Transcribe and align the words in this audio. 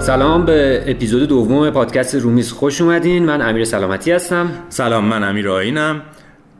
سلام 0.00 0.44
به 0.44 0.84
اپیزود 0.86 1.28
دوم 1.28 1.70
پادکست 1.70 2.14
رومیز. 2.14 2.52
خوش 2.52 2.80
اومدین. 2.80 3.24
من 3.24 3.42
امیر 3.42 3.64
سلامتی 3.64 4.12
هستم. 4.12 4.50
سلام 4.68 5.04
من 5.04 5.24
امیر 5.24 5.48
آینم 5.48 6.02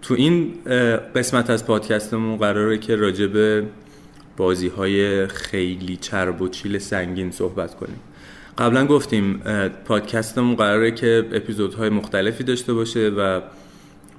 تو 0.02 0.14
این 0.14 0.54
قسمت 1.14 1.50
از 1.50 1.66
پادکستمون 1.66 2.36
قراره 2.36 2.78
که 2.78 2.96
راجع 2.96 3.26
به 3.26 3.64
بازی 4.36 4.68
های 4.68 5.26
خیلی 5.26 5.96
چرب 5.96 6.42
و 6.42 6.48
چیل 6.48 6.78
سنگین 6.78 7.30
صحبت 7.30 7.74
کنیم. 7.74 8.00
قبلا 8.58 8.86
گفتیم 8.86 9.42
پادکستمون 9.84 10.54
قراره 10.54 10.90
که 10.90 11.24
اپیزودهای 11.32 11.88
مختلفی 11.88 12.44
داشته 12.44 12.72
باشه 12.72 13.08
و 13.08 13.40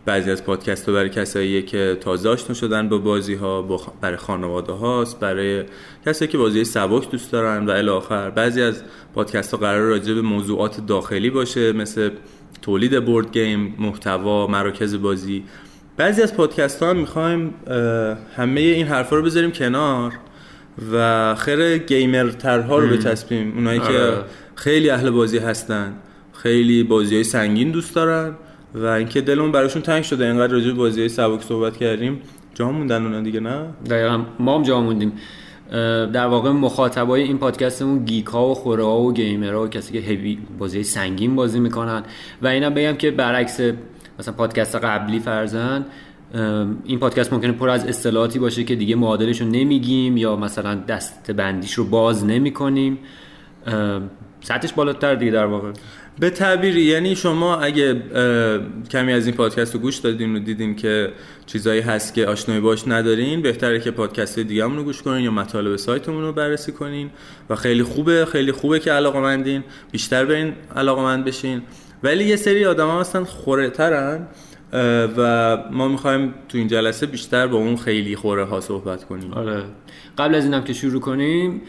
بعضی 0.06 0.32
از 0.32 0.44
پادکست 0.44 0.90
ها 0.90 0.94
برای 0.96 1.10
کسایی 1.10 1.62
که 1.62 1.98
تازه 2.02 2.30
آشنا 2.30 2.54
شدن 2.54 2.90
با 2.90 2.98
بازی 2.98 3.36
ها 3.36 3.62
برای 4.02 4.18
خانواده 4.18 4.74
هاست 4.74 5.20
برای 5.20 5.64
کسایی 6.06 6.32
که 6.32 6.38
بازی 6.38 6.64
سبک 6.64 7.12
دوست 7.12 7.32
دارن 7.32 7.66
و 7.66 7.72
الی 7.72 7.90
آخر 7.90 8.30
بعضی 8.30 8.62
از 8.62 8.84
پادکست 9.16 9.52
ها 9.52 9.58
قرار 9.58 9.82
راجع 9.82 10.14
به 10.14 10.22
موضوعات 10.22 10.86
داخلی 10.86 11.30
باشه 11.30 11.74
مثل 11.74 12.10
تولید 12.62 13.06
بورد 13.06 13.32
گیم 13.32 13.76
محتوا 13.80 14.48
مراکز 14.48 14.96
بازی. 14.96 15.44
بعضی 15.98 16.22
از 16.22 16.36
پادکست 16.36 16.84
ها 16.84 16.90
هم 16.90 16.98
می‌خوایم 16.98 17.54
همه 18.36 18.62
این 18.62 18.88
حرفا 18.88 19.16
رو 19.16 19.22
بذاریم 19.24 19.52
کنار 19.52 20.14
و 20.94 21.36
خیر 21.36 21.78
گیمر 21.78 22.30
ترها 22.30 22.80
رو 22.80 22.88
بچسبیم. 22.88 23.54
اونایی 23.56 23.80
که 23.80 23.86
آره. 23.86 24.24
خیلی 24.56 24.90
اهل 24.90 25.10
بازی 25.10 25.38
هستن 25.38 25.94
خیلی 26.34 26.84
بازی 26.84 27.16
های 27.16 27.24
سنگین 27.24 27.72
دوست 27.72 27.96
دارن. 27.96 28.36
و 28.76 28.86
اینکه 28.86 29.22
دلمون 29.22 29.52
براشون 29.52 29.82
تنگ 29.82 30.04
شده 30.04 30.26
اینقدر 30.26 30.54
راجع 30.54 30.68
به 30.68 30.74
بازی 30.74 31.10
سبک 31.10 31.42
صحبت 31.42 31.78
کردیم. 31.78 32.22
جا 32.54 32.72
موندن 32.72 33.04
اونا 33.06 33.22
دیگه 33.22 33.40
نه؟ 33.40 33.66
دقیقا. 33.90 34.22
ما 34.40 34.56
هم 34.56 34.64
جا 34.64 34.82
موندیم. 34.82 35.14
در 36.14 36.28
واقع 36.28 36.52
مخاطبای 36.52 37.22
این 37.22 37.38
پادکستمون 37.38 38.06
گیک 38.06 38.36
و 38.36 38.54
خوره 38.54 38.84
ها 38.84 39.00
و 39.00 39.14
گیمر 39.14 39.54
ها 39.54 39.64
و 39.64 39.68
کسی 39.68 39.94
که 39.94 40.00
هیوی 40.00 40.38
بازی 40.60 40.84
سنگین 40.84 41.36
بازی 41.36 41.60
می‌کنن. 41.60 42.04
و 42.42 42.48
اینا 42.48 42.70
بگم 42.70 42.94
که 42.94 43.12
برعکس 43.12 43.60
مثلا 44.20 44.34
پادکست 44.34 44.76
قبلی 44.76 45.20
فرزن 45.20 45.86
این 46.84 47.00
پادکست 47.00 47.34
ممکنه 47.34 47.52
پر 47.52 47.70
از 47.70 47.88
اصطلاحاتی 47.88 48.40
باشه 48.40 48.64
که 48.64 48.76
دیگه 48.76 48.96
معادلش 48.96 49.42
رو 49.42 49.48
نمیگیم 49.48 50.18
یا 50.18 50.36
مثلا 50.36 50.76
دست 50.76 51.32
بندیش 51.32 51.74
رو 51.74 51.84
باز 51.84 52.26
نمی‌کنیم. 52.26 52.98
سطحش 54.42 54.74
بالاتر 54.74 55.16
دیگه 55.16 55.32
در 55.32 55.46
واقع. 55.46 55.72
به 56.20 56.30
تعبیری 56.30 56.82
یعنی 56.82 57.16
شما 57.16 57.58
اگه 57.58 58.02
کمی 58.92 59.14
از 59.14 59.26
این 59.26 59.36
پادکست 59.36 59.74
رو 59.74 59.80
گوش 59.80 59.98
دادین 59.98 60.36
و 60.36 60.40
دیدین 60.40 60.76
که 60.76 61.12
چیزایی 61.46 61.82
هست 61.82 62.14
که 62.14 62.28
آشنایی 62.28 62.62
باش 62.62 62.88
ندارین 62.88 63.42
بهتره 63.42 63.80
که 63.80 63.92
پادکست 63.92 64.40
دیگه 64.40 64.64
رو 64.64 64.84
گوش 64.84 65.02
کنین 65.02 65.24
یا 65.24 65.32
مطالب 65.32 65.76
سایتمون 65.76 66.22
رو 66.22 66.34
بررسی 66.34 66.72
کنین 66.72 67.10
و 67.50 67.56
خیلی 67.56 67.84
خوبه 67.84 68.26
خیلی 68.26 68.52
خوبه 68.52 68.80
که 68.80 68.92
علاقه 68.92 69.64
بیشتر 69.92 70.26
به 70.26 70.36
این 70.36 70.54
علاقه 70.76 71.18
بشین. 71.18 71.62
ولی 72.04 72.24
یه 72.24 72.36
سری 72.36 72.66
آدم 72.66 72.88
ها 72.88 73.00
هستن 73.00 73.24
خوره 73.24 73.70
ترن 73.70 74.28
و 75.18 75.58
ما 75.72 75.88
می‌خوایم 75.88 76.34
تو 76.50 76.58
این 76.58 76.68
جلسه 76.68 77.06
بیشتر 77.06 77.48
با 77.48 77.58
اون 77.58 77.76
خیلی 77.76 78.16
خوره 78.16 78.46
ها 78.46 78.62
صحبت 78.62 79.04
کنیم. 79.04 79.34
آره. 79.34 79.64
قبل 80.18 80.36
از 80.36 80.44
اینم 80.46 80.64
که 80.64 80.74
شروع 80.74 81.02
کنیم 81.02 81.62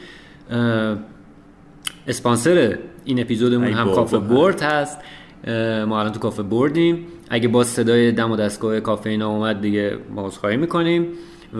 اسپانسر 2.06 2.79
این 3.05 3.20
اپیزودمون 3.20 3.72
هم 3.72 3.95
کافه 3.95 4.19
بورد 4.19 4.62
هست. 4.62 4.98
ما 5.89 6.00
الان 6.00 6.12
تو 6.12 6.20
کافه 6.20 6.42
بردیم. 6.42 7.06
اگه 7.31 7.48
با 7.48 7.64
صدای 7.64 8.12
دم 8.12 8.31
و 8.31 8.36
دستگاه 8.36 8.81
کافه 8.81 9.11
اینا 9.11 9.28
اومد 9.28 9.61
دیگه 9.61 9.98
ما 10.14 10.31
خواهی 10.31 10.56
می‌کنیم. 10.56 11.06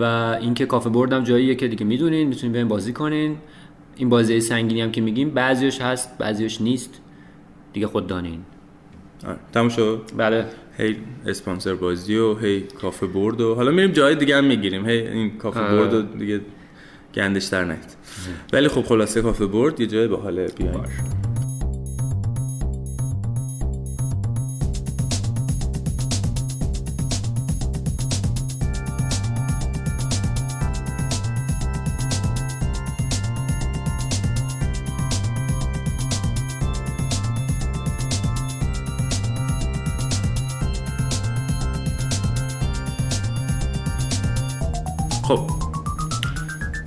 و 0.01 0.05
اینکه 0.41 0.67
کافه 0.67 0.91
بورد 0.91 1.13
هم 1.13 1.25
جاییه 1.25 1.55
که 1.55 1.69
دیگه 1.69 1.85
می‌دونین 1.85 2.29
می‌تونین 2.29 2.53
بریم 2.53 2.69
بازی 2.69 2.93
کنین. 2.93 3.37
این 3.97 4.09
بازی 4.09 4.41
سنگینی 4.41 4.81
هم 4.81 4.91
که 4.91 5.01
میگیم 5.01 5.31
بعضیش 5.31 5.81
هست 5.81 6.19
بعضیش 6.19 6.61
نیست. 6.61 7.01
دیگه 7.73 7.87
خود 7.87 8.07
دانین. 8.07 8.41
تموم 9.53 9.69
شد؟ 9.69 10.03
بله. 10.17 10.45
هی 10.79 10.97
اسپانسر 11.27 11.75
بازی 11.75 12.17
و 12.17 12.35
هی 12.35 12.61
کافه 12.61 13.07
برد 13.07 13.41
و 13.41 13.55
حالا 13.55 13.71
میریم 13.71 13.93
جای 13.93 14.15
دیگه 14.15 14.37
هم 14.37 14.45
می‌گیریم. 14.45 14.87
هی 14.87 15.09
این 15.09 15.39
کافه 15.39 15.61
برد 15.61 15.95
و 15.95 16.03
دیگه 16.03 16.41
گندش 17.15 17.45
در 17.45 17.65
نهید 17.65 17.97
ولی 18.53 18.69
خب 18.69 18.83
خلاصه 18.83 19.23
کافه 19.23 19.47
برد 19.47 19.81
یه 19.81 19.87
جای 19.87 20.09
باحال 20.09 20.47
بیاین 20.47 20.81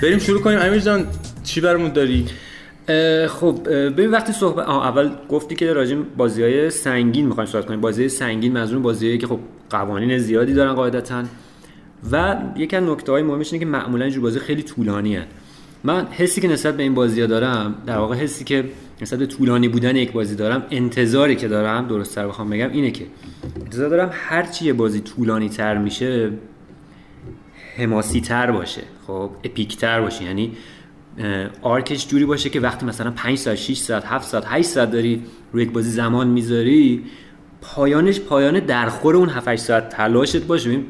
بریم 0.01 0.19
شروع 0.19 0.41
کنیم. 0.41 0.59
امیر 0.59 0.79
جان 0.79 1.07
چی 1.43 1.61
برمون 1.61 1.93
داری؟ 1.93 2.25
خب 3.27 3.69
ببین 3.69 4.11
وقتی 4.11 4.33
صحبت 4.33 4.67
اول 4.67 5.09
گفتی 5.29 5.55
که 5.55 5.73
راجع 5.73 5.95
بازی 5.95 6.43
های 6.43 6.69
سنگین 6.69 7.25
می‌خوایم 7.25 7.49
صحبت 7.49 7.65
کنیم. 7.65 7.81
بازی 7.81 8.09
سنگین 8.09 8.53
منظور 8.53 8.79
بازیایی 8.79 9.17
که 9.17 9.27
خب 9.27 9.39
قوانین 9.69 10.17
زیادی 10.17 10.53
دارن 10.53 10.73
قاعدتا. 10.73 11.23
و 12.11 12.35
یکی 12.57 12.75
از 12.75 12.83
نکته 12.83 13.11
های 13.11 13.23
مهمش 13.23 13.53
اینه 13.53 13.65
که 13.65 13.71
معمولا 13.71 14.05
اینجور 14.05 14.23
بازی 14.23 14.39
خیلی 14.39 14.63
طولانی 14.63 15.15
هن. 15.15 15.25
من 15.83 16.05
حسی 16.05 16.41
که 16.41 16.47
نسبت 16.47 16.77
به 16.77 16.83
این 16.83 16.93
بازی 16.93 17.21
ها 17.21 17.27
دارم 17.27 17.75
در 17.85 17.97
واقع 17.97 18.15
حسی 18.15 18.43
که 18.43 18.65
نسبت 19.01 19.19
به 19.19 19.25
طولانی 19.25 19.67
بودن 19.67 19.95
یک 19.95 20.11
بازی 20.11 20.35
دارم 20.35 20.63
انتظاری 20.71 21.35
که 21.35 21.47
دارم 21.47 21.87
درست 21.87 22.15
تر 22.15 22.27
بخوام 22.27 22.49
بگم 22.49 22.71
اینه 22.71 22.91
که 22.91 23.05
انتظار 23.61 23.89
دارم 23.89 24.09
هرچی 24.13 24.65
یه 24.65 24.73
بازی 24.73 24.99
طولانی 24.99 25.49
تر 25.49 25.77
میشه 25.77 26.31
حماسی 27.77 28.21
تر 28.21 28.51
باشه. 28.51 28.81
خب 29.07 29.29
اپیک 29.43 29.77
تر 29.77 30.01
باشه. 30.01 30.23
یعنی 30.23 30.51
آرکش 31.61 32.07
جوری 32.07 32.25
باشه 32.25 32.49
که 32.49 32.59
وقتی 32.59 32.85
مثلا 32.85 33.11
5 33.11 33.37
ساعت 33.37 33.57
6 33.57 33.77
ساعت 33.77 34.05
7 34.05 34.27
ساعت 34.27 34.43
8 34.47 34.67
ساعت 34.67 34.91
داری 34.91 35.21
روی 35.53 35.63
یک 35.63 35.71
بازی 35.71 35.89
زمان 35.89 36.27
می‌ذاری 36.27 37.03
پایانش 37.61 38.19
پایان 38.19 38.59
درخور 38.59 39.15
اون 39.15 39.29
7 39.29 39.47
8 39.47 39.63
ساعت 39.63 39.89
تلاشت 39.89 40.43
باشه. 40.43 40.69
ببین 40.69 40.85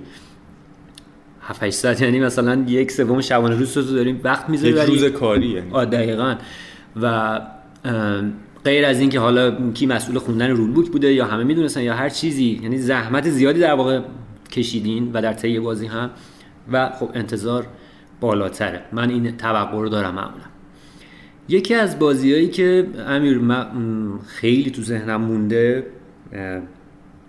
7 1.41 1.63
8 1.63 1.75
ساعت 1.75 2.01
یعنی 2.01 2.19
مثلا 2.19 2.65
یک 2.67 2.91
سوم 2.91 3.21
شبانه 3.21 3.55
روز 3.55 3.73
تو 3.73 3.81
داریم 3.81 4.21
وقت 4.23 4.49
می‌ذاری 4.49 4.73
یک 4.73 4.79
روز 4.79 5.05
کاری 5.05 5.47
یعنی. 5.47 5.71
دقیقاً. 5.71 6.35
و 7.01 7.41
غیر 8.65 8.85
از 8.85 8.99
اینکه 8.99 9.19
حالا 9.19 9.71
کی 9.71 9.85
مسئول 9.85 10.17
خوندن 10.17 10.49
رول 10.49 10.71
بوک 10.71 10.89
بوده 10.89 11.13
یا 11.13 11.25
همه 11.25 11.43
می‌دونستن 11.43 11.81
یا 11.81 11.93
هر 11.93 12.09
چیزی 12.09 12.59
یعنی 12.63 12.77
زحمت 12.77 13.29
زیادی 13.29 13.59
در 13.59 13.73
واقع 13.73 13.99
کشیدین 14.51 15.11
و 15.13 15.21
در 15.21 15.33
طی 15.33 15.59
بازی 15.59 15.87
هم 15.87 16.09
و 16.71 16.89
خب 16.89 17.11
انتظار 17.13 17.67
بالاتره. 18.21 18.81
من 18.91 19.09
این 19.09 19.37
توقع 19.37 19.77
رو 19.77 19.89
دارم 19.89 20.15
معمولا. 20.15 20.45
یکی 21.49 21.75
از 21.75 21.99
بازیهایی 21.99 22.47
که 22.47 22.87
امیر 23.07 23.41
خیلی 24.27 24.71
تو 24.71 24.81
ذهنم 24.81 25.21
مونده 25.21 25.83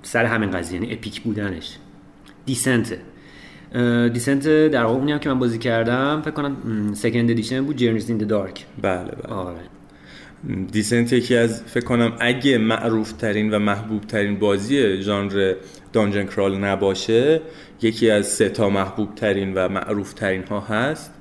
سر 0.03 0.25
همین 0.25 0.51
قضیه 0.51 0.81
یعنی 0.81 0.95
epic 0.95 1.21
بودنش. 1.21 1.79
Descent. 2.47 2.99
Descent 4.13 4.49
در 4.49 4.85
واقع 4.85 4.99
اونی 4.99 5.13
هم 5.13 5.19
که 5.19 5.29
من 5.29 5.39
بازی 5.39 5.59
کردم 5.59 6.23
فکر 6.25 6.31
کنم 6.31 6.95
second 6.95 7.31
edition 7.31 7.65
بود 7.65 7.77
Journeys 7.77 8.09
in 8.09 8.19
the 8.19 8.40
Dark 8.40 8.67
بله 8.83 9.11
بله. 9.11 9.35
آره. 9.35 9.61
دیسنت 10.73 11.13
یکی 11.13 11.37
از 11.37 11.63
فکر 11.63 11.85
کنم 11.85 12.13
اگه 12.21 12.59
معروف 12.59 13.13
ترین 13.13 13.51
و 13.51 13.59
محبوب 13.59 14.03
ترین 14.03 14.39
بازی 14.39 15.03
ژانر 15.03 15.55
dungeon 15.93 16.27
crawl 16.27 16.59
نباشه 16.59 17.41
یکی 17.83 18.11
از 18.11 18.27
سه 18.27 18.49
تا 18.49 18.71
محبوب 18.71 19.15
ترین 19.15 19.55
و 19.55 19.69
معروف 19.69 20.13
ترین 20.13 20.45
ها 20.45 20.61
هست. 20.61 21.13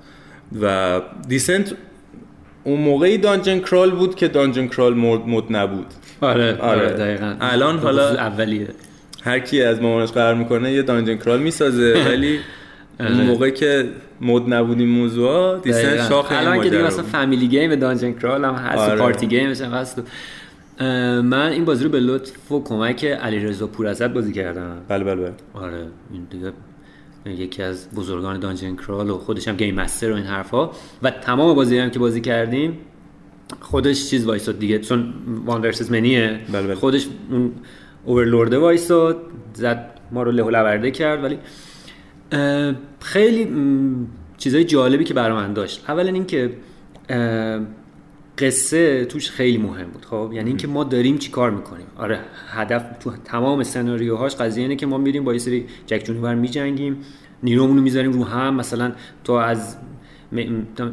و 0.62 1.02
Descent 1.28 1.74
اون 2.64 2.80
موقعی 2.80 3.18
dungeon 3.18 3.60
crawl 3.60 3.92
بود 3.92 4.16
که 4.16 4.28
dungeon 4.28 4.68
crawl 4.68 4.94
مود, 4.94 5.46
نبود. 5.50 5.88
آره, 6.22 6.58
آره, 6.58 6.82
آره. 6.82 6.90
دقیقا. 6.90 7.36
الان 7.42 7.80
حالا 7.80 8.10
اولیه. 8.10 8.68
هر 9.24 9.40
کی 9.40 9.62
از 9.62 9.82
مامانش 9.82 10.12
قهر 10.12 10.36
می‌کنه 10.36 10.72
یه 10.72 10.82
dungeon 10.82 11.18
crawl 11.18 11.40
می‌سازه. 11.42 11.94
ولی 12.10 12.40
اون 13.00 13.08
آره. 13.08 13.24
موقع 13.24 13.50
که 13.50 13.90
مود 14.22 14.54
نبود 14.54 14.80
این 14.80 14.90
موضوع 14.90 15.60
Descent 15.60 16.10
شاخ 16.10 16.28
الان 16.32 16.62
که 16.62 16.70
دیگه 16.70 16.84
مثلا 16.84 17.04
family 17.04 17.48
game 17.48 17.76
dungeon 17.76 18.14
crawl 18.14 18.46
هم 18.46 18.54
هست 18.54 18.78
آره. 18.78 19.00
party 19.00 19.28
game 19.28 19.50
هم 19.50 19.72
هست. 19.72 20.02
من 21.22 21.50
این 21.52 21.66
بازی 21.66 21.84
رو 21.84 21.90
به 21.90 22.00
لطف 22.00 22.52
و 22.52 22.64
کمک 22.64 23.06
علیرضا 23.06 23.68
پورزد 23.68 24.14
بازی 24.14 24.34
کردم. 24.34 24.78
بله 24.88 25.04
بله 25.04 25.16
بله. 25.16 25.34
آره 25.54 25.88
این 26.12 26.28
دیگه 26.30 26.54
یکی 27.26 27.64
از 27.64 27.90
بزرگان 27.96 28.40
دانجن 28.40 28.76
کرال 28.76 29.10
و 29.10 29.18
خودش 29.18 29.48
هم 29.48 29.56
گیم 29.56 29.76
مستر 29.76 30.12
و 30.12 30.16
این 30.16 30.26
حرفا. 30.26 30.70
و 31.04 31.12
تمام 31.12 31.56
بازی 31.56 31.78
هم 31.78 31.90
که 31.90 32.00
بازی 32.00 32.22
کردیم 32.22 32.78
خودش 33.60 34.10
چیز 34.10 34.26
وایساد 34.26 34.60
دیگه 34.60 34.80
چون 34.80 35.14
وان 35.46 35.62
ورسس 35.62 35.92
منیه 35.92 36.40
بله 36.52 36.62
بله. 36.62 36.76
خودش 36.76 37.08
اون 37.32 37.52
اوورلورد 38.06 38.54
وایساد 38.54 39.18
زد 39.54 40.00
ما 40.12 40.24
رو 40.24 40.32
له 40.32 40.92
کرد 40.92 41.24
ولی 41.24 41.38
خیلی 43.00 43.48
چیزای 44.38 44.64
جالبی 44.64 45.04
که 45.04 45.14
برای 45.14 45.38
من 45.38 45.54
داشت. 45.54 45.90
اولا 45.90 46.12
اینکه 46.12 46.52
قصه 48.38 49.06
توش 49.06 49.32
خیلی 49.32 49.58
مهم 49.58 49.88
بود 49.88 50.06
خب؟ 50.06 50.30
یعنی 50.34 50.48
اینکه 50.50 50.68
ما 50.68 50.84
داریم 50.84 51.18
چی 51.18 51.32
کار 51.32 51.52
می‌کنیم. 51.52 51.86
آره 51.98 52.20
هدف 52.48 52.86
تو 53.00 53.12
تمام 53.26 53.64
سناریوهاش 53.64 54.36
قضیه 54.36 54.64
اینه 54.64 54.76
که 54.76 54.86
ما 54.86 54.98
میریم 54.98 55.24
با 55.24 55.34
یه 55.34 55.40
سری 55.40 55.66
جک 55.86 56.04
جونور 56.04 56.36
میجنگیم 56.36 56.98
نیرومون 57.44 57.78
رو 57.78 57.84
می‌ذاریم 57.84 58.12
رو 58.12 58.24
هم. 58.24 58.56
مثلا 58.56 58.92
تو 59.24 59.34
از 59.34 59.76
م... 60.32 60.38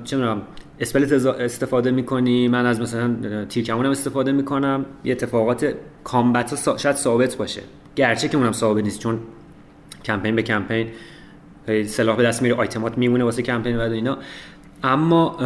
چه 0.04 0.16
می‌دونم 0.16 0.42
اسپلت 0.80 1.12
استفاده 1.26 1.90
می‌کنی 1.90 2.48
من 2.48 2.66
از 2.66 2.80
مثلا 2.80 3.44
تیرکمونم 3.44 3.90
استفاده 3.90 4.32
می‌کنم. 4.32 4.86
یه 5.04 5.12
اتفاقات 5.12 5.74
کامبت 6.04 6.66
ها 6.66 6.76
شاید 6.76 6.96
ثابت 6.96 7.36
باشه. 7.36 7.62
گرچه 7.96 8.28
که 8.28 8.36
اونم 8.36 8.52
ثابت 8.52 8.84
نیست 8.84 8.98
چون 8.98 9.18
کمپین 10.04 10.36
به 10.36 10.42
کمپین 10.42 10.88
سلاح 11.86 12.16
به 12.16 12.22
دست 12.22 12.42
میره 12.42 12.54
آیتمات 12.54 12.98
میمونه 12.98 13.24
واسه 13.24 13.42
کمپین 13.42 13.76
و 13.76 13.80
اینا. 13.80 14.18
اما 14.84 15.36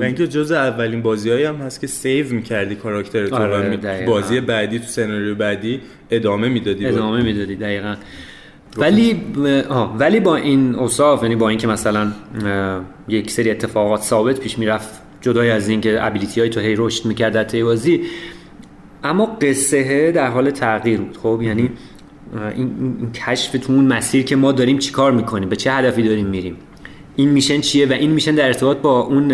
و 0.00 0.04
اینکه 0.04 0.26
جز 0.26 0.52
اولین 0.52 1.02
بازی 1.02 1.30
هم 1.30 1.54
هست 1.54 1.80
که 1.80 1.86
سیو 1.86 2.32
می‌کردی 2.32 2.74
کاراکتر 2.74 3.26
تو 3.26 3.34
آره 3.36 4.04
بازی 4.06 4.40
بعدی 4.40 4.78
تو 4.78 4.84
سناریو 4.84 5.34
بعدی 5.34 5.80
ادامه 6.10 6.48
می‌دادی 6.48 6.86
ادامه 6.86 7.22
می‌دادی 7.22 7.56
دقیقا. 7.56 7.96
ولی 8.76 9.22
آه 9.68 9.96
ولی 9.98 10.20
با 10.20 10.36
این 10.36 10.74
اوصاف 10.74 11.22
یعنی 11.22 11.36
با 11.36 11.48
اینکه 11.48 11.66
مثلا 11.66 12.12
یک 13.08 13.30
سری 13.30 13.50
اتفاقات 13.50 14.00
ثابت 14.00 14.40
پیش 14.40 14.58
می‌رفت 14.58 15.00
جدای 15.20 15.50
از 15.50 15.68
اینکه 15.68 16.06
ابیلیتی 16.06 16.40
های 16.40 16.50
تو 16.50 16.60
هی 16.60 16.74
رشد 16.78 17.06
می‌کرد 17.06 17.32
در 17.32 17.62
بازی 17.62 18.00
اما 19.04 19.26
قصه 19.26 20.12
در 20.12 20.26
حال 20.26 20.50
تغییر 20.50 21.00
بود. 21.00 21.16
خب 21.16 21.40
یعنی 21.42 21.70
این, 22.34 22.52
این 23.00 23.12
کشف 23.12 23.52
تو 23.52 23.72
اون 23.72 23.84
مسیر 23.84 24.24
که 24.24 24.36
ما 24.36 24.52
داریم 24.52 24.78
چیکار 24.78 25.12
می‌کنیم؟ 25.12 25.48
به 25.48 25.56
چه 25.56 25.72
هدفی 25.72 26.02
داریم 26.02 26.26
میریم؟ 26.26 26.56
این 27.16 27.28
میشن 27.28 27.60
چیه 27.60 27.86
و 27.86 27.92
این 27.92 28.10
میشن 28.10 28.34
در 28.34 28.46
ارتباط 28.46 28.76
با 28.76 29.00
اون 29.00 29.28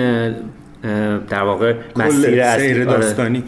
در 1.29 1.43
واقع 1.43 1.75
مسیر 1.97 2.59
سیر 2.59 2.77
آره. 2.77 2.85
داستانی. 2.85 3.45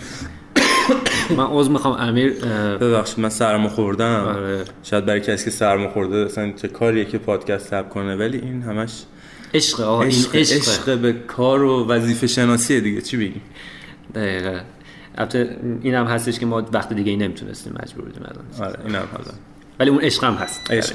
من 1.37 1.45
عوض 1.45 1.69
می‌خوام 1.69 1.95
امیر 2.01 2.33
ببخشید 2.81 3.21
من 3.21 3.29
سرمو 3.29 3.69
خوردم. 3.69 4.35
آره. 4.37 4.65
شاید 4.83 5.07
برای 5.07 5.21
کسی 5.21 5.45
که 5.45 5.51
سرمو 5.51 5.89
خورده 5.89 6.17
اصلا 6.17 6.53
چه 6.53 6.69
کاریه 6.69 7.05
که 7.05 7.19
پادکست 7.19 7.69
ثبت 7.69 7.89
کنه 7.89 8.17
ولی 8.17 8.39
این 8.39 8.63
همش 8.63 9.03
عشق 9.55 9.81
آقا 9.81 10.03
این 10.03 10.25
عشق 10.35 10.99
به 10.99 11.13
کار 11.13 11.63
و 11.63 11.87
وظیفه 11.87 12.27
شناسیه 12.27 12.81
دیگه. 12.81 13.01
چی 13.01 13.17
بگیم؟ 13.17 13.43
دقیقاً. 14.15 14.61
البته 15.19 15.57
این 15.83 15.95
هم 15.95 16.07
هستش 16.07 16.39
که 16.39 16.47
ما 16.47 16.63
وقت 16.73 16.93
دیگه 16.93 17.11
ای 17.11 17.17
نمی‌تونستیم 17.17 17.73
مجبور 17.83 18.05
بودیم 18.05 18.23
آره 18.61 18.79
این 18.85 18.95
هم 18.95 19.09
هست. 19.21 19.41
ولی 19.81 19.91
اون 19.91 20.01
عشق 20.01 20.25
هم 20.25 20.35
هست. 20.35 20.71
عشق. 20.71 20.95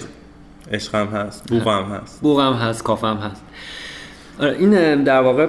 عشق 0.71 0.95
هم 0.95 1.07
هست 1.07 1.49
بوغ 1.49 1.67
هم 1.67 1.83
هست. 1.83 2.21
بوغ 2.21 2.39
هم 2.39 2.53
هست 2.53 2.83
کاف 2.83 3.03
هم 3.03 3.17
هست. 3.17 3.41
آره 4.39 4.55
این 4.59 5.03
در 5.03 5.21
واقع 5.21 5.47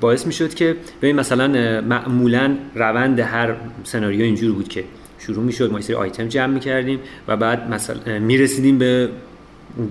باعث 0.00 0.26
می 0.26 0.32
شد 0.32 0.54
که 0.54 0.76
ببین 1.02 1.16
مثلا 1.16 1.48
معمولا 1.80 2.56
روند 2.74 3.20
هر 3.20 3.54
سناریو 3.84 4.22
اینجور 4.22 4.52
بود 4.52 4.68
که 4.68 4.84
شروع 5.18 5.44
می 5.44 5.52
شد 5.52 5.72
ما 5.72 5.80
سری 5.80 5.96
آیتم 5.96 6.28
جمع 6.28 6.54
می 6.54 6.60
کردیم 6.60 7.00
و 7.28 7.36
بعد 7.36 7.70
مثلا 7.70 8.18
می 8.18 8.38
رسیدیم 8.38 8.78
به 8.78 9.08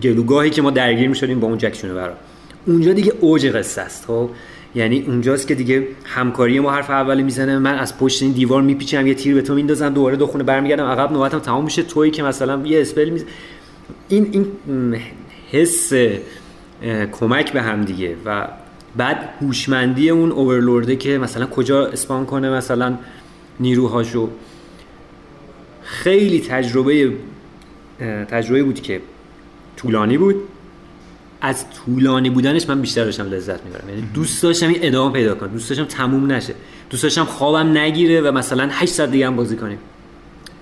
گلوگاهی 0.04 0.50
که 0.50 0.62
ما 0.62 0.72
درگیر 0.72 1.10
می 1.10 1.16
شدیم 1.16 1.40
با 1.40 1.48
اون 1.48 1.58
جکشونه 1.58 1.94
برا. 1.94 2.14
اونجا 2.66 2.94
دیگه 2.94 3.14
اوج 3.20 3.48
قصه 3.48 3.82
است 3.82 4.06
خب؟ 4.06 4.30
یعنی 4.76 5.02
اونجاست 5.08 5.48
که 5.48 5.56
دیگه 5.56 5.88
همکاری 6.06 6.60
ما 6.60 6.72
حرف 6.72 6.90
اولی 6.90 7.24
می‌زنه 7.24 7.60
من 7.60 7.76
از 7.76 7.98
پشت 7.98 8.24
این 8.24 8.32
دیوار 8.32 8.62
میپیچم 8.62 9.08
یه 9.08 9.14
تیر 9.14 9.36
به 9.36 9.42
تو 9.42 9.56
میندازم 9.56 9.90
دوباره 9.90 10.16
دو 10.16 10.28
خونه 10.28 10.44
برمیگردم 10.44 10.86
عقب 10.86 11.12
نوبتم 11.12 11.40
تمام 11.40 11.64
میشه 11.64 11.84
تویی 11.84 12.12
که 12.12 12.24
مثلا 12.24 12.62
یه 12.66 12.82
اسپل 12.82 13.10
میز 13.10 13.26
این 14.08 14.30
این 14.32 14.48
حس 15.52 15.94
کمک 17.12 17.54
به 17.54 17.62
هم 17.62 17.86
دیگه 17.86 18.16
و 18.26 18.48
بعد 18.98 19.30
هوشمندی 19.42 20.10
اون 20.10 20.32
اوورلورده 20.32 20.96
که 20.96 21.18
مثلا 21.18 21.46
کجا 21.46 21.86
اسپان 21.86 22.26
کنه 22.26 22.50
مثلا 22.50 22.98
نیروهاشو. 23.60 24.30
خیلی 25.84 26.40
تجربه 26.40 27.14
تجربه 28.30 28.64
بود 28.64 28.82
که 28.82 29.02
طولانی 29.78 30.18
بود. 30.18 30.36
از 31.42 31.66
طولانی 31.70 32.30
بودنش 32.30 32.70
من 32.70 32.82
بیشتر 32.82 33.06
داشتم 33.06 33.30
لذت 33.30 33.66
می‌برم. 33.66 33.90
یعنی 33.90 34.02
دوست 34.14 34.44
داشتم 34.44 34.68
این 34.68 34.78
ادامه 34.82 35.14
پیدا 35.14 35.36
کنم. 35.36 35.50
دوست 35.50 35.70
داشتم 35.70 35.86
تموم 35.86 36.32
نشه. 36.32 36.54
دوست 36.90 37.04
داشتم 37.04 37.24
خوابم 37.24 37.78
نگیره 37.78 38.22
و 38.22 38.32
مثلا 38.32 38.70
8 38.72 38.94
ساعت 38.94 39.12
دیگه 39.12 39.28
هم 39.28 39.36
بازی 39.36 39.56
کنیم. 39.56 39.78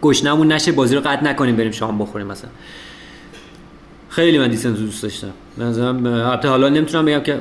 گشنمون 0.02 0.52
نشه 0.52 0.72
بازی 0.72 0.96
رو 0.96 1.02
قطع 1.02 1.24
نکنیم 1.24 1.56
بریم 1.56 1.72
شام 1.72 1.98
بخوریم 1.98 2.28
مثلا. 2.28 2.50
خیلی 4.10 4.38
من 4.38 4.48
دیسنت 4.48 4.78
دوست 4.78 5.04
داشتم. 5.04 5.32
مثلا 5.58 5.88
البته 6.30 6.48
حالا 6.48 6.70
نمی‌تونم 6.70 7.06
بگم 7.06 7.20
که 7.20 7.40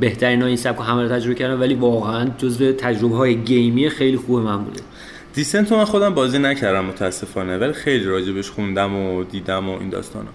بهترین 0.00 0.42
این 0.42 0.56
سبک 0.56 0.80
همه 0.80 1.02
رو 1.02 1.08
تجربه 1.08 1.34
کردم 1.34 1.60
ولی 1.60 1.74
واقعا 1.74 2.30
جزو 2.38 2.72
تجربه 2.72 3.16
های 3.16 3.36
گیمی 3.36 3.90
خیلی 3.90 4.16
خوب 4.16 4.38
من 4.40 4.64
بوده. 4.64 4.80
دیسنت 5.34 5.72
من 5.72 5.84
خودم 5.84 6.14
بازی 6.14 6.38
نکردم 6.38 6.84
متاسفانه 6.84 7.58
ولی 7.58 7.72
خیلی 7.72 8.04
راجبش 8.04 8.50
خوندم 8.50 8.96
و 8.96 9.24
دیدم 9.24 9.68
و 9.68 9.78
این 9.78 9.88
داستانا. 9.88 10.30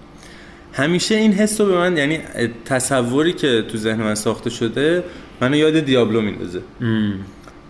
همیشه 0.74 1.16
این 1.16 1.34
حس 1.34 1.62
رو 1.62 1.68
به 1.68 1.78
من 1.78 1.98
یعنی 1.98 2.20
تصوری 2.66 3.34
که 3.34 3.62
تو 3.62 3.78
ذهن 3.78 4.02
من 4.02 4.16
ساخته 4.16 4.50
شده 4.50 5.04
منو 5.42 5.56
یاد 5.56 5.80
دیابلو 5.80 6.22
میندازه. 6.22 6.62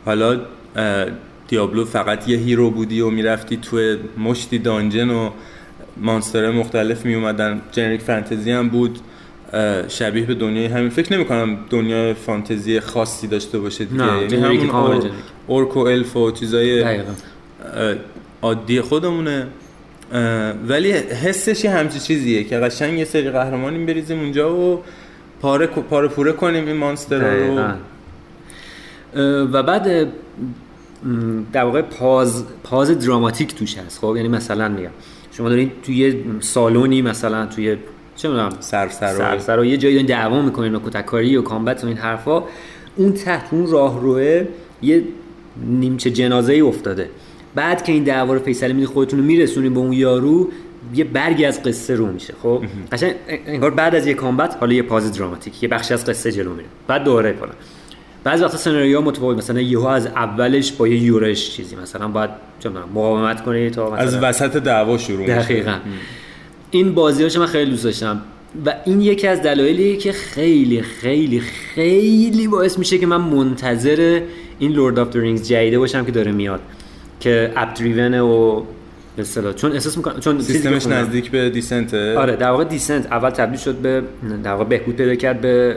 حالا 0.06 0.42
Diablo 1.48 1.86
فقط 1.86 2.30
یه 2.30 2.38
hero 2.38 2.72
بودی 2.72 3.02
و 3.02 3.10
می‌رفتی 3.10 3.58
تو 3.58 3.96
مشتی 4.18 4.60
dungeon 4.60 5.10
و 5.10 5.30
monster 5.98 6.52
مختلف 6.52 7.06
می 7.06 7.16
اومدن 7.16 7.62
generic 7.72 8.02
fantasy 8.02 8.52
هم 8.52 8.70
بود 8.70 9.00
شبیه 9.88 10.26
به 10.26 10.34
دنیای 10.34 10.66
همین. 10.66 10.90
فکر 10.90 11.14
نمی 11.14 11.26
کنم 11.26 11.58
دنیای 11.70 12.14
فانتزی 12.14 12.80
خاصی 12.80 13.28
داشته 13.28 13.60
باشه 13.60 13.86
دیگه. 13.86 14.22
یعنی 14.22 14.36
همون 14.36 14.70
or... 14.70 15.10
orc 15.48 15.78
و 15.78 15.80
الف 15.80 16.16
و 16.16 16.32
چیزای 16.32 16.86
عادی 18.42 18.82
خودمونه. 18.82 19.48
ولی 20.68 20.92
حسش 20.92 21.64
یه 21.64 21.72
همچی 21.72 22.00
چیزیه 22.00 22.44
که 22.44 22.58
قشنگ 22.58 23.00
یه 23.00 23.06
سری 23.06 23.30
قهرمانیم 23.30 23.86
بریزیم 23.86 24.20
اونجا 24.20 24.56
و 24.56 24.82
پاره 25.42 25.68
پاره 25.68 26.08
پوره 26.08 26.32
کنیم 26.32 26.68
این 26.68 26.76
مانستر 26.76 27.48
رو. 27.48 27.74
و 29.46 29.64
بعد 29.64 30.08
در 31.54 31.64
واقع 31.64 31.82
پاز 31.82 32.44
پاز 32.64 33.00
دراماتیک 33.00 33.56
توش 33.56 33.78
هست. 33.78 34.00
خب 34.00 34.14
یعنی 34.16 34.28
مثلا 34.28 34.70
میگم 34.70 34.90
شما 35.32 35.50
دارین 35.50 35.72
توی 35.84 36.24
سالونی 36.40 37.02
مثلا 37.02 37.46
توی 37.46 37.78
چه 38.16 38.28
می‌دونم 38.28 38.52
سرسرا 38.60 39.40
سر 39.40 39.66
یه 39.66 39.78
جایی 39.78 39.96
دارین 39.96 40.08
دعوا 40.08 40.42
می‌کنین 40.42 40.76
و 40.76 40.80
کتککاری 40.80 41.36
و 41.36 41.42
کامبت 41.42 41.84
و 41.84 41.88
این 41.88 41.98
حرفا. 41.98 42.44
اون 42.96 43.14
تحت 43.14 43.48
اون 43.52 43.72
راهروه 43.72 44.48
یه 44.82 45.04
نیمچه 45.66 46.12
جنازه 46.12 46.54
ای 46.54 46.62
افتاده. 46.62 47.10
بعد 47.56 47.84
که 47.84 47.92
این 47.92 48.04
دعوا 48.04 48.34
رو 48.34 48.40
فیصله 48.40 48.74
میدین 48.74 48.88
خودتون 48.88 49.20
رو 49.20 49.26
میرسونین 49.26 49.74
به 49.74 49.80
اون 49.80 49.94
یارو 49.94 50.50
یه 50.96 51.04
برگی 51.04 51.46
از 51.46 51.64
قصه 51.64 51.96
رو 51.96 52.06
میشه 52.06 52.34
خب؟ 52.44 52.64
قشنگ 52.92 53.14
انگار 53.28 53.72
بعد 53.72 53.96
از 53.96 54.08
یه 54.08 54.14
combat 54.14 54.58
حالا 54.60 54.74
یه 54.74 54.82
pause 54.82 55.14
دراماتیک 55.14 55.64
یه 55.64 55.70
بخشی 55.70 55.94
از 55.94 56.06
قصه 56.06 56.32
جلو 56.32 56.54
میره. 56.54 56.68
بعد 56.88 57.04
دوره 57.04 57.34
کنه 57.34 57.52
بعضی 58.24 58.44
وقتا 58.44 58.58
سناریو 58.58 59.02
متفاوت 59.02 59.38
مثلا 59.38 59.62
یهو 59.62 59.86
از 59.86 60.06
اولش 60.06 60.72
با 60.72 60.88
یه 60.88 61.04
یورش 61.04 61.50
چیزی 61.50 61.76
مثلا 61.76 62.08
باید 62.08 62.30
چه 62.60 62.70
مقاومت 62.70 63.44
کنی 63.44 63.70
تا 63.70 63.90
مثلا 63.90 63.98
از 63.98 64.24
وسط 64.24 64.58
دعوا 64.58 64.98
شروع 64.98 65.20
میشه. 65.20 65.36
دقیقاً. 65.36 65.78
این 66.72 66.94
بازیاش 66.94 67.38
من 67.38 67.46
خیلی 67.46 67.72
دوست 67.72 67.84
داشتم 67.84 68.22
و 68.66 68.74
این 68.86 69.02
یکی 69.02 69.28
از 69.28 69.42
دلایلیه 69.42 69.98
که 69.98 70.12
خیلی 70.12 70.82
خیلی 70.82 71.40
خیلی 71.40 72.48
باعث 72.48 72.80
میشه 72.80 72.98
که 72.98 73.06
من 73.06 73.22
منتظر 73.22 74.22
این 74.60 74.72
Lord 74.72 75.00
of 75.00 75.16
Rings 75.16 75.48
جدیده 75.48 75.80
باشم 75.80 76.06
که 76.06 76.12
داره 76.12 76.32
میاد. 76.32 76.60
که 77.20 77.52
app 77.56 77.74
driven 77.74 78.20
و 78.20 78.64
به 79.16 79.54
چون 79.56 79.72
احساس 79.72 79.98
می‌کنم 79.98 80.20
چون 80.20 80.42
سیستمش 80.42 80.88
نزدیک 80.88 81.32
به 81.32 81.50
Descent. 81.50 81.94
آره 81.94 82.36
در 82.36 82.50
واقع 82.50 82.64
Descent. 82.64 83.06
اول 83.06 83.30
تبدیل 83.30 83.60
شد 83.60 83.76
به 83.76 84.04
در 84.44 84.52
واقع 84.52 84.64
بهبود 84.64 84.96
پیدا 84.96 85.16
کرد 85.16 85.42
به 85.42 85.76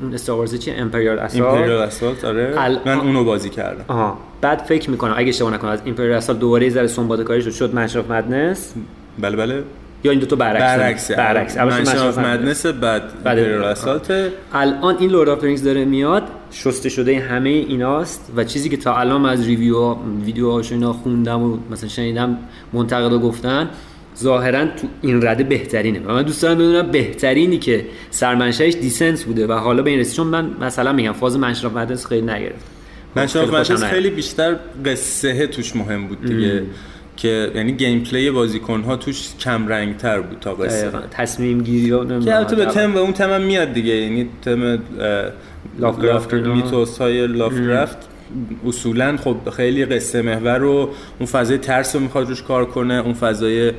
اون 0.00 0.16
چیه 0.58 0.74
Imperial 0.78 1.18
Assault 1.18 1.46
Imperial 1.46 1.82
Assault 1.82 2.24
آره. 2.24 2.78
من 2.86 3.00
اونو 3.00 3.24
بازی 3.24 3.50
کردم. 3.50 3.84
آها. 3.88 4.18
بعد 4.40 4.58
فکر 4.58 4.90
می‌کنم 4.90 5.14
اگه 5.16 5.28
اشتباه 5.28 5.54
نکنم 5.54 5.70
از 5.70 5.82
Imperial 5.86 6.12
Assault 6.12 6.38
دوباره 6.38 6.66
یه 6.66 6.72
ذره 6.72 6.86
سنباده 6.86 7.24
کاری 7.24 7.42
شد 7.42 7.50
شد 7.50 7.74
Mansions 7.74 8.03
of 8.03 8.10
Madness. 8.10 8.74
بله 9.18 9.36
بله. 9.36 9.62
یا 10.04 10.10
این 10.10 10.20
دو 10.20 10.26
تا 10.26 10.36
برعکس 10.36 11.10
برعکس. 11.10 11.56
برعکس 11.56 11.56
اول 11.56 12.26
Madness 12.26 12.66
بعد 12.66 13.02
Assault 13.26 14.32
الان 14.52 14.96
این 14.98 15.10
Lord 15.10 15.28
of 15.28 15.44
Rings 15.44 15.64
داره 15.64 15.84
میاد 15.84 16.22
شسته 16.50 16.88
شده 16.88 17.18
همه 17.18 17.48
ایناست 17.48 18.32
و 18.36 18.44
چیزی 18.44 18.68
که 18.68 18.76
تا 18.76 18.96
الان 18.96 19.26
از 19.26 19.46
review 19.46 19.96
ویدیوهاش 20.24 20.72
اینا 20.72 20.92
خوندم 20.92 21.42
و 21.42 21.58
مثلا 21.70 21.88
شنیدم 21.88 22.38
منتقدا 22.72 23.18
گفتن 23.18 23.70
ظاهرا 24.18 24.64
تو 24.64 24.86
این 25.02 25.26
رده 25.26 25.44
بهترینه. 25.44 26.00
و 26.00 26.12
من 26.12 26.22
دوست 26.22 26.42
دارم 26.42 26.58
بدونم 26.58 26.90
بهترینی 26.90 27.58
که 27.58 27.86
سرمنشأش 28.10 28.74
Descent 28.74 29.24
بوده 29.24 29.46
و 29.46 29.52
حالا 29.52 29.82
به 29.82 29.90
این 29.90 30.00
رسید. 30.00 30.14
چون 30.14 30.26
من 30.26 30.50
مثلا 30.60 30.92
میگم 30.92 31.12
فاز 31.12 31.38
Mansions 31.38 31.68
of 31.68 31.76
Madness 31.76 32.06
خیلی 32.06 32.26
نگرفت 32.26 32.66
Mansions 33.16 33.42
of 33.42 33.48
Madness 33.48 33.84
خیلی 33.84 34.10
بیشتر 34.10 34.56
قصه 34.86 35.46
توش 35.46 35.76
مهم 35.76 36.06
بود 36.08 36.24
دیگه. 36.24 36.62
که 37.20 37.50
یعنی 37.54 37.72
gameplay 37.72 38.30
بازیکن 38.30 38.80
ها 38.80 38.96
توش 38.96 39.28
کم 39.40 39.68
رنگ 39.68 39.96
تر 39.96 40.20
بود 40.20 40.38
تا 40.40 40.54
قصه. 40.54 40.90
تصمیم 41.10 41.62
گیری 41.62 41.90
ها 41.90 42.20
که 42.20 42.36
البته 42.36 42.56
به 42.56 42.64
تم 42.64 42.94
و 42.94 42.98
اون 42.98 43.12
تم 43.12 43.40
میاد 43.40 43.72
دیگه. 43.72 43.94
یعنی 43.94 44.28
تم 44.42 44.78
Lovecraft 45.78 46.34
mythos 46.34 46.98
های 46.98 47.26
Lovecraft 47.26 47.96
اصولا 48.66 49.16
خب 49.16 49.36
خیلی 49.56 49.84
قصه 49.84 50.22
محور 50.22 50.58
رو 50.58 50.90
اون 51.18 51.26
فضای 51.26 51.58
ترس 51.58 51.94
رو 51.94 52.00
می‌خواد 52.00 52.28
روش 52.28 52.42
کار 52.42 52.64
کنه. 52.64 52.94
اون 52.94 53.14
فضای 53.14 53.72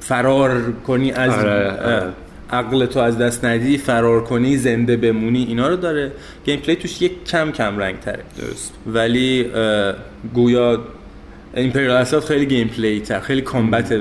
فرار 0.00 0.72
کنی 0.86 1.12
از 1.12 1.30
آره، 1.30 1.70
آره. 1.70 2.08
عقل 2.50 2.86
تو 2.86 3.00
از 3.00 3.18
دست 3.18 3.44
ندی 3.44 3.78
فرار 3.78 4.24
کنی 4.24 4.56
زنده 4.56 4.96
بمونی 4.96 5.44
اینا 5.44 5.68
رو 5.68 5.76
داره. 5.76 6.12
gameplay 6.46 6.76
توش 6.76 7.02
یک 7.02 7.24
کم 7.24 7.52
کم 7.52 7.78
رنگ 7.78 8.00
تره 8.00 8.22
درست. 8.38 8.74
ولی 8.86 9.46
گویا 10.34 10.80
Imperial 11.54 11.96
Assault 11.96 12.24
خیلی 12.24 12.46
gameplay 12.46 13.00
تر 13.00 13.20
خیلی 13.20 13.40
combat 13.40 13.94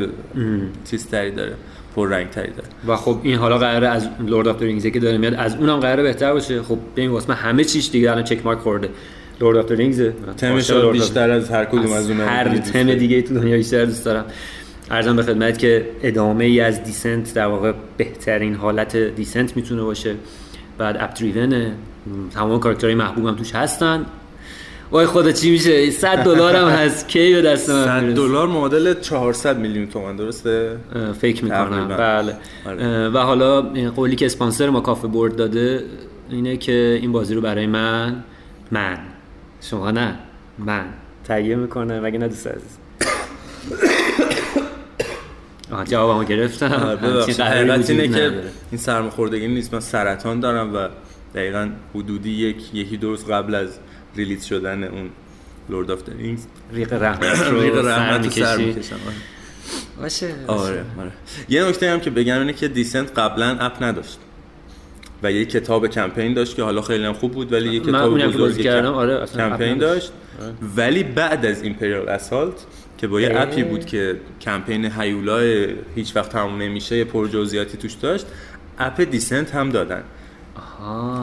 چیز 0.92 1.08
تری 1.08 1.32
داره 1.32 1.54
پر 1.96 2.10
رنگ 2.10 2.30
تری 2.30 2.52
داره. 2.52 2.70
و 2.88 2.96
خب 2.96 3.20
این 3.24 3.36
حالا 3.36 3.58
قراره 3.58 3.88
از 3.88 4.10
Lord 4.28 4.48
of 4.48 4.62
Rings 4.62 4.86
که 4.86 5.00
داره 5.00 5.18
میاد 5.18 5.34
از 5.34 5.56
اونم 5.56 5.80
قراره 5.80 6.04
بهتر 6.04 6.34
باشه. 6.34 6.62
خب 6.62 6.78
ببین 6.96 7.10
واسه 7.10 7.34
همه 7.34 7.64
چیش 7.64 7.90
دیگه 7.90 8.12
الان 8.12 8.24
check 8.24 8.46
mark 8.46 8.60
خورده 8.60 8.90
Lord 9.42 9.58
of 9.58 9.72
Rings 9.72 10.02
تمش 10.38 10.72
بیشتر 10.72 11.32
از 11.32 11.50
هر 11.50 11.66
کدوم 11.66 11.94
از 11.94 12.10
اونها 12.10 12.26
هر 12.26 12.58
تم 12.58 12.94
دیگه 12.94 13.22
تو 13.22 13.34
دنیا 13.34 13.58
بیشتر 13.58 13.86
دوست 13.86 14.06
دارم. 14.06 14.26
عرضم 14.92 15.16
به 15.16 15.24
خدمت 15.24 15.58
که 15.58 15.86
ادامه 16.04 16.46
ای 16.46 16.60
از 16.60 16.84
Descent 16.84 17.34
در 17.34 17.46
واقع 17.46 17.74
بهترین 17.98 18.56
حالت 18.56 18.98
Descent 18.98 19.58
می‌تونه 19.58 19.82
باشه. 19.82 20.16
بعد 20.78 20.98
app 21.00 21.14
driven 21.14 21.72
تمام 22.34 22.60
کاراکترهای 22.60 22.96
محبوبم 22.96 23.36
توش 23.36 23.56
هستن. 23.56 24.06
وای 24.92 25.06
خدا 25.06 25.32
چی 25.32 25.52
میشه؟ 25.52 25.92
100 25.92 26.24
دلار 26.24 26.56
هم 26.56 26.68
هست. 26.68 27.08
کی 27.12 27.34
به 27.34 27.42
دست 27.42 27.70
من 27.70 28.10
100 28.10 28.16
دلار 28.16 28.48
معادل 28.48 28.94
400 28.94 29.58
میلیون 29.58 29.88
تومان 29.88 30.16
درسته؟ 30.16 30.78
فکر 31.20 31.44
می‌کنم. 31.44 31.88
بله. 31.88 32.36
آره. 32.66 33.10
و 33.10 33.18
حالا 33.18 33.62
قولی 33.96 34.16
که 34.16 34.26
اسپانسر 34.26 34.70
ما 34.70 34.82
کافه 34.82 35.08
برد 35.08 35.36
داده 35.36 35.84
اینه 36.30 36.58
که 36.58 37.00
این 37.02 37.12
بازی 37.12 37.36
رو 37.36 37.42
برای 37.42 37.68
من 37.68 38.24
من. 38.72 38.98
شما 39.62 39.92
نه 39.92 40.16
من. 40.58 40.86
تهیه 41.24 41.56
می‌کنه 41.56 42.00
مگه 42.00 42.20
نه 42.20 42.28
دوست 42.28 42.48
عزیز؟ 42.48 42.78
جوابمو 45.92 46.24
گرفتم. 46.24 46.98
حقیقت 47.40 47.90
اینه 47.90 48.08
که 48.08 48.32
این 48.72 48.78
سرماخوردگی 48.78 49.48
نیست. 49.48 49.74
من 49.74 49.80
سرطان 49.80 50.40
دارم 50.40 50.76
و 50.76 50.88
دقیقا 51.36 51.70
حدودی 51.96 52.30
یک 52.32 52.76
یکی 52.76 52.98
دو 52.98 53.10
روز 53.10 53.26
قبل 53.26 53.56
از 53.56 53.80
release 54.16 54.46
شدن 54.46 54.84
اون 54.84 55.10
Lord 55.70 55.92
of 55.92 56.10
Rings 56.10 56.46
ریق 56.74 56.94
رحمت 56.94 57.40
رو 57.42 57.62
ریق 57.62 57.86
رحمت 57.86 58.30
سر 58.30 58.58
می‌کشم. 58.58 58.96
باشه 60.02 60.28
آره 60.48 60.86
آره. 61.00 61.12
یه 61.50 61.64
نکته 61.64 61.92
هم 61.92 62.00
که 62.00 62.10
بگم 62.10 62.40
اینه 62.40 62.54
که 62.54 62.68
Descent 62.68 63.20
قبلا 63.20 63.58
app 63.60 63.84
نداشت 63.84 64.20
و 65.24 65.32
یه 65.32 65.46
کتاب 65.46 65.88
کمپین 65.88 66.34
داشت 66.34 66.56
که 66.56 66.64
حالا 66.64 66.82
خیلی 66.82 67.04
هم 67.06 67.14
خوب 67.14 67.32
بود 67.32 67.54
ولی 67.54 67.74
یه 67.74 67.80
کتاب 67.80 68.20
بزرگی 68.28 68.64
کردم 68.64 68.94
آره 68.94 69.26
کمپین 69.26 69.78
داشت. 69.78 70.12
آره. 70.42 70.54
ولی 70.76 71.04
بعد 71.04 71.46
از 71.46 71.62
Imperial 71.62 72.10
Assault 72.10 72.66
که 72.98 73.08
با 73.08 73.22
یه 73.22 73.32
app 73.36 73.57
ی 73.57 73.64
بود 73.64 73.86
که 73.86 74.20
کمپین 74.42 74.86
هیولا 74.86 75.40
هیچ 75.96 76.16
وقت 76.16 76.30
تموم 76.30 76.62
نمیشه 76.62 76.98
یه 76.98 77.04
پرجزئیاتی 77.04 77.78
توش 77.78 77.94
داشت 77.94 78.26
app 78.80 79.02
Descent 79.02 79.56
هم 79.56 79.70
دادن. 79.70 80.04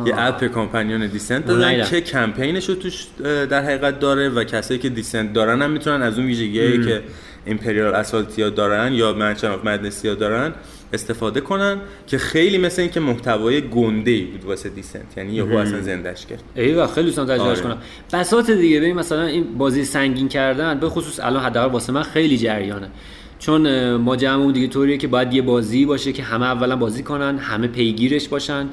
یه 0.06 0.14
app 0.16 0.44
companion 0.44 1.06
Descent 1.06 1.46
دادن 1.46 1.84
که 1.84 2.00
کمپینش 2.00 2.68
رو 2.68 2.74
توش 2.74 3.06
در 3.24 3.62
حقیقت 3.62 4.00
داره 4.00 4.28
و 4.28 4.44
کسایی 4.44 4.80
که 4.80 4.88
Descent 4.88 5.32
دارن 5.32 5.62
هم 5.62 5.70
می‌تونن 5.70 6.02
از 6.02 6.18
اون 6.18 6.26
ویژگیایی 6.26 6.84
که 6.84 7.02
Imperial 7.46 7.94
Assault 7.94 8.43
یا 8.43 8.50
دارن 8.50 8.92
یا 8.92 9.12
Mansions 9.12 9.48
of 9.48 9.64
Madness 9.64 10.08
یا 10.08 10.14
دارن 10.14 10.52
استفاده 10.92 11.40
کنن 11.40 11.76
که 12.06 12.18
خیلی 12.18 12.58
مثل 12.58 12.82
اینکه 12.82 13.00
محتوای 13.00 13.60
گنده 13.60 14.10
ای 14.10 14.24
بود 14.24 14.44
واسه 14.44 14.68
Descent. 14.68 15.16
یعنی 15.16 15.32
یهو 15.32 15.56
اصلا 15.56 15.80
زندش 15.80 16.26
کرد 16.26 16.42
ایوا 16.54 16.86
خیلی 16.86 17.06
دوست 17.06 17.18
دارم 17.18 17.26
تجربه‌ش 17.26 17.58
آره. 17.58 17.60
کنم. 17.60 17.78
بساط 18.12 18.50
دیگه 18.50 18.80
ببین 18.80 18.96
مثلا 18.96 19.22
این 19.22 19.58
بازی 19.58 19.84
سنگین 19.84 20.28
کردن 20.28 20.80
به 20.80 20.88
خصوص 20.88 21.20
الان 21.20 21.42
حداقل 21.42 21.72
واسه 21.72 21.92
من 21.92 22.02
خیلی 22.02 22.38
جریانه. 22.38 22.88
چون 23.38 23.94
ما 23.94 24.16
جمعمون 24.16 24.52
دیگه 24.52 24.66
طوریه 24.66 24.96
که 24.96 25.08
باید 25.08 25.34
یه 25.34 25.42
بازی 25.42 25.86
باشه 25.86 26.12
که 26.12 26.22
همه 26.22 26.46
اولا 26.46 26.76
بازی 26.76 27.02
کنن 27.02 27.38
همه 27.38 27.66
پیگیرش 27.66 28.28
باشن. 28.28 28.68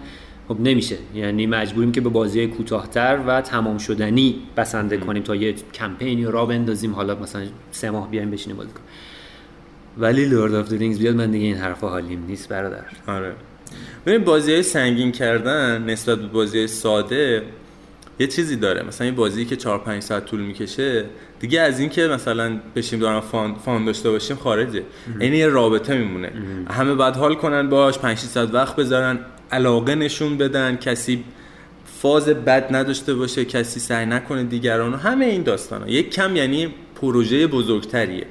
خب 0.47 0.59
نمیشه. 0.59 0.97
یعنی 1.15 1.47
مجبوریم 1.47 1.91
که 1.91 2.01
به 2.01 2.09
بازی 2.09 2.47
کوتاهتر 2.47 3.19
و 3.27 3.41
تمام 3.41 3.77
شدنی 3.77 4.35
بسنده 4.57 4.97
کنیم 4.97 5.23
تا 5.23 5.35
یه 5.35 5.55
کمپینی 5.73 6.25
را 6.25 6.45
بندازیم. 6.45 6.93
حالا 6.93 7.15
مثلا 7.15 7.43
سه 7.71 7.89
ماه 7.89 8.11
بیایم 8.11 8.31
بشینیم 8.31 8.57
بازی 8.57 8.69
کنیم. 8.69 8.85
ولی 9.97 10.25
Lord 10.25 10.53
of 10.53 10.71
Rings 10.71 10.99
بیاد 10.99 11.15
من 11.15 11.31
دیگه 11.31 11.45
این 11.45 11.55
حرفا 11.55 11.89
حالیم 11.89 12.25
نیست 12.27 12.49
برادر. 12.49 12.85
آره. 13.07 13.33
ببین 14.05 14.23
بازی 14.23 14.53
های 14.53 14.63
سنگین 14.63 15.11
کردن 15.11 15.83
نسبت 15.83 16.19
به 16.19 16.27
بازی 16.27 16.67
ساده 16.67 17.43
یه 18.19 18.27
چیزی 18.27 18.55
داره. 18.55 18.83
مثلا 18.83 19.05
این 19.05 19.15
بازی 19.15 19.45
که 19.45 19.55
4 19.55 19.79
5 19.79 20.03
ساعت 20.03 20.25
طول 20.25 20.39
می‌کشه 20.39 21.05
دیگه 21.39 21.61
از 21.61 21.79
این 21.79 21.89
که 21.89 22.07
مثلا 22.07 22.59
بشینیم 22.75 22.99
دور 22.99 23.12
هم 23.12 23.21
fun, 23.21 23.55
fun 23.55 23.85
داشته 23.85 24.09
باشیم 24.11 24.35
خارجه. 24.35 24.83
این 25.19 25.33
یه 25.33 25.47
رابطه 25.47 25.97
میمونه. 25.97 26.31
همه 26.69 26.95
بعد 26.95 27.15
حال 27.15 27.35
کنن 27.35 27.69
باش 27.69 27.99
5 27.99 28.17
6 28.17 28.23
ساعت 28.23 28.53
وقت 28.53 28.75
بذارن. 28.75 29.19
علاقه 29.51 29.95
نشون 29.95 30.37
بدن 30.37 30.75
کسی 30.75 31.23
فاز 31.85 32.29
بد 32.29 32.75
نداشته 32.75 33.13
باشه 33.13 33.45
کسی 33.45 33.79
سعی 33.79 34.05
نکنه 34.05 34.43
دیگران 34.43 34.93
همه 34.93 35.25
این 35.25 35.43
داستان 35.43 35.81
ها. 35.81 35.89
یک 35.89 36.09
کم 36.09 36.35
یعنی 36.35 36.73
پروژه 37.01 37.47
بزرگتریه 37.47 38.25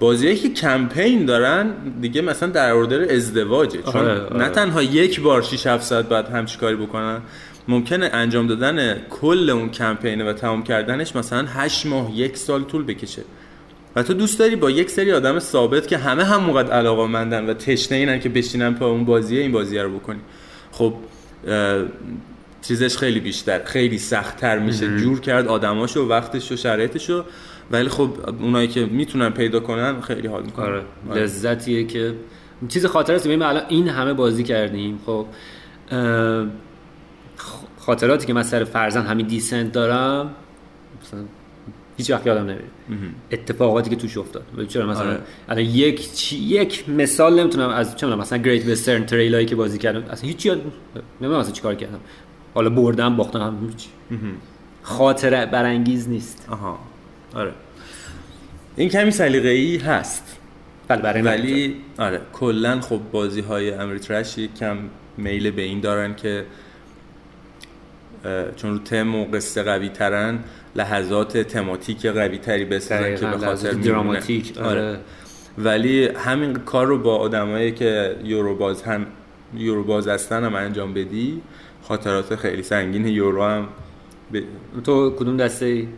بازیایی 0.00 0.36
که 0.36 0.48
کمپین 0.48 1.24
دارن 1.24 1.74
دیگه 2.00 2.22
مثلا 2.22 2.48
در 2.48 2.72
اردر 2.72 3.14
ازدواجه 3.14 3.82
چون 3.82 4.00
آره، 4.00 4.20
آره. 4.20 4.36
نه 4.36 4.48
تنها 4.48 4.82
یک 4.82 5.20
بار 5.20 5.42
6 5.42 5.66
7 5.66 5.84
ساعت 5.84 6.08
بعد 6.08 6.28
همچی 6.28 6.58
کاری 6.58 6.76
بکنن 6.76 7.20
ممکنه 7.68 8.10
انجام 8.12 8.46
دادن 8.46 8.98
کل 9.10 9.50
اون 9.50 9.70
کمپینه 9.70 10.30
و 10.30 10.32
تمام 10.32 10.62
کردنش 10.62 11.16
مثلا 11.16 11.46
8 11.48 11.86
ماه 11.86 12.16
یک 12.16 12.36
سال 12.36 12.64
طول 12.64 12.84
بکشه 12.84 13.22
و 13.96 14.02
تو 14.02 14.14
دوست 14.14 14.38
داری 14.38 14.56
با 14.56 14.70
یک 14.70 14.90
سری 14.90 15.12
آدم 15.12 15.38
ثابت 15.38 15.86
که 15.86 15.98
همه 15.98 16.24
هم 16.24 16.42
موقع 16.42 16.62
علاقه 16.62 17.06
مندن 17.06 17.50
و 17.50 17.54
تشنه 17.54 17.98
اینن 17.98 18.20
که 18.20 18.28
بشینن 18.28 18.74
پا 18.74 18.86
اون 18.86 19.04
بازیه 19.04 19.40
این 19.40 19.52
بازیه 19.52 19.82
رو 19.82 19.98
بکنی. 19.98 20.20
خب 20.72 20.94
چیزش 22.62 22.96
خیلی 22.96 23.20
بیشتر 23.20 23.64
خیلی 23.64 23.98
سختتر 23.98 24.58
میشه. 24.58 24.98
جور 24.98 25.20
کرد 25.20 25.46
آدماشو 25.46 26.08
وقتش 26.08 26.52
و 26.52 26.56
شرایطشو. 26.56 27.24
ولی 27.70 27.88
خب 27.88 28.10
اونایی 28.40 28.68
که 28.68 28.86
می‌تونن 28.86 29.30
پیدا 29.30 29.60
کنن 29.60 30.00
خیلی 30.00 30.28
حال 30.28 30.42
می‌کنن. 30.42 30.66
آره. 30.66 30.82
آره. 31.10 31.22
لذتیه 31.22 31.84
که 31.84 32.14
چیز 32.68 32.86
خاطر 32.86 33.14
است. 33.14 33.26
الان 33.26 33.62
این 33.68 33.88
همه 33.88 34.12
بازی 34.12 34.42
کردیم. 34.42 35.00
خب 35.06 35.26
خاطراتی 37.78 38.26
که 38.26 38.32
من 38.32 38.42
سر 38.42 38.64
فرزن 38.64 39.02
همین 39.02 39.26
دیسنت 39.26 39.72
دارم 39.72 40.34
مثلا 41.02 41.20
هیچ 42.00 42.10
وقت 42.10 42.26
یادم 42.26 42.42
نمیره. 42.42 42.64
اتفاقاتی 43.30 43.90
که 43.90 43.96
توش 43.96 44.18
افتاد. 44.18 44.44
چرا 44.68 44.86
مثلا 44.86 45.06
آره. 45.06 45.20
الان 45.48 45.64
یک 45.64 46.12
چی... 46.12 46.36
یک 46.36 46.88
مثال 46.88 47.40
نمی‌تونم 47.40 47.68
از 47.68 47.96
چه 47.96 48.06
مثلا 48.06 48.38
گریت 48.38 48.66
وسترن 48.66 49.06
تریلایی 49.06 49.46
که 49.46 49.56
بازی 49.56 49.78
کردم 49.78 50.10
اصلا 50.10 50.28
هیچ 50.28 50.46
یاد 50.46 50.62
نمی‌دونم 51.20 51.40
اصلا 51.40 51.52
چیکار 51.52 51.74
کردم. 51.74 52.00
حالا 52.54 52.70
بردم 52.70 53.16
باختم 53.16 53.68
هیچ. 53.68 53.88
خاطره 54.82 55.46
برانگیز 55.46 56.08
نیست. 56.08 56.46
آها. 56.50 56.78
آره. 57.34 57.52
این 58.76 58.88
کمی 58.88 59.10
سلیقه 59.10 59.48
ای 59.48 59.76
هست. 59.76 60.36
بله 60.88 61.02
برای 61.02 61.22
ولی 61.22 61.76
آره 61.98 62.20
کلا 62.32 62.80
خب 62.80 63.00
بازی 63.12 63.40
های 63.40 63.70
امریترش 63.70 64.38
کم 64.38 64.78
میل 65.16 65.50
به 65.50 65.62
این 65.62 65.80
دارن 65.80 66.14
که 66.14 66.44
چون 68.56 68.70
رو 68.70 68.78
تم 68.78 69.14
و 69.14 69.24
قصه 69.24 69.62
قوی 69.62 69.88
ترن 69.88 70.38
لحظات 70.76 71.38
تماتیک 71.38 72.06
قوی 72.06 72.38
تری 72.38 72.64
بسازن 72.64 73.16
که 73.16 73.26
به 73.26 73.38
خاطر 73.38 73.70
دراماتیک 73.70 74.58
آره. 74.58 74.68
آره. 74.68 74.98
ولی 75.58 76.06
همین 76.06 76.54
کار 76.54 76.86
رو 76.86 76.98
با 76.98 77.16
آدمایی 77.16 77.72
که 77.72 78.16
یوروباز 78.24 78.82
هم 78.82 79.06
یوروباز 79.54 80.08
هستن 80.08 80.44
هم 80.44 80.54
انجام 80.54 80.94
بدی 80.94 81.42
خاطرات 81.82 82.36
خیلی 82.36 82.62
سنگین 82.62 83.06
یورو 83.06 83.44
هم 83.44 83.68
ب... 84.32 84.40
تو 84.84 85.10
کدوم 85.10 85.36
دسته 85.36 85.66
ای؟ 85.66 85.88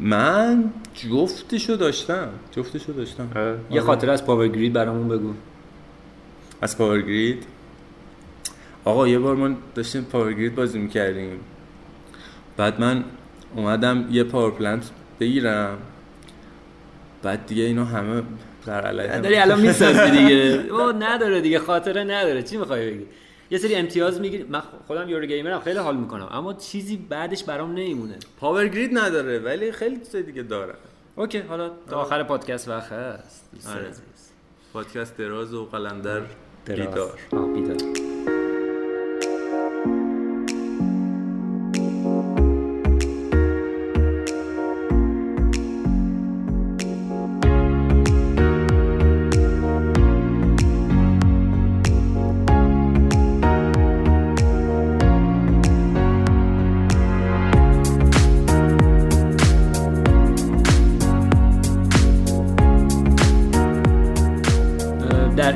من 0.00 0.72
جفتشو 0.94 1.76
داشتم. 1.76 2.28
جفتشو 2.52 2.92
داشتم. 2.92 3.28
یه 3.70 3.80
خاطره 3.80 4.12
از 4.12 4.26
Power 4.26 4.48
Grid 4.48 4.72
برامون 4.72 5.08
بگو. 5.08 5.32
از 6.60 6.78
Power 6.78 7.02
Grid؟ 7.02 7.46
آقا 8.88 9.08
یه 9.08 9.18
بار 9.18 9.36
ما 9.36 9.56
داشتیم 9.74 10.04
Power 10.04 10.32
Grid 10.32 10.54
بازی 10.54 10.78
می‌کردیم. 10.78 11.40
بعد 12.56 12.80
من 12.80 13.04
اومدم 13.56 14.08
یه 14.10 14.24
power 14.24 14.50
plant 14.50 14.90
بگیرم. 15.20 15.78
بعد 17.22 17.46
دیگه 17.46 17.62
اینو 17.62 17.84
همه 17.84 18.22
در 18.66 18.80
علیه 18.80 19.20
داری 19.20 19.36
الان 19.36 19.60
می‌سازی 19.60 20.10
دیگه. 20.10 20.34
او 20.74 20.92
نداره 20.92 21.40
دیگه 21.40 21.58
خاطره 21.58 22.04
نداره. 22.04 22.42
چی 22.42 22.56
می‌خوای 22.56 22.90
بگی؟ 22.90 23.06
یه 23.50 23.58
سری 23.58 23.74
امتیاز 23.74 24.20
می‌گیری. 24.20 24.44
من 24.44 24.62
خودم 24.86 25.08
Euro 25.08 25.26
gamer 25.26 25.54
م 25.54 25.60
خیلی 25.60 25.78
حال 25.78 25.96
می‌کنم. 25.96 26.28
اما 26.30 26.54
چیزی 26.54 26.96
بعدش 26.96 27.44
برام 27.44 27.70
نمیمونه. 27.70 28.18
Power 28.40 28.68
Grid 28.68 28.98
نداره 28.98 29.38
ولی 29.38 29.72
خیلی 29.72 29.96
چیز 29.96 30.16
دیگه 30.16 30.42
داره. 30.42 30.74
okay 31.16 31.38
حالا 31.38 31.70
تا 31.90 31.96
آخر 31.96 32.22
پادکست 32.22 32.68
وقت 32.68 32.92
هست. 32.92 33.50
آره. 33.76 33.86
پادکست 34.72 35.16
دراز 35.16 35.54
و 35.54 35.64
قلندر 35.64 36.20
بیدار. 36.66 37.18
بیدار. 37.54 38.37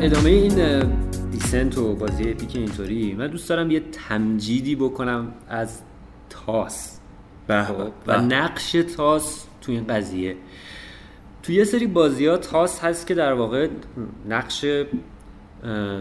ادامه 0.02 0.30
این 0.30 0.82
دیسنت 1.30 1.78
و 1.78 1.94
بازی 1.94 2.30
اپیک 2.30 2.56
اینطوری 2.56 3.14
من 3.14 3.26
دوست 3.26 3.48
دارم 3.48 3.70
یه 3.70 3.80
تمجیدی 4.08 4.74
بکنم 4.74 5.34
از 5.48 5.80
تاس. 6.30 6.98
خب، 7.48 7.92
و. 8.06 8.20
نقش 8.20 8.72
تاس 8.96 9.46
تو 9.60 9.72
این 9.72 9.86
قضیه. 9.86 10.36
تو 11.42 11.52
یه 11.52 11.64
سری 11.64 11.86
بازی 11.86 12.26
ها 12.26 12.36
تاس 12.36 12.80
هست 12.80 13.06
که 13.06 13.14
در 13.14 13.32
واقع 13.32 13.68
نقش 14.28 14.64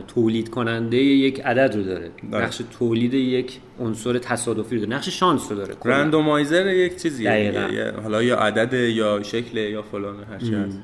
تولید 0.08 0.50
کننده 0.50 0.98
یک 0.98 1.41
عدد 1.41 1.75
رو 1.75 1.84
داره. 1.84 2.12
داره. 2.31 2.46
نقش 2.46 2.62
تولید 2.79 3.13
یک 3.13 3.60
عنصر 3.79 4.17
تصادفی 4.17 4.75
رو 4.75 4.81
داره. 4.86 4.98
نقش 4.98 5.10
شانس 5.10 5.51
رو 5.51 5.58
داره. 5.58 5.75
رندومایزر 5.86 6.67
یک 6.67 7.01
چیزیه. 7.01 7.91
حالا 8.03 8.24
یا 8.24 8.38
عدد 8.38 8.74
یا 8.74 9.24
شکل 9.24 9.58
یا 9.58 9.81
فلان 9.81 10.24
هر 10.24 10.38
چی 10.38 10.53
هست. 10.55 10.79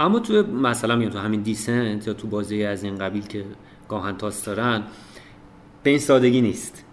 اما 0.00 0.18
تو 0.18 0.42
مثلا 0.52 0.96
میگم 0.96 1.10
تو 1.10 1.18
همین 1.18 1.42
دیسنت 1.42 2.06
یا 2.06 2.14
تو 2.14 2.28
بازی 2.28 2.64
از 2.64 2.84
این 2.84 2.98
قبیل 2.98 3.26
که 3.26 3.44
گاهن 3.88 4.16
تاس 4.16 4.44
دارن 4.44 4.82
به 5.82 5.90
این 5.90 5.98
سادگی 5.98 6.40
نیست. 6.40 6.84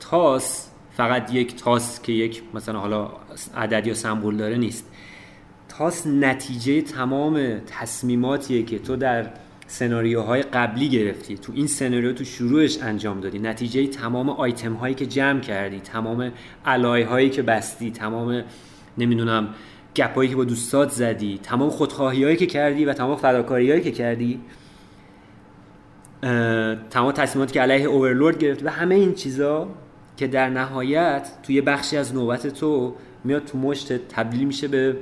تاس 0.00 0.68
فقط 0.96 1.34
یک 1.34 1.56
تاس 1.56 2.02
که 2.02 2.12
یک 2.12 2.42
مثلا 2.54 2.78
حالا 2.78 3.10
عدد 3.56 3.86
یا 3.86 3.94
سمبل 3.94 4.36
داره 4.36 4.56
نیست. 4.56 4.90
تاس 5.68 6.06
نتیجه 6.06 6.82
تمام 6.82 7.60
تصمیماتیه 7.66 8.62
که 8.62 8.78
تو 8.78 8.96
در 8.96 9.30
سناریوهای 9.66 10.42
قبلی 10.42 10.88
گرفتی. 10.88 11.38
تو 11.38 11.52
این 11.54 11.66
سناریو 11.66 12.12
تو 12.12 12.24
شروعش 12.24 12.78
انجام 12.82 13.20
دادی. 13.20 13.38
نتیجه 13.38 13.86
تمام 13.86 14.30
آیتم 14.30 14.72
هایی 14.72 14.94
که 14.94 15.06
جمع 15.06 15.40
کردی 15.40 15.80
تمام 15.80 16.32
علای 16.66 17.02
هایی 17.02 17.30
که 17.30 17.42
بستی 17.42 17.90
تمام 17.90 18.42
نمی‌دونم 18.98 19.48
گپ 19.96 20.14
هایی 20.14 20.30
که 20.30 20.36
با 20.36 20.44
دوستات 20.44 20.90
زدی 20.90 21.40
تمام 21.42 21.70
خودخواهی 21.70 22.24
هایی 22.24 22.36
که 22.36 22.46
کردی 22.46 22.84
و 22.84 22.92
تمام 22.92 23.16
فداکاری 23.16 23.70
هایی 23.70 23.82
که 23.82 23.90
کردی 23.90 24.40
تمام 26.90 27.12
تصمیماتی 27.12 27.52
که 27.52 27.60
علیه 27.60 27.84
اوورلورد 27.84 28.38
گرفت 28.38 28.64
و 28.64 28.68
همه 28.68 28.94
این 28.94 29.14
چیزا 29.14 29.68
که 30.16 30.26
در 30.26 30.50
نهایت 30.50 31.28
توی 31.42 31.60
بخشی 31.60 31.96
از 31.96 32.14
نوبت 32.14 32.46
تو 32.46 32.94
میاد 33.24 33.44
تو 33.44 33.58
مشت 33.58 34.08
تبدیل 34.08 34.44
میشه 34.44 34.68
به 34.68 34.96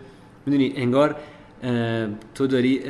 می‌دونی 0.47 0.73
انگار 0.77 1.17
تو 2.35 2.47
داری 2.47 2.81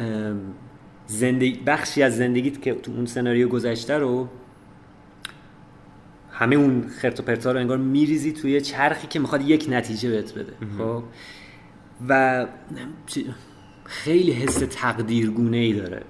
زندگی 1.07 1.61
بخشی 1.67 2.03
از 2.03 2.17
زندگیت 2.17 2.63
که 2.63 2.75
تو 2.75 2.93
اون 2.93 3.07
سناریو 3.07 3.49
گذشته 3.49 3.99
رو 3.99 4.29
همه 6.33 6.57
اون 6.57 6.89
خرت 6.89 7.21
و 7.21 7.23
پرتا 7.23 7.53
رو 7.53 7.61
انگار 7.61 7.79
میریزی 7.79 8.33
توی 8.33 8.61
چرخی 8.61 9.07
که 9.07 9.19
می‌خواد 9.19 9.43
یک 9.43 9.67
نتیجه 9.69 10.11
بهت 10.11 10.35
بده. 10.35 10.53
خب؟ 10.79 11.03
و 12.09 12.47
خیلی 13.85 14.33
حس 14.33 14.63
تقدیرگونه 14.71 15.57
ای 15.57 15.73
داره 15.73 16.03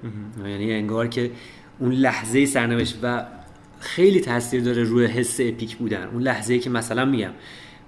یعنی 0.47 0.73
انگار 0.73 1.09
که 1.09 1.31
اون 1.79 1.93
لحظه 1.93 2.47
سرنوشت 2.47 2.99
و 3.03 3.25
خیلی 3.81 4.21
تاثیر 4.21 4.63
داره 4.63 4.83
روی 4.83 5.07
حس 5.07 5.41
اپیک 5.41 5.77
بودن. 5.77 6.09
اون 6.13 6.23
لحظه 6.23 6.59
که 6.59 6.71
مثلا 6.71 7.05
میگم 7.05 7.31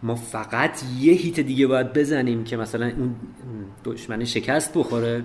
ما 0.03 0.15
فقط 0.15 0.83
یه 1.01 1.13
هیت 1.13 1.41
دیگه 1.41 1.67
باید 1.67 1.93
بزنیم 1.93 2.45
که 2.45 2.57
مثلا 2.57 2.87
اون 2.87 3.15
دشمن 3.85 4.25
شکست 4.25 4.75
بخوره 4.75 5.25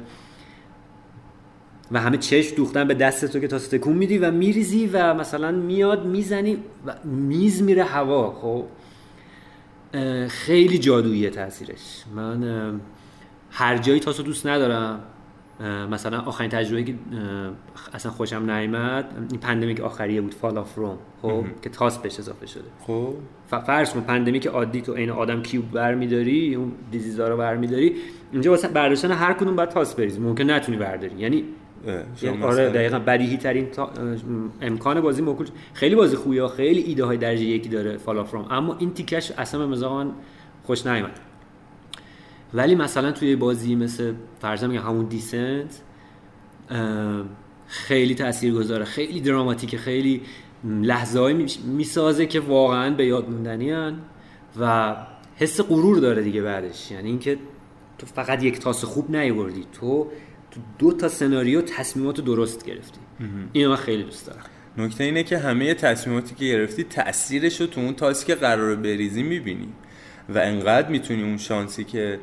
و 1.92 2.00
همه 2.00 2.18
چشم 2.18 2.56
دوختن 2.56 2.88
به 2.88 2.94
دست 2.94 3.26
تو 3.26 3.40
که 3.40 3.48
تا 3.48 3.60
تکون 3.60 3.96
میدی 3.98 4.18
و 4.18 4.32
میریزی 4.32 4.90
و 4.94 5.14
مثلا 5.14 5.52
میاد 5.52 6.06
می‌زنی 6.06 6.58
و 6.86 6.96
میز 7.04 7.62
میره 7.62 7.84
هوا. 7.84 8.34
خب؟ 8.42 8.66
خیلی 10.28 10.78
جادوییه 10.78 11.30
تاثیرش. 11.30 12.04
من 12.16 12.80
هر 13.52 13.78
جایی 13.78 14.00
تاسو 14.00 14.24
دوست 14.24 14.48
ندارم. 14.48 15.00
مثلا 15.92 16.20
آخرین 16.20 16.50
تجربه 16.50 16.84
که 16.84 16.96
اصلا 17.94 18.12
خوشم 18.12 18.52
نیامد 18.52 19.28
این 19.32 19.40
Pandemic 19.40 19.82
آخریه 19.82 20.22
بود 20.22 20.34
Fall 20.34 20.58
of 20.58 20.76
Rome 20.76 20.98
خب 21.22 21.44
که 21.62 21.70
تاس 21.70 21.98
بهش 21.98 22.20
اضافه 22.20 22.46
شده. 22.46 22.64
خب. 22.80 23.14
فرض 23.48 23.94
کن 23.94 24.02
Pandemic 24.02 24.48
عادی 24.48 24.82
تو 24.82 24.94
عین 24.94 25.10
آدم 25.10 25.42
cube 25.42 25.72
برمیداری 25.72 26.56
اون 26.56 26.72
disease 26.92 27.23
ا 27.23 27.28
رو 27.28 27.38
برمیداری. 27.38 27.96
اینجا 28.32 28.52
واسه 28.52 28.68
برداشتن 28.68 29.12
هر 29.12 29.34
کدوم 29.34 29.56
باید 29.56 29.70
تاس 29.70 29.96
بریزی. 29.96 30.20
ممکن 30.20 30.52
نتونی 30.52 30.78
برداری. 30.78 31.20
یعنی 31.20 31.44
آره 31.88 32.38
مثلا- 32.38 32.70
دقیقا 32.70 33.00
بدیهی 33.00 33.38
ترین 33.38 33.70
تا... 33.70 33.92
امکان 34.62 35.02
بازی 35.02 35.22
موکول 35.22 35.48
خیلی 35.74 35.96
بازی 35.96 36.16
خوبیه 36.16 36.48
خیلی 36.48 36.82
ایده 36.82 37.06
های 37.06 37.18
درجه 37.18 37.44
یکی 37.44 37.70
داره 37.70 37.98
Fall 37.98 38.18
of 38.18 38.32
Rome 38.32 38.46
اما 38.50 38.76
این 38.80 38.94
تیکش 38.94 39.32
اصلا 39.32 39.60
به 39.60 39.66
مذاق 39.68 39.94
من 39.94 40.12
خوش 40.64 40.86
نیومد. 40.88 41.20
ولی 42.54 42.76
مثلا 42.76 43.12
توی 43.12 43.36
بازی 43.36 43.76
مثل 43.76 44.14
فرضاً 44.40 44.68
میگم 44.68 44.82
همون 44.82 45.06
Descent 45.06 45.82
خیلی 47.68 48.16
تأثیر 48.16 48.54
گذاره 48.54 48.86
خیلی 48.86 49.22
دراماتیکه 49.22 49.78
خیلی 49.78 50.22
لحظه 50.64 51.48
می‌سازه 51.68 52.26
که 52.26 52.40
واقعا 52.40 52.96
به 52.96 53.06
یاد 53.06 53.30
موندنی 53.30 53.92
و 54.60 54.96
حس 55.36 55.62
غرور 55.62 55.98
داره 56.00 56.22
دیگه 56.24 56.42
بعدش. 56.42 56.92
یعنی 56.92 57.10
اینکه 57.10 57.38
تو 57.98 58.06
فقط 58.06 58.44
یک 58.44 58.60
تاس 58.60 58.84
خوب 58.84 59.16
نیوردی 59.16 59.66
تو 59.74 60.08
تو 60.52 60.60
دو 60.80 60.92
تا 60.92 61.08
سناریو 61.08 61.62
تصمیمات 61.62 62.22
درست 62.22 62.66
گرفتی. 62.66 63.00
اینو 63.54 63.70
من 63.70 63.76
خیلی 63.76 64.04
دوست 64.04 64.28
دارم. 64.28 64.44
نکته 64.78 65.04
اینه 65.04 65.24
که 65.24 65.38
همه 65.38 65.74
تصمیماتی 65.74 66.36
که 66.36 66.46
گرفتی 66.46 66.84
تاثیرش 66.84 67.62
رو 67.62 67.68
تو 67.68 67.82
اون 67.82 67.94
تاسی 67.94 68.26
که 68.26 68.36
قراره 68.36 68.76
بریزی 68.76 69.24
می‌بینی. 69.24 69.68
و 70.30 70.38
انقدر 70.38 70.90
می‌تونی 70.90 71.24
اون 71.24 71.38
شانسی 71.38 71.84
که 71.84 72.20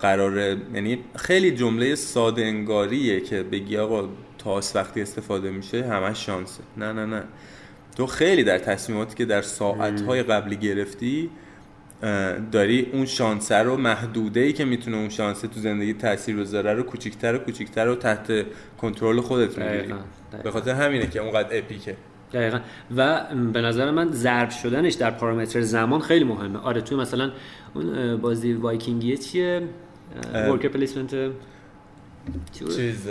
قراره 0.00 0.56
یعنی 0.74 0.98
خیلی 1.16 1.50
جمله 1.50 1.94
ساده 1.94 2.44
انگاریه 2.44 3.20
که 3.20 3.42
بگی 3.42 3.76
آقا 3.76 4.08
تاس 4.38 4.76
وقتی 4.76 5.02
استفاده 5.02 5.50
میشه 5.50 5.84
همش 5.84 6.26
شانسه. 6.26 6.62
نه 6.76 6.92
نه 6.92 7.06
نه. 7.06 7.24
تو 7.96 8.06
خیلی 8.06 8.44
در 8.44 8.58
تصمیماتی 8.58 9.14
که 9.14 9.24
در 9.24 9.42
ساعتهای 9.42 10.22
قبلی 10.22 10.56
گرفتی 10.56 11.30
داری 12.52 12.90
اون 12.92 13.06
شانسه 13.06 13.56
رو 13.56 13.76
محدوده 13.76 14.40
ای 14.40 14.52
که 14.52 14.64
می‌تونه 14.64 14.96
اون 14.96 15.08
شانسه 15.08 15.48
تو 15.48 15.60
زندگی 15.60 15.94
تاثیر 15.94 16.36
بذاره 16.36 16.74
رو 16.74 16.82
کوچیکتر 16.82 17.34
و 17.34 17.38
کوچیکتر 17.38 17.88
و 17.88 17.94
تحت 17.94 18.46
کنترل 18.80 19.20
خودت 19.20 19.58
می‌گیری. 19.58 19.94
به 20.42 20.50
خاطر 20.50 20.70
همینه 20.70 21.06
که 21.06 21.20
اونقدر 21.20 21.58
epic 21.58 21.88
ه 21.88 21.96
دقیقا 22.32 22.60
و 22.96 23.24
به 23.52 23.60
نظر 23.60 23.90
من 23.90 24.12
ضرب 24.12 24.50
شدنش 24.50 24.94
در 24.94 25.10
پارامتر 25.10 25.60
زمان 25.60 26.00
خیلی 26.00 26.24
مهمه 26.24 26.58
آره 26.58 26.80
توی 26.80 26.98
مثلا 26.98 27.32
اون 27.74 28.16
بازی 28.16 28.52
وایکینگیه 28.52 29.16
چیه. 29.16 29.62
worker 30.34 30.68
placement؟ 30.68 31.14
چیز 32.76 33.08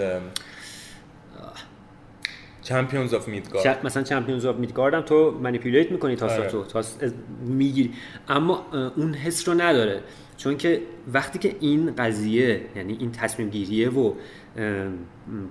Champions 2.66 3.14
of 3.14 3.28
Midgard 3.28 3.64
چ- 3.64 3.86
مثلا 3.86 4.04
Champions 4.04 4.46
of 4.46 4.56
Midgard 4.56 4.94
هم 4.94 5.02
تو 5.02 5.32
manipulate 5.44 5.92
می‌کنی 5.92 6.16
تاس 6.16 6.32
آره. 6.32 6.50
تو 6.50 6.64
تاس 6.64 6.98
از- 7.02 7.14
می‌گیری. 7.46 7.94
اما 8.28 8.66
اون 8.96 9.14
حس 9.14 9.50
رو 9.50 9.54
نداره. 9.62 10.02
چون 10.38 10.58
که 10.58 10.82
وقتی 11.14 11.40
که 11.40 11.56
این 11.60 11.96
قضیه 11.96 12.62
یعنی 12.76 12.98
این 13.00 13.12
تصمیم 13.12 13.50
گیریه 13.50 13.90
و 13.90 14.14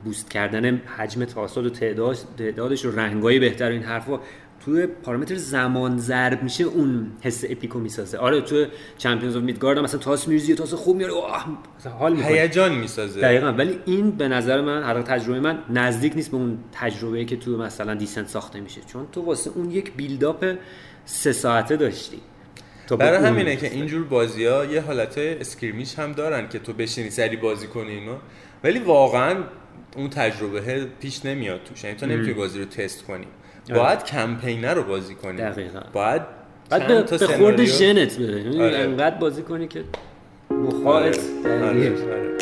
boost 0.04 0.30
کردن 0.30 0.76
حجم 0.76 1.24
تاسات 1.24 1.64
و 1.64 1.70
تعداد 1.70 2.16
تعدادش 2.38 2.84
و 2.84 2.90
رنگای 2.90 3.38
بهتر 3.38 3.68
و 3.68 3.72
این 3.72 3.82
حرفا 3.82 4.20
توی 4.64 4.86
پارامتر 4.86 5.34
زمان 5.34 5.98
ضرب 5.98 6.42
میشه 6.42 6.64
اون 6.64 7.12
حس 7.20 7.44
epic 7.48 7.72
و 7.72 7.78
می‌سازه. 7.78 8.18
آره 8.18 8.40
تو 8.40 8.66
Champions 8.98 9.36
of 9.36 9.42
Midgard 9.42 9.78
هم 9.78 9.84
مثلا 9.84 10.00
تاس 10.00 10.28
میریزی 10.28 10.54
تاس 10.54 10.74
خوب 10.74 10.96
میاره 10.96 11.12
حال 11.98 12.12
می‌کنه. 12.16 12.32
هیجان 12.32 12.74
می‌سازه. 12.74 13.20
دقیقا. 13.20 13.46
ولی 13.46 13.78
این 13.84 14.10
به 14.10 14.28
نظر 14.28 14.60
من 14.60 14.82
هر 14.82 15.02
تجربه 15.02 15.40
من 15.40 15.58
نزدیک 15.70 16.16
نیست 16.16 16.30
به 16.30 16.36
اون 16.36 16.58
تجربه 16.72 17.24
که 17.24 17.36
تو 17.36 17.56
مثلا 17.56 17.94
Descent 17.94 18.28
ساخته 18.28 18.60
میشه. 18.60 18.80
چون 18.92 19.06
تو 19.12 19.22
واسه 19.22 19.50
اون 19.54 19.70
یک 19.70 19.92
build-up 19.92 20.54
سه 21.04 21.32
ساعته 21.32 21.76
داشتی. 21.76 22.20
به 22.88 22.96
برای 22.96 23.26
همینه 23.26 23.56
که. 23.56 23.70
اینجور 23.72 24.04
بازی 24.04 24.44
ها 24.44 24.64
یه 24.64 24.80
حالت 24.80 25.18
اسکریمیش 25.18 25.98
هم 25.98 26.12
دارن 26.12 26.48
که 26.48 26.58
تو 26.58 26.72
بشینی 26.72 27.10
سری 27.10 27.36
بازی 27.36 27.66
کنی 27.66 27.90
اینو. 27.90 28.16
ولی 28.64 28.78
واقعا 28.78 29.36
اون 29.96 30.10
تجربه 30.10 30.86
پیش 31.00 31.24
نمیاد 31.24 31.60
توش. 31.64 31.84
یعنی 31.84 31.96
تو 31.96 32.06
نمی‌تونی 32.06 32.34
بازی 32.34 32.58
رو 32.58 32.64
تست 32.64 33.04
کنی. 33.04 33.26
باید 33.68 34.04
کمپینه 34.04 34.74
رو 34.74 34.82
بازی 34.82 35.14
کنی 35.14 35.36
دقیقاً. 35.36 35.80
باید 35.92 36.22
بعد 36.70 36.88
به, 36.88 37.18
به 37.18 37.26
خورد 37.26 37.64
ژنت 37.64 38.18
بره 38.18 38.40
یعنی 38.40 38.62
آره. 38.62 38.78
انقدر 38.78 39.16
بازی 39.16 39.42
کنی 39.42 39.68
که 39.68 39.84
آره. 40.50 40.58
مخاط 40.60 41.18
آره. 41.46 42.33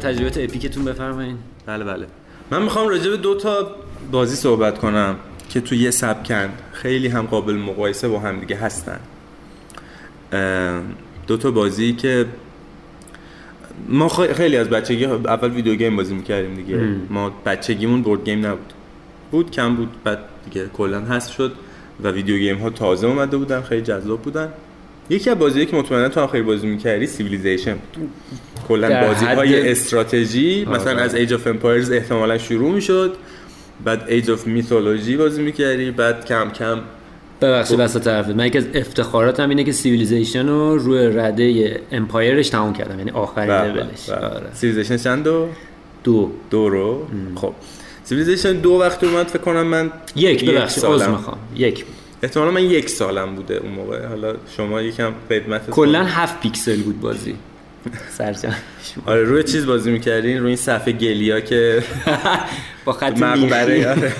تجربه 0.00 0.44
epic 0.44 0.67
تون 0.67 0.84
بفرمایید 0.84 1.36
بله 1.66 1.84
بله. 1.84 2.06
من 2.50 2.62
می‌خوام 2.62 2.88
راجع 2.88 3.10
به 3.10 3.16
دو 3.16 3.34
تا 3.34 3.76
بازی 4.12 4.36
صحبت 4.36 4.78
کنم 4.78 5.16
که 5.48 5.60
تو 5.60 5.74
یه 5.74 5.90
سبکن 5.90 6.48
خیلی 6.72 7.08
هم 7.08 7.26
قابل 7.26 7.54
مقایسه 7.54 8.08
با 8.08 8.18
هم 8.18 8.40
دیگه 8.40 8.56
هستن. 8.56 9.00
دو 11.26 11.36
تا 11.36 11.50
بازی 11.50 11.92
که 11.92 12.26
ما 13.88 14.08
خیلی 14.08 14.56
از 14.56 14.70
بچگی 14.70 15.04
اول 15.04 15.50
video 15.50 15.74
game 15.74 15.96
بازی 15.96 16.14
می‌کردیم 16.14 16.54
دیگه. 16.54 16.76
ما 17.10 17.30
بچگیمون 17.46 18.02
board 18.02 18.24
game 18.24 18.46
نبود. 18.46 18.72
بود 19.30 19.50
کم 19.50 19.76
بود 19.76 19.88
بعد 20.04 20.18
دیگه 20.44 20.66
کلا 20.66 21.00
هست 21.00 21.32
شد 21.32 21.52
و 22.02 22.08
video 22.08 22.38
game 22.38 22.58
ها 22.58 22.70
تازه 22.70 23.06
اومده 23.06 23.36
بودن 23.36 23.62
خیلی 23.62 23.82
جذاب 23.82 24.22
بودن. 24.22 24.48
یکی 25.10 25.30
از 25.30 25.38
بازی 25.38 25.66
که 25.66 25.76
مطمئنا 25.76 26.08
تو 26.08 26.20
هم 26.20 26.26
خیلی 26.26 26.42
بازی 26.42 26.66
می‌کردی 26.66 27.06
Civilization. 27.06 27.76
کلا 28.68 29.06
بازی 29.06 29.24
های 29.24 29.70
استراتژی 29.70 30.64
مثلا 30.64 31.00
از 31.00 31.14
Age 31.14 31.34
of 31.34 31.46
Empires 31.46 31.90
احتمالا 31.90 32.38
شروع 32.38 32.70
می‌شد 32.70 33.14
بعد 33.84 34.04
Age 34.08 34.30
of 34.30 34.46
Mythology 34.46 35.16
بازی 35.16 35.42
می‌کردی 35.42 35.90
بعد 35.90 36.26
کم 36.26 36.50
کم 36.50 36.80
ببخشید. 37.40 37.80
وسط 37.80 38.04
طرف 38.04 38.28
من 38.28 38.46
یکی 38.46 38.58
از 38.58 38.64
افتخاراتم 38.74 39.48
اینه 39.48 39.64
که 39.64 39.72
Civilization 39.72 40.48
رو 40.48 40.78
روی 40.78 41.06
رده 41.06 41.80
Emperor 41.92 42.36
ش 42.36 42.48
تموم 42.48 42.72
کردم 42.72 42.98
یعنی 42.98 43.10
آخرین 43.10 43.48
بله، 43.48 43.72
لولش 43.72 44.10
بله. 44.10 44.18
آره. 44.18 44.46
Civilization 44.54 44.96
چند 44.96 45.24
دو؟ 45.24 45.48
دو. 46.04 46.30
دو 46.50 46.68
رو؟ 46.68 47.06
خب. 47.34 47.52
Civilization 48.04 48.52
دو 48.52 48.70
وقتی 48.70 49.06
اومد 49.06 49.26
فکر 49.26 49.38
کنم 49.38 49.62
من 49.62 49.90
یک 50.16 50.50
ببخشید 50.50 50.84
عذر 50.84 51.10
می‌خوام. 51.10 51.38
یک. 51.56 51.84
بود 51.84 51.94
احتمالا 52.22 52.50
من 52.50 52.64
یک 52.64 52.88
سالم 52.88 53.34
بوده 53.34 53.54
اون 53.56 53.70
موقع. 53.72 54.06
حالا 54.06 54.34
شما 54.56 54.82
یکم 54.82 55.14
قدمت 55.30 55.70
کلا 55.70 56.04
هفت 56.04 56.40
پیکسل 56.40 56.82
بود 56.82 57.00
بازی. 57.00 57.34
سرجان. 58.10 58.54
آره 59.06 59.22
روی 59.22 59.42
چیز 59.42 59.66
بازی 59.66 59.90
می‌کردین؟ 59.90 60.38
روی 60.38 60.46
این 60.46 60.56
صفحه 60.56 60.92
گلیا 60.92 61.40
که 61.40 61.82
با 62.84 62.92
خط 62.92 63.18
مقبره 63.18 63.90
آره 63.90 64.12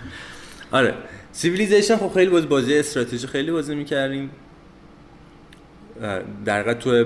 آره. 0.78 0.94
سیویلیزیشن 1.32 1.96
خب 1.96 2.12
خیلی 2.14 2.30
بازی 2.30 2.46
بازی 2.46 2.78
استراتژی 2.78 3.26
خیلی 3.26 3.50
بازی 3.50 3.74
می‌کردیم 3.74 4.30
در 6.44 6.74
تو 6.74 7.04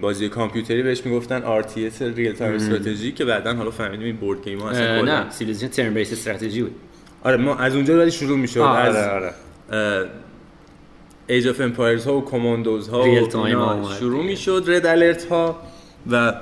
بازی 0.00 0.28
کامپیوتری 0.28 0.82
بهش 0.82 1.06
می‌گفتن 1.06 1.62
RTS 1.62 2.02
ریل 2.16 2.32
تایم 2.32 2.54
استراتژی 2.54 3.12
که 3.12 3.24
بعدا 3.24 3.54
حالا 3.54 3.70
فهمیدیم 3.70 4.06
این 4.06 4.16
بورد 4.16 4.44
گیم 4.44 4.60
ها 4.60 4.70
اصلا 4.70 5.02
نه. 5.02 5.30
سیویلیزیشن 5.30 5.72
ترن 5.72 5.94
بیس 5.94 6.12
استراتژی 6.12 6.62
بود. 6.62 6.74
آره 7.24 7.36
ما 7.36 7.56
از 7.56 7.74
اونجا 7.74 7.98
ولی 7.98 8.10
شروع 8.10 8.38
می‌شد. 8.38 8.60
از 8.60 8.96
آره 8.96 9.34
آره. 9.70 10.08
Age 11.26 11.48
of 11.48 11.60
Empires 11.60 12.06
ها 12.06 12.18
و 12.18 12.24
Commandos 12.24 12.88
ها 12.88 13.04
شروع 13.98 14.24
می‌شد 14.24 14.64
Red 14.66 14.86
Alert 14.86 15.24
ها. 15.24 15.62
و 16.10 16.34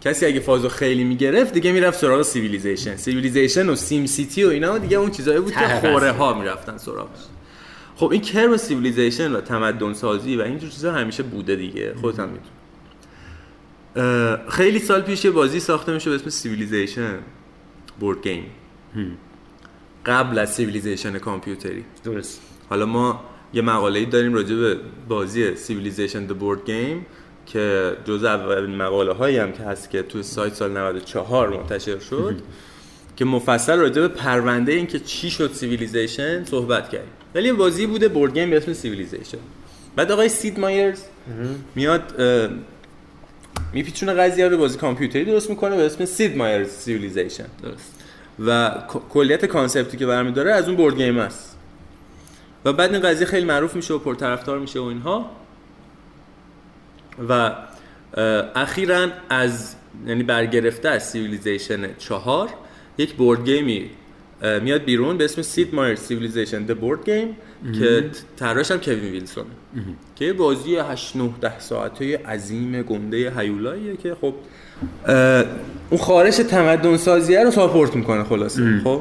کسی 0.00 0.26
اگه 0.26 0.40
فازو 0.40 0.68
خیلی 0.68 1.04
می‌گرفت 1.04 1.52
دیگه 1.52 1.72
می‌رفت 1.72 1.98
سراغ 1.98 2.22
Civilization 2.22 2.96
Civilization 2.96 3.68
و 3.68 3.74
SimCity 3.74 4.44
و 4.44 4.48
اینا 4.48 4.78
دیگه 4.78 4.96
اون 4.96 5.10
چیزایی 5.10 5.40
بود 5.40 5.52
که 5.52 5.66
خوره 5.80 6.12
ها 6.12 6.34
می‌رفتن 6.34 6.76
سراغش. 6.76 7.18
خب 7.96 8.10
این 8.12 8.20
کرم 8.20 8.56
Civilization 8.56 9.32
و 9.32 9.40
تمدن 9.40 9.92
سازی 9.92 10.36
و 10.36 10.42
اینجور 10.42 10.70
چیزا 10.70 10.92
همیشه 10.92 11.22
بوده 11.22 11.56
دیگه. 11.56 11.94
خودت 12.00 12.18
هم 12.18 12.28
خیلی 14.48 14.78
سال 14.78 15.00
پیش 15.00 15.24
یه 15.24 15.30
بازی 15.30 15.60
ساخته 15.60 15.92
میشه 15.92 16.10
به 16.10 16.16
اسم 16.16 16.30
Civilization 16.30 17.18
board 18.00 18.22
game 18.22 18.44
قبل 20.08 20.38
از 20.38 20.54
Civilization 20.54 21.18
کامپیوتری. 21.18 21.84
درست. 22.04 22.40
حالا 22.70 22.86
ما 22.86 23.24
یه 23.52 23.62
مقاله 23.62 24.04
داریم 24.04 24.34
راجع 24.34 24.54
به 24.56 24.76
بازی 25.08 25.56
Civilization 25.56 26.26
the 26.26 26.32
board 26.32 26.64
game 26.64 27.06
که 27.46 27.96
جز 28.04 28.24
اولین 28.24 28.76
مقاله 28.76 29.12
هایی 29.12 29.38
هم 29.38 29.52
که 29.52 29.62
هست 29.62 29.90
که 29.90 30.02
توی 30.02 30.22
سایت 30.22 30.54
سال 30.54 30.72
94 30.72 31.48
منتشر 31.48 31.98
شد 31.98 32.42
که 33.16 33.24
مفصل 33.24 33.78
راجع 33.78 34.00
به 34.00 34.08
پرونده 34.08 34.72
این 34.72 34.86
که 34.86 34.98
چی 34.98 35.30
شد 35.30 35.52
Civilization 35.52 36.44
صحبت 36.44 36.88
کردیم. 36.88 37.12
ولی 37.34 37.52
بازی 37.52 37.86
بوده 37.86 38.08
board 38.08 38.38
game 38.38 38.50
به 38.50 38.56
اسم 38.56 38.72
Civilization. 38.72 39.38
بعد 39.96 40.12
آقای 40.12 40.28
Sid 40.28 40.60
Meier's 40.60 41.02
میاد 41.74 42.22
میپیچونه 43.72 44.14
قضیه 44.14 44.48
رو 44.48 44.58
بازی 44.58 44.78
کامپیوتری 44.78 45.24
درست 45.24 45.50
می‌کنه 45.50 45.76
به 45.76 45.86
اسم 45.86 46.04
Sid 46.04 46.36
Meier's 46.36 46.68
Civilization. 46.68 47.46
درست. 47.62 47.97
و 48.46 48.72
کلیت 49.10 49.44
concept 49.44 49.89
ی 49.89 49.96
که 49.96 50.06
برمیداره 50.06 50.52
از 50.52 50.68
اون 50.68 50.76
board 50.76 50.96
game 50.96 51.18
است. 51.18 51.58
و 52.64 52.72
بعد 52.72 52.92
این 52.92 53.02
قضیه 53.02 53.26
خیلی 53.26 53.46
معروف 53.46 53.76
میشه 53.76 53.94
و 53.94 53.98
پرطرفدار 53.98 54.58
میشه 54.58 54.80
و 54.80 54.82
اینها. 54.82 55.30
و 57.28 57.52
اخیرا 58.54 59.08
از 59.28 59.74
یعنی 60.06 60.22
برگرفته 60.22 60.88
از 60.88 61.08
Civilization 61.08 61.94
چهار 61.98 62.48
یک 62.98 63.14
board 63.14 63.44
game 63.44 63.81
ی 63.81 63.90
میاد 64.62 64.84
بیرون 64.84 65.18
به 65.18 65.24
اسم 65.24 65.42
Sid 65.42 65.74
Meier's 65.74 65.94
Civilization 65.94 66.62
the 66.64 66.78
board 66.80 67.10
game 67.10 67.36
که 67.78 68.10
طراحش 68.36 68.70
هم 68.70 68.80
کوین 68.80 68.98
ویلسون 68.98 69.46
که 70.16 70.24
یه 70.24 70.32
بازی 70.32 70.76
8 70.76 71.16
9 71.16 71.30
10 71.40 71.58
ساعته 71.58 72.18
عظیم 72.18 72.82
گنده 72.82 73.32
هیولاییه 73.36 73.96
که 73.96 74.16
خب 74.20 74.34
اون 75.90 76.00
خارش 76.00 76.36
تمدن 76.36 76.96
سازیه 76.96 77.44
رو 77.44 77.50
ساپورت 77.50 77.96
می‌کنه 77.96 78.24
خلاصه 78.24 78.80
خب؟ 78.84 79.00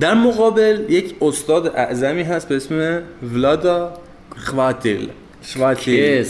در 0.00 0.14
مقابل 0.14 0.84
یک 0.88 1.14
استاد 1.20 1.66
اعظمی 1.66 2.22
هست 2.22 2.48
به 2.48 2.56
اسم 2.56 3.02
ولادا 3.34 3.92
خواتیل 4.36 5.08
شواتیل 5.42 6.26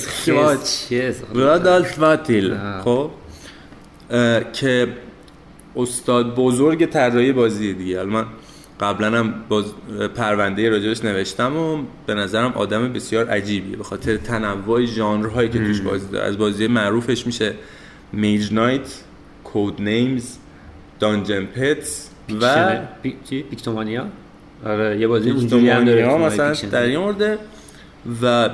ولادال 1.35 1.85
شواتیل 1.85 2.55
خب؟ 2.85 3.11
که 4.53 4.89
استاد 5.77 6.35
بزرگ 6.35 6.87
طراحی 6.87 7.33
بازی 7.33 7.75
دیگه. 7.75 8.03
من 8.03 8.25
قبلا 8.81 9.19
هم 9.19 9.35
باز 9.49 9.65
پرونده 10.17 10.71
راجبش 10.71 11.05
نوشتم 11.05 11.57
و 11.57 11.79
به 12.07 12.15
نظرم 12.15 12.53
آدم 12.53 12.93
بسیار 12.93 13.29
عجیبیه. 13.29 13.77
به 13.77 13.85
خاطر 13.85 14.17
تنوع 14.17 14.85
ژانرهایی 14.85 15.49
که 15.49 15.59
توش 15.59 15.81
بازی 15.81 16.07
داره. 16.13 16.27
از 16.27 16.39
بازی 16.39 16.67
معروفش 16.67 17.27
میشه 17.27 17.55
میج 18.13 18.53
نایت 18.53 19.01
کود 19.45 19.83
نیمز 19.83 20.37
دانجن 21.01 21.45
پتس 21.45 22.11
و 22.41 22.79
پیکتومانیا 23.51 24.07
آره 24.67 25.01
یه 25.01 25.07
بازی 25.07 25.31
اونجوری 25.31 25.71
هم 25.71 25.85
داره 25.85 26.19
مثلا 26.19 26.53
در 26.71 26.83
این 26.83 26.99
مورد 26.99 27.39
و 28.23 28.51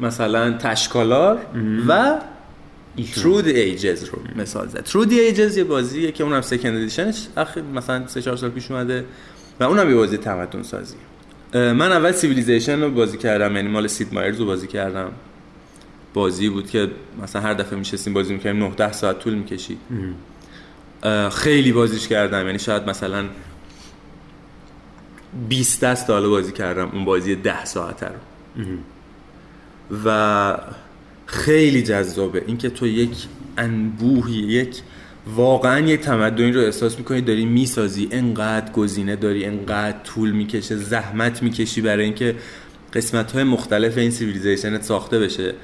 مثلا 0.00 0.52
تشکالار 0.52 1.38
و 1.88 2.18
ترو 3.14 3.42
دی 3.42 3.50
ایجز 3.50 4.04
رو 4.04 4.18
مثال 4.36 4.68
زد. 4.68 4.82
ترو 4.82 5.04
دی 5.04 5.20
ایجز 5.20 5.56
یه 5.56 5.64
بازیه 5.64 6.12
که 6.12 6.24
اونم 6.24 6.40
سکند 6.40 6.76
ادیشنش 6.76 7.26
مثلا 7.74 8.06
3 8.06 8.22
4 8.22 8.36
سال 8.36 8.50
پیش 8.50 8.70
اومده 8.70 9.04
و 9.60 9.64
اونم 9.64 9.90
یه 9.90 9.96
بازی 9.96 10.16
تمدن 10.16 10.62
سازی 10.62 10.94
من 11.54 11.92
اول 11.92 12.12
Civilization 12.12 12.82
رو 12.82 12.90
بازی 12.90 13.18
کردم 13.18 13.56
یعنی 13.56 13.68
مال 13.68 13.86
Sid 13.86 14.14
Meier's 14.14 14.38
رو 14.38 14.46
بازی 14.46 14.66
کردم. 14.66 15.12
بازی 16.14 16.48
بود 16.48 16.70
که 16.70 16.90
مثلا 17.22 17.42
هر 17.42 17.54
دفعه 17.54 17.78
میشستیم 17.78 18.12
بازی 18.12 18.34
می‌کردیم 18.34 18.62
9 18.62 18.74
10 18.74 18.92
ساعت 18.92 19.18
طول 19.18 19.34
می‌کشید. 19.34 19.78
خیلی 21.32 21.72
بازیش 21.72 22.08
کردم. 22.08 22.46
یعنی 22.46 22.58
شاید 22.58 22.90
مثلا 22.90 23.24
20 25.48 25.84
دست 25.84 26.10
حالا 26.10 26.28
بازی 26.28 26.52
کردم 26.52 26.90
اون 26.92 27.04
بازی 27.04 27.34
10 27.34 27.64
ساعته 27.64 28.06
رو. 28.06 28.14
و 30.04 30.58
خیلی 31.26 31.82
جذابه. 31.82 32.44
اینکه 32.46 32.70
تو 32.70 32.86
یک 32.86 33.26
انبوهی 33.58 34.34
یک 34.34 34.76
واقعا 35.26 35.80
یک 35.80 36.00
تمدنی 36.00 36.52
رو 36.52 36.60
احساس 36.60 36.98
می‌کنی 36.98 37.20
داری 37.20 37.46
می‌سازی. 37.46 38.08
انقدر 38.10 38.72
گزینه 38.72 39.16
داری 39.16 39.44
انقدر 39.44 39.98
طول 39.98 40.30
می‌کشه 40.30 40.76
زحمت 40.76 41.42
می‌کشی 41.42 41.80
برای 41.80 42.04
اینکه 42.04 42.36
قسمت 42.92 43.32
های 43.32 43.44
مختلف 43.44 43.98
این 43.98 44.10
civilization 44.10 44.77
ت 44.77 44.82
ساخته 44.82 45.18
بشه. 45.18 45.54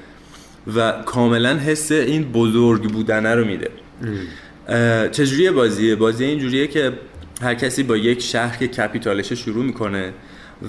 و 0.75 0.91
کاملا 1.05 1.57
حس 1.57 1.91
این 1.91 2.31
بزرگ 2.31 2.83
بودنه 2.83 3.35
رو 3.35 3.45
میده. 3.45 3.69
چجوری 5.11 5.51
بازیه 5.51 5.95
بازی؟ 5.95 6.25
اینجوریه 6.25 6.67
که 6.67 6.91
هر 7.41 7.53
کسی 7.53 7.83
با 7.83 7.97
یک 7.97 8.21
شهر 8.21 8.57
که 8.57 8.67
capital 8.67 9.18
ش 9.18 9.33
شروع 9.33 9.65
می‌کنه 9.65 10.13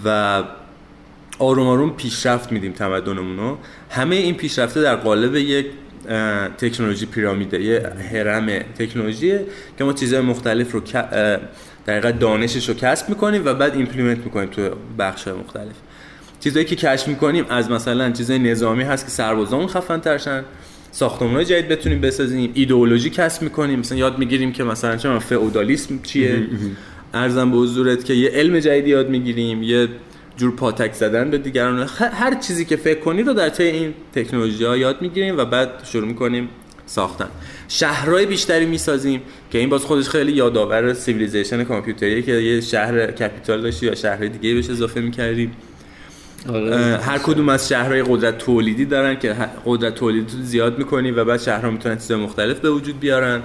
و 0.04 0.42
آروم 1.38 1.66
آروم 1.66 1.90
پیشرفت 1.90 2.52
میدیم 2.52 2.72
تمدنمون 2.72 3.36
رو. 3.36 3.58
همه 3.90 4.16
این 4.16 4.34
پیشرفته 4.34 4.82
در 4.82 4.96
قالب 4.96 5.36
یک 5.36 5.66
تکنولوژی 6.58 7.06
pyramid 7.06 7.55
ه 7.55 7.62
یه 7.62 7.92
هرم 8.12 8.46
تکنولوژیه 8.78 9.46
که 9.78 9.84
ما 9.84 9.92
چیزهای 9.92 10.22
مختلف 10.22 10.72
رو 10.72 10.80
در 11.86 12.00
دانشش 12.00 12.68
رو 12.68 12.74
کسب 12.74 13.08
می‌کنیم 13.08 13.42
و 13.44 13.54
بعد 13.54 13.74
implement 13.74 14.18
می‌کنیم 14.18 14.48
تو 14.48 14.70
بخش 14.98 15.28
مختلف. 15.28 15.74
چیزهایی 16.40 16.66
که 16.66 16.76
کشف 16.76 17.08
می‌کنیم 17.08 17.44
از 17.48 17.70
مثلا 17.70 18.10
چیزای 18.10 18.38
نظامی 18.38 18.82
هست 18.82 19.04
که 19.04 19.10
سربازامون 19.10 19.66
خفن 19.66 20.00
تر 20.00 20.18
شن 20.18 20.44
ساختمان 20.92 21.44
جدید 21.44 21.68
بتونیم 21.68 22.00
بسازیم 22.00 22.50
ایدئولوژی 22.54 23.10
کسب 23.10 23.42
می‌کنیم. 23.42 23.78
مثلا 23.78 23.98
یاد 23.98 24.18
می‌گیریم 24.18 24.52
که 24.52 24.64
مثلا 24.64 24.96
چه 24.96 25.18
فئودالیسم 25.18 25.98
چیه؟ 26.02 26.46
عرضم 27.14 27.50
به 27.50 27.56
حضورت 27.56 28.04
که 28.04 28.14
یه 28.14 28.30
علم 28.30 28.58
جدید 28.58 28.86
یاد 28.86 29.08
می‌گیریم 29.08 29.62
یه 29.62 29.88
جور 30.36 30.56
پاتک 30.56 30.92
زدن 30.92 31.30
به 31.30 31.38
دیگران. 31.38 31.88
هر 31.98 32.34
چیزی 32.34 32.64
که 32.64 32.76
فکر 32.76 33.00
کنی 33.00 33.22
رو 33.22 33.32
در 33.32 33.48
طی 33.48 33.64
این 33.64 33.94
تکنولوژی 34.14 34.64
ها 34.64 34.76
یاد 34.76 35.02
می‌گیریم 35.02 35.38
و 35.38 35.44
بعد 35.44 35.70
شروع 35.84 36.08
می‌کنیم 36.08 36.48
ساختن. 36.86 37.28
شهرهای 37.68 38.26
بیشتری 38.26 38.66
می‌سازیم 38.66 39.22
که 39.50 39.58
این 39.58 39.68
باز 39.68 39.84
خودش 39.84 40.08
خیلی 40.08 40.32
یادآور 40.32 40.94
Civilization 40.94 41.64
کامپیوتریه 41.64 42.22
که 42.22 42.32
یه 42.32 42.60
شهر 42.60 43.10
capital 43.10 43.62
داشتی 43.62 43.86
یا 43.86 43.94
شهر 43.94 44.26
دیگه 44.26 44.54
بهش 44.54 44.70
اضافه 44.70 45.00
می‌کردیم. 45.00 45.52
هر 47.02 47.18
کدوم 47.18 47.48
از 47.48 47.68
شهرهای 47.68 48.02
قدرت 48.02 48.38
تولیدی 48.38 48.84
دارن 48.84 49.18
که 49.18 49.36
قدرت 49.66 49.94
تولیدی 49.94 50.42
زیاد 50.42 50.78
می‌کنی 50.78 51.10
و 51.10 51.24
بعد 51.24 51.40
شهرها 51.40 51.70
می‌تونن 51.70 51.98
چیزای 51.98 52.20
مختلف 52.20 52.58
به 52.60 52.70
وجود 52.70 53.00
بیارن. 53.00 53.42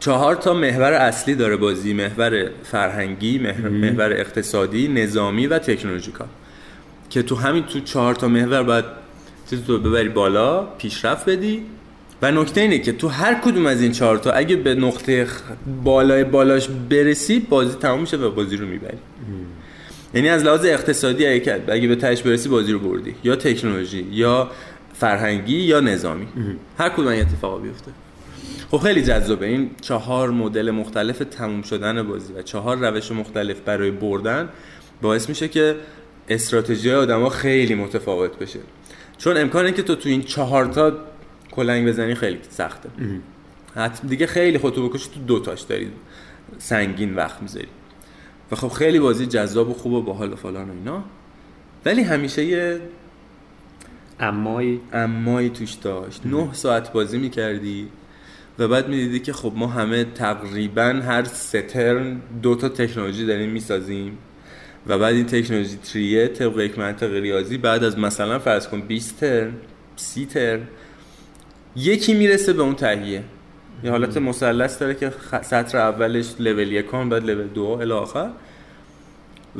چهار 0.00 0.34
تا 0.34 0.54
محور 0.54 0.92
اصلی 0.92 1.34
داره 1.34 1.56
بازی. 1.56 1.92
محور 1.92 2.50
فرهنگی 2.62 3.38
محور, 3.38 4.12
اقتصادی 4.12 4.88
نظامی 4.88 5.46
و 5.46 5.58
تکنولوژیکال 5.58 6.28
که 7.10 7.22
تو 7.22 7.36
همین 7.36 7.62
تو 7.62 7.80
چهار 7.80 8.14
تا 8.14 8.28
محور 8.28 8.62
باید 8.62 8.84
چیز 9.50 9.62
تو 9.62 9.78
ببری 9.78 10.08
بالا 10.08 10.62
پیشرفت 10.62 11.28
بدی. 11.28 11.62
و 12.22 12.32
نکته 12.32 12.60
اینه 12.60 12.78
که 12.78 12.92
تو 12.92 13.08
هر 13.08 13.34
کدوم 13.34 13.66
از 13.66 13.82
این 13.82 13.92
چهار 13.92 14.18
تا 14.18 14.30
اگه 14.30 14.56
به 14.56 14.74
نقطه 14.74 15.26
بالای 15.84 16.24
بالاش 16.24 16.68
برسی 16.90 17.40
بازی 17.40 17.76
تموم 17.78 18.00
میشه 18.00 18.16
و 18.16 18.30
بازی 18.30 18.56
رو 18.56 18.66
می‌بری. 18.66 18.98
یعنی 20.14 20.28
از 20.28 20.44
لحاظ 20.44 20.64
اقتصادی 20.64 21.26
اگه 21.26 21.62
اگه 21.68 21.88
به 21.88 21.96
تهش 21.96 22.22
برسی 22.22 22.48
بازی 22.48 22.72
رو 22.72 22.78
بردی. 22.78 23.14
یا 23.24 23.36
تکنولوژی 23.36 24.06
یا 24.10 24.50
فرهنگی 24.94 25.56
یا 25.56 25.80
نظامی. 25.80 26.26
هر 26.78 26.88
کدوم 26.88 27.06
این 27.06 27.20
اتفاقا 27.20 27.58
بیفته. 27.58 27.90
خب 28.70 28.78
خیلی 28.78 29.02
جذابه. 29.02 29.46
این 29.46 29.70
چهار 29.80 30.30
مدل 30.30 30.70
مختلف 30.70 31.18
تموم 31.18 31.62
شدن 31.62 32.02
بازی 32.02 32.32
و 32.32 32.42
چهار 32.42 32.76
روش 32.76 33.12
مختلف 33.12 33.60
برای 33.60 33.90
بردن 33.90 34.48
باعث 35.02 35.28
میشه 35.28 35.48
که 35.48 35.76
استراتژی 36.28 36.92
آدما 36.92 37.28
خیلی 37.28 37.74
متفاوت 37.74 38.38
بشه. 38.38 38.58
چون 39.18 39.36
امکانه 39.36 39.72
که 39.72 39.82
تو 39.82 39.94
تو 39.94 40.08
این 40.08 40.22
چهار 40.22 40.64
تا 40.64 40.92
کلنگ 41.50 41.88
بزنی 41.88 42.14
خیلی 42.14 42.38
سخته. 42.50 42.88
حتی 43.74 44.08
دیگه 44.08 44.26
خیلی 44.26 44.58
خودتو 44.58 44.88
بکشی 44.88 45.08
تو 45.14 45.20
دو 45.20 45.40
تاش 45.40 45.60
داری 45.60 45.90
سنگین 46.58 47.14
وقت 47.14 47.42
می‌ذاری. 47.42 47.68
و 48.52 48.56
خب 48.56 48.68
خیلی 48.68 49.00
بازی 49.00 49.26
جذاب 49.26 49.70
و 49.70 49.74
خوب 49.74 49.92
و 49.92 50.02
باحال 50.02 50.32
و 50.32 50.36
فلان 50.36 50.70
و 50.70 50.72
اینا. 50.72 51.04
ولی 51.84 52.02
همیشه 52.02 52.44
یه 52.44 52.80
امایی 54.20 54.80
امایی 54.92 55.50
توش 55.50 55.72
داشت. 55.72 56.26
نه 56.26 56.48
ساعت 56.52 56.92
بازی 56.92 57.18
می‌کردی 57.18 57.88
و 58.58 58.68
بعد 58.68 58.88
می‌دیدی 58.88 59.20
که 59.20 59.32
خب 59.32 59.52
ما 59.56 59.66
همه 59.66 60.04
تقریبا 60.04 60.82
هر 60.82 61.24
سه 61.24 61.62
ترن 61.62 62.20
دو 62.42 62.54
تا 62.54 62.68
تکنولوژی 62.68 63.26
داریم 63.26 63.50
می‌سازیم 63.50 64.18
و 64.86 64.98
بعد 64.98 65.14
این 65.14 65.26
تکنولوژی 65.26 65.76
تریه 65.76 66.28
طبق 66.28 66.58
یک 66.58 66.78
منطق 66.78 67.12
ریاضی 67.12 67.58
بعد 67.58 67.84
از 67.84 67.98
مثلا 67.98 68.38
فرض 68.38 68.68
کن 68.68 68.80
20 68.80 69.20
ترن 69.20 69.52
30 69.96 70.26
ترن 70.26 70.60
یکی 71.76 72.14
می‌رسه 72.14 72.52
به 72.52 72.62
اون 72.62 72.74
تهیه. 72.74 73.22
یه 73.84 73.90
حالت 73.90 74.16
مثلث 74.16 74.78
داره 74.78 74.94
که 74.94 75.12
سطر 75.42 75.78
اولش 75.78 76.34
لول 76.38 76.72
یکان 76.72 77.08
بعد 77.08 77.30
لول 77.30 77.46
دو 77.46 77.62
الی 77.62 77.92
آخر. 77.92 78.30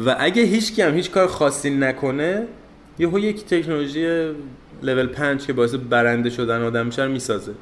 و 0.07 0.17
اگه 0.19 0.43
هیچ 0.43 0.81
هم 0.81 0.95
هیچ 0.95 1.11
کار 1.11 1.27
خاصی 1.27 1.71
نکنه 1.71 2.47
یهو 2.99 3.19
یک 3.19 3.45
تکنولوژی 3.45 4.31
لول 4.83 5.07
5 5.07 5.47
که 5.47 5.53
باعث 5.53 5.75
برنده 5.75 6.31
شدن 6.31 6.63
آدم 6.63 6.87
میشه 6.87 7.05
رو 7.05 7.13
می‌سازه. 7.13 7.53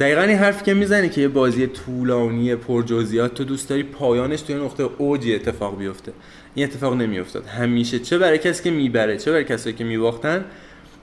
دقیقا 0.00 0.20
این 0.20 0.38
حرفی 0.38 0.64
که 0.64 0.74
می‌زنی 0.74 1.08
که 1.08 1.20
یه 1.20 1.28
بازی 1.28 1.66
طولانی 1.66 2.56
پر 2.56 2.82
جزئیات 2.82 3.34
تو 3.34 3.44
دوست 3.44 3.68
داری 3.68 3.82
پایانش 3.82 4.40
توی 4.40 4.54
نقطه 4.54 4.90
اوجی 4.98 5.34
اتفاق 5.34 5.78
بیفته. 5.78 6.12
این 6.54 6.66
اتفاق 6.66 6.94
نمیافتاد. 6.94 7.46
همیشه 7.46 7.98
چه 7.98 8.18
برای 8.18 8.38
کسی 8.38 8.62
که 8.62 8.70
می‌بره 8.70 9.16
چه 9.16 9.30
برای 9.30 9.44
کسی 9.44 9.72
که 9.72 9.84
میباختن 9.84 10.44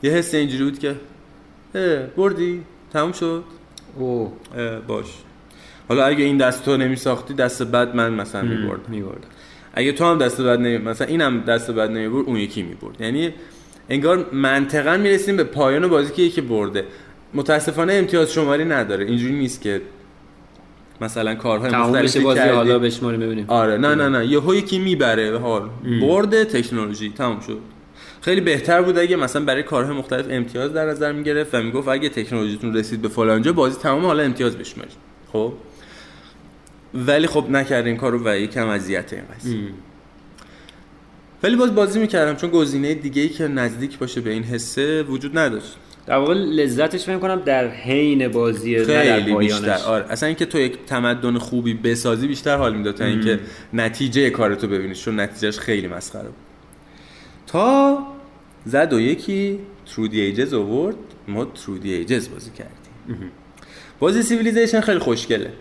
یه 0.03 0.11
حس 0.11 0.33
اینجوری 0.33 0.63
بود 0.63 0.79
که 0.79 0.95
بردی 2.17 2.63
تموم 2.93 3.11
شد. 3.11 3.43
او. 3.97 4.33
باش. 4.87 5.05
حالا 5.89 6.05
اگه 6.05 6.23
این 6.23 6.37
دست 6.37 6.65
تو 6.65 6.77
نمیساختی 6.77 7.33
دست 7.33 7.63
بعد 7.63 7.95
من 7.95 8.13
مثلا 8.13 8.41
میبردم. 8.41 8.83
می‌برد 8.87 9.25
اگه 9.73 9.91
تو 9.91 10.05
هم 10.05 10.17
دست 10.17 10.41
بعد 10.41 10.59
نمی 10.59 10.77
مثلا 10.77 11.07
اینم 11.07 11.39
دست 11.41 11.71
بعد 11.71 11.91
نمی‌برد 11.91 12.25
اون 12.25 12.37
یکی 12.37 12.63
می‌برد. 12.63 13.01
یعنی 13.01 13.33
انگار 13.89 14.25
منطقا 14.33 14.97
می‌رسیم 14.97 15.37
به 15.37 15.43
پایان 15.43 15.87
بازی 15.87 16.13
که 16.13 16.21
یکی 16.21 16.41
برده. 16.41 16.85
متاسفانه 17.33 17.93
امتیاز 17.93 18.33
شماری 18.33 18.65
نداره. 18.65 19.05
اینجوری 19.05 19.33
نیست 19.33 19.61
که 19.61 19.81
مثلا 21.01 21.35
کارهای 21.35 21.71
مختلفی 21.71 22.19
بازی 22.19 22.39
کردی. 22.39 22.55
حالا 22.55 22.79
بشماریم 22.79 23.19
ببینیم. 23.19 23.45
آره 23.47 23.77
نه 23.77 23.95
نه 23.95 24.09
نه. 24.09 24.25
یهو 24.25 24.55
یکی 24.55 24.79
می‌بره 24.79 25.37
حال. 25.37 25.69
برد 26.01 26.43
تکنولوژی. 26.43 27.09
تموم 27.09 27.39
شد. 27.39 27.57
خیلی 28.21 28.41
بهتر 28.41 28.81
بود 28.81 28.97
اگه 28.97 29.15
مثلا 29.15 29.45
برای 29.45 29.63
کارهای 29.63 29.97
مختلف 29.97 30.25
امتیاز 30.29 30.73
در 30.73 30.85
نظر 30.85 31.11
می‌گرفت 31.11 31.55
و 31.55 31.63
می‌گفت 31.63 31.87
اگه 31.87 32.09
تکنولوژیتون 32.09 32.75
رسید 32.75 33.01
به 33.01 33.07
فلانجا 33.07 33.53
بازی 33.53 33.79
تمام 33.79 34.05
حالا 34.05 34.23
امتیاز 34.23 34.57
بشمارید. 34.57 34.93
خب؟ 35.33 35.53
ولی 36.93 37.27
خب 37.27 37.45
نکرد 37.49 37.85
این 37.85 37.97
کارو 37.97 38.21
و 38.25 38.37
یکم 38.37 38.67
اذیت 38.67 39.13
این 39.13 39.23
قضیه. 39.35 39.59
ولی 41.43 41.55
باز 41.55 41.75
بازی 41.75 41.99
می‌کردم 41.99 42.35
چون 42.35 42.49
گزینه 42.49 42.93
دیگه 42.93 43.21
ای 43.21 43.29
که 43.29 43.47
نزدیک 43.47 43.97
باشه 43.97 44.21
به 44.21 44.29
این 44.29 44.43
حسه 44.43 45.03
وجود 45.03 45.37
نداشت. 45.37 45.75
در 46.05 46.15
واقع 46.15 46.33
لذتش 46.33 47.03
فکر 47.03 47.17
کنم 47.17 47.41
در 47.45 47.67
حین 47.67 48.27
در 48.27 48.83
خیلی 48.85 49.35
بیشتر. 49.35 49.77
آره. 49.85 50.05
اصلا 50.09 50.27
اینکه 50.27 50.45
تو 50.45 50.59
یک 50.59 50.77
تمدن 50.87 51.37
خوبی 51.37 51.73
بسازی 51.73 52.27
بیشتر 52.27 52.57
حال 52.57 52.75
می‌داد 52.75 52.95
تا 52.95 53.05
اینکه 53.05 53.39
نتیجه 53.73 54.29
کارتو 54.29 54.67
ببینی 54.67 54.95
چون 54.95 55.19
نتیجهش 55.19 55.59
خیلی 55.59 55.87
مسخره 55.87 56.23
بود. 56.23 56.48
تا 57.51 58.07
زد 58.65 58.93
و 58.93 58.99
یکی 58.99 59.59
ترودی 59.95 60.21
ایجز 60.21 60.53
آورد 60.53 60.95
ما 61.27 61.45
Through 61.45 61.79
the 61.79 61.93
Ages 61.93 62.29
بازی 62.29 62.51
کردیم. 62.51 63.31
بازی 63.99 64.23
Civilization 64.23 64.81
خیلی 64.81 64.99
خوشگله 64.99 65.53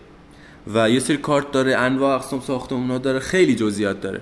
و 0.74 0.90
یه 0.90 1.00
سری 1.00 1.16
کارت 1.16 1.52
داره 1.52 1.76
انواع 1.76 2.14
اقسام 2.14 2.40
ساختمونا 2.40 2.98
داره 2.98 3.18
خیلی 3.18 3.54
جزئیات 3.54 4.00
داره. 4.00 4.20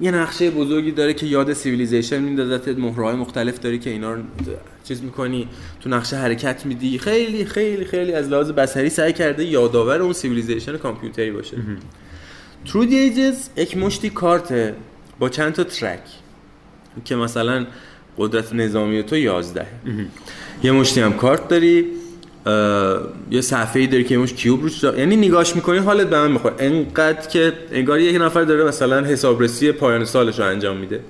یه 0.00 0.10
نقشه 0.10 0.50
بزرگی 0.50 0.90
داره 0.90 1.14
که 1.14 1.26
یاد 1.26 1.52
Civilization 1.52 2.18
میندازت 2.18 2.68
مهره‌های 2.68 3.16
مختلف 3.16 3.58
داری 3.58 3.78
که 3.78 3.90
اینا 3.90 4.14
رو 4.14 4.22
چیز 4.84 5.02
می‌کنی 5.02 5.48
تو 5.80 5.88
نقشه 5.88 6.16
حرکت 6.16 6.66
میدی. 6.66 6.98
خیلی 6.98 7.44
خیلی 7.44 7.84
خیلی 7.84 8.12
از 8.12 8.28
لحاظ 8.28 8.50
بصری 8.50 8.90
سعی 8.90 9.12
کرده 9.12 9.44
یادآور 9.44 10.02
اون 10.02 10.12
Civilization 10.12 10.76
کامپیوتری 10.76 11.30
باشه. 11.30 11.56
Through 12.66 12.80
Ages 12.80 13.48
یک 13.56 13.76
مشتی 13.76 14.10
کارت 14.10 14.74
با 15.18 15.28
چند 15.28 15.52
تا 15.52 15.64
track 15.64 16.00
که 17.04 17.16
مثلا 17.16 17.66
قدرت 18.18 18.52
نظامی 18.52 19.02
تو 19.02 19.16
11 19.16 19.66
یه 20.62 20.72
مشتی 20.72 21.00
هم 21.00 21.12
کارت 21.12 21.48
داری 21.48 21.86
یه 23.30 23.40
صفحه 23.40 23.80
ای 23.80 23.86
داری 23.86 24.04
که 24.04 24.18
مش 24.18 24.32
کیوب 24.32 24.62
روش 24.62 24.78
دار- 24.78 24.98
یعنی 24.98 25.16
نگاش 25.16 25.56
می‌کنی 25.56 25.78
حالت 25.78 26.06
به 26.06 26.18
من 26.18 26.30
می‌خوره. 26.32 26.54
انقدر 26.58 27.28
که 27.28 27.52
انگار 27.72 28.00
یک 28.00 28.20
نفر 28.20 28.42
داره 28.42 28.64
مثلا 28.64 29.04
حسابرسی 29.04 29.72
پایان 29.72 30.04
سالش 30.04 30.38
رو 30.38 30.44
انجام 30.46 30.76
میده. 30.76 31.00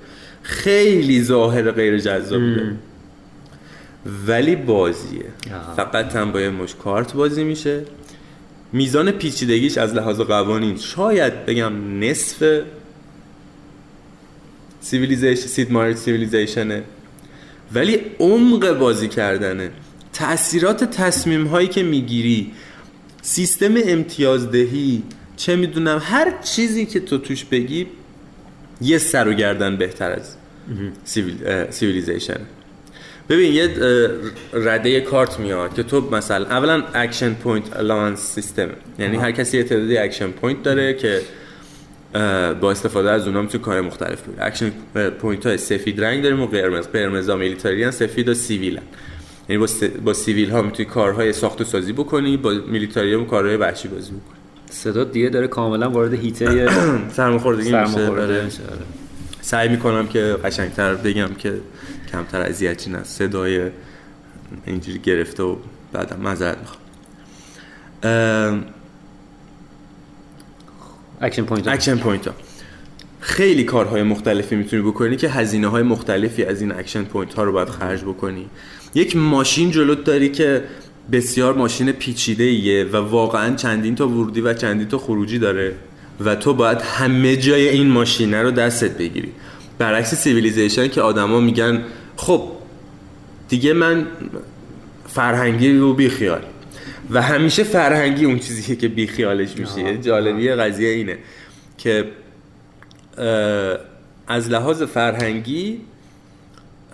خیلی 0.42 1.22
ظاهر 1.22 1.70
غیر 1.70 1.98
داره 1.98 2.76
ولی 4.26 4.56
بازیه. 4.56 5.24
آها. 5.54 5.74
فقط 5.74 6.16
هم 6.16 6.32
با 6.32 6.40
یه 6.40 6.50
مش 6.50 6.74
کارت 6.74 7.12
بازی 7.12 7.44
میشه. 7.44 7.82
میزان 8.72 9.10
پیچیدگیش 9.10 9.78
از 9.78 9.94
لحاظ 9.94 10.20
قوانین 10.20 10.76
شاید 10.76 11.46
بگم 11.46 11.72
نصف 12.04 12.60
Civilization 14.84 15.46
Sid 15.46 15.72
Meier's 15.72 15.96
Civilization 15.96 16.75
ه 16.75 16.82
ولی 17.74 18.00
عمق 18.18 18.78
بازی 18.78 19.08
کردنه. 19.08 19.70
تاثیرات 20.12 20.84
تصمیم 20.84 21.46
هایی 21.46 21.68
که 21.68 21.82
می‌گیری 21.82 22.52
سیستم 23.22 23.74
امتیازدهی 23.84 25.02
چه 25.36 25.56
می‌دونم 25.56 26.02
هر 26.04 26.38
چیزی 26.42 26.86
که 26.86 27.00
تو 27.00 27.18
توش 27.18 27.44
بگی 27.44 27.86
یه 28.80 28.98
سر 28.98 29.28
و 29.28 29.32
گردن 29.32 29.76
بهتر 29.76 30.12
از 30.12 30.36
Civil، 31.04 31.70
Civilization 31.70 32.40
ببین 33.28 33.52
یه 33.52 33.70
رده 34.52 35.00
کارت 35.00 35.40
میاد 35.40 35.74
که 35.74 35.82
تو 35.82 36.10
مثلا 36.10 36.46
اولا 36.46 36.82
action 36.94 37.34
point 37.34 37.76
allowance 37.76 38.20
system 38.34 38.68
یعنی 38.98 39.16
هر 39.16 39.32
کسی 39.32 39.56
یه 39.56 39.62
تعدادی 39.62 39.98
action 39.98 40.30
point 40.30 40.62
داره 40.62 40.94
که 40.94 41.20
با 42.60 42.70
استفاده 42.70 43.10
از 43.10 43.26
اونها 43.26 43.42
می‌تونه 43.42 43.64
کار 43.64 43.80
مختلف 43.80 44.22
کنی 44.22 44.34
action 44.38 44.72
point 45.18 45.46
های 45.46 45.58
سفید 45.58 46.04
رنگ 46.04 46.22
داریم 46.22 46.40
و 46.40 46.46
قرمز. 46.46 46.86
قرمز 46.86 47.28
ها 47.28 47.36
military 47.36 47.90
سفید 47.90 48.28
و 48.28 48.34
civil 48.34 48.80
یعنی 49.48 49.60
با, 49.60 49.66
س... 49.66 49.82
با 49.84 50.12
civil 50.12 50.50
ها 50.50 50.62
می‌تونی 50.62 50.88
کارهای 50.88 51.32
ساخت 51.32 51.60
و 51.60 51.64
سازی 51.64 51.92
بکنی 51.92 52.36
با 52.36 52.50
military 52.68 53.14
هم 53.14 53.26
کارهای 53.26 53.56
وحشی 53.56 53.88
بازی 53.88 54.10
بکنی. 54.10 54.38
صدا 54.70 55.04
دیگه 55.04 55.28
داره 55.28 55.48
کاملا 55.48 55.90
وارد 55.90 56.14
حیطه 56.14 56.68
سرماخوردگی 57.16 57.72
میشه. 57.72 58.08
آره. 58.08 58.22
آره. 58.22 58.48
سعی 59.40 59.68
می‌کنم 59.68 60.06
که 60.06 60.36
قشنگتر 60.44 60.94
بگم 60.94 61.34
که 61.38 61.60
کمتر 62.12 62.42
اذیتی 62.42 62.90
نه. 62.90 63.04
صدای 63.04 63.70
اینجوری 64.66 64.98
گرفته 64.98 65.42
و 65.42 65.56
بعدم 65.92 66.20
معذرت 66.20 66.58
می‌خوام. 66.58 66.80
action 71.24 71.42
point 71.42 71.68
action 71.68 71.96
point 71.96 72.26
ها 72.26 72.34
خیلی 73.20 73.64
کارهای 73.64 74.02
مختلفی 74.02 74.56
می‌تونی 74.56 74.82
بکنی 74.82 75.16
که 75.16 75.28
هزینه 75.28 75.66
های 75.66 75.82
مختلفی 75.82 76.44
از 76.44 76.60
این 76.60 76.72
action 76.72 77.04
point 77.04 77.34
ها 77.34 77.44
رو 77.44 77.52
باید 77.52 77.68
خرج 77.68 78.02
بکنی. 78.02 78.46
یک 78.94 79.16
ماشین 79.16 79.70
جلوت 79.70 80.04
داری 80.04 80.28
که 80.28 80.64
بسیار 81.12 81.54
ماشین 81.54 81.92
پیچیده 81.92 82.44
ایه 82.44 82.84
و 82.84 82.96
واقعا 82.96 83.56
چندین 83.56 83.94
تا 83.94 84.08
ورودی 84.08 84.40
و 84.40 84.54
چندین 84.54 84.88
تا 84.88 84.98
خروجی 84.98 85.38
داره 85.38 85.74
و 86.24 86.34
تو 86.34 86.54
باید 86.54 86.78
همه 86.80 87.36
جای 87.36 87.68
این 87.68 87.86
ماشینه 87.86 88.42
رو 88.42 88.50
دستت 88.50 88.98
بگیری. 88.98 89.32
برعکس 89.78 90.14
Civilization 90.14 90.88
که 90.88 91.00
آدما 91.00 91.40
میگن 91.40 91.84
خب 92.16 92.42
دیگه 93.48 93.72
من 93.72 94.06
فرهنگی 95.06 95.76
و 95.76 95.92
بیخیال. 95.92 96.42
و 97.10 97.22
همیشه 97.22 97.62
فرهنگی 97.64 98.24
اون 98.24 98.38
چیزیه 98.38 98.76
که 98.76 98.88
بیخیالش 98.88 99.56
میشه. 99.56 99.98
جالبی 99.98 100.48
قضیه 100.48 100.88
اینه 100.88 101.18
که 101.78 102.04
از 104.26 104.50
لحاظ 104.50 104.82
فرهنگی 104.82 105.80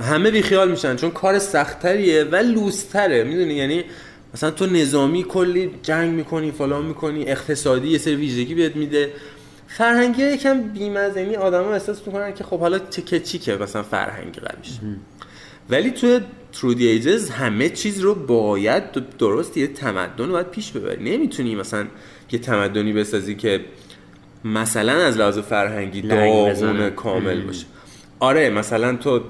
همه 0.03 0.31
بیخیال 0.31 0.71
میشن 0.71 0.97
چون 0.97 1.11
کار 1.11 1.39
سختتریه 1.39 2.25
و 2.25 2.37
لوستره 2.37 3.25
می‌دونی؟ 3.25 3.55
یعنی 3.55 3.85
مثلا 4.35 4.51
تو 4.51 4.67
نظامی 4.67 5.25
کلی 5.25 5.71
جنگ 5.83 6.15
می‌کنی 6.15 6.51
فلان 6.51 6.85
می‌کنی 6.85 7.29
اقتصادی 7.29 7.89
یه 7.89 7.99
سری 7.99 8.15
ویژگی 8.15 8.55
بهت 8.55 8.77
میده. 8.77 9.13
فرهنگی 9.69 10.23
یکم 10.23 10.63
بیمزه 10.63 11.21
یعنی 11.21 11.37
آدما 11.37 11.73
احساس 11.73 12.07
می‌کنن 12.07 12.35
که 12.35 12.45
خب 12.45 12.61
حالا 12.61 12.79
چه 12.79 13.21
چی 13.21 13.39
که 13.39 13.57
مثلا 13.57 13.83
فرهنگی 13.83 14.41
قویش 14.41 14.71
ولی 15.71 15.91
تو 15.91 16.21
ترودی 16.53 16.89
ایجز 16.89 17.31
همه 17.31 17.69
چیز 17.69 18.01
رو 18.01 18.15
باید 18.15 18.83
درست 19.19 19.57
یه 19.57 19.67
تمدن 19.67 20.27
رو 20.27 20.33
باید 20.33 20.51
پیش 20.51 20.73
ببری. 20.73 21.17
نمی‌تونی 21.17 21.55
مثلا 21.55 21.87
یه 22.33 22.39
تمدنی 22.39 22.93
بسازی 22.93 23.35
که 23.35 23.61
مثلا 24.45 24.93
از 24.93 25.17
لحاظ 25.17 25.39
فرهنگی 25.39 26.03
داغون 26.03 26.91
کامل 26.91 27.41
باشه. 27.43 27.67
آره 28.21 28.51
مثلا 28.51 28.97
تو 28.97 29.21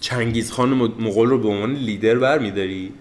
چنگیز 0.00 0.52
خان 0.52 0.68
مغول 0.74 1.28
رو 1.28 1.38
به 1.38 1.48
عنوان 1.48 1.74
لیدر 1.74 2.14
برمیداری 2.14 2.92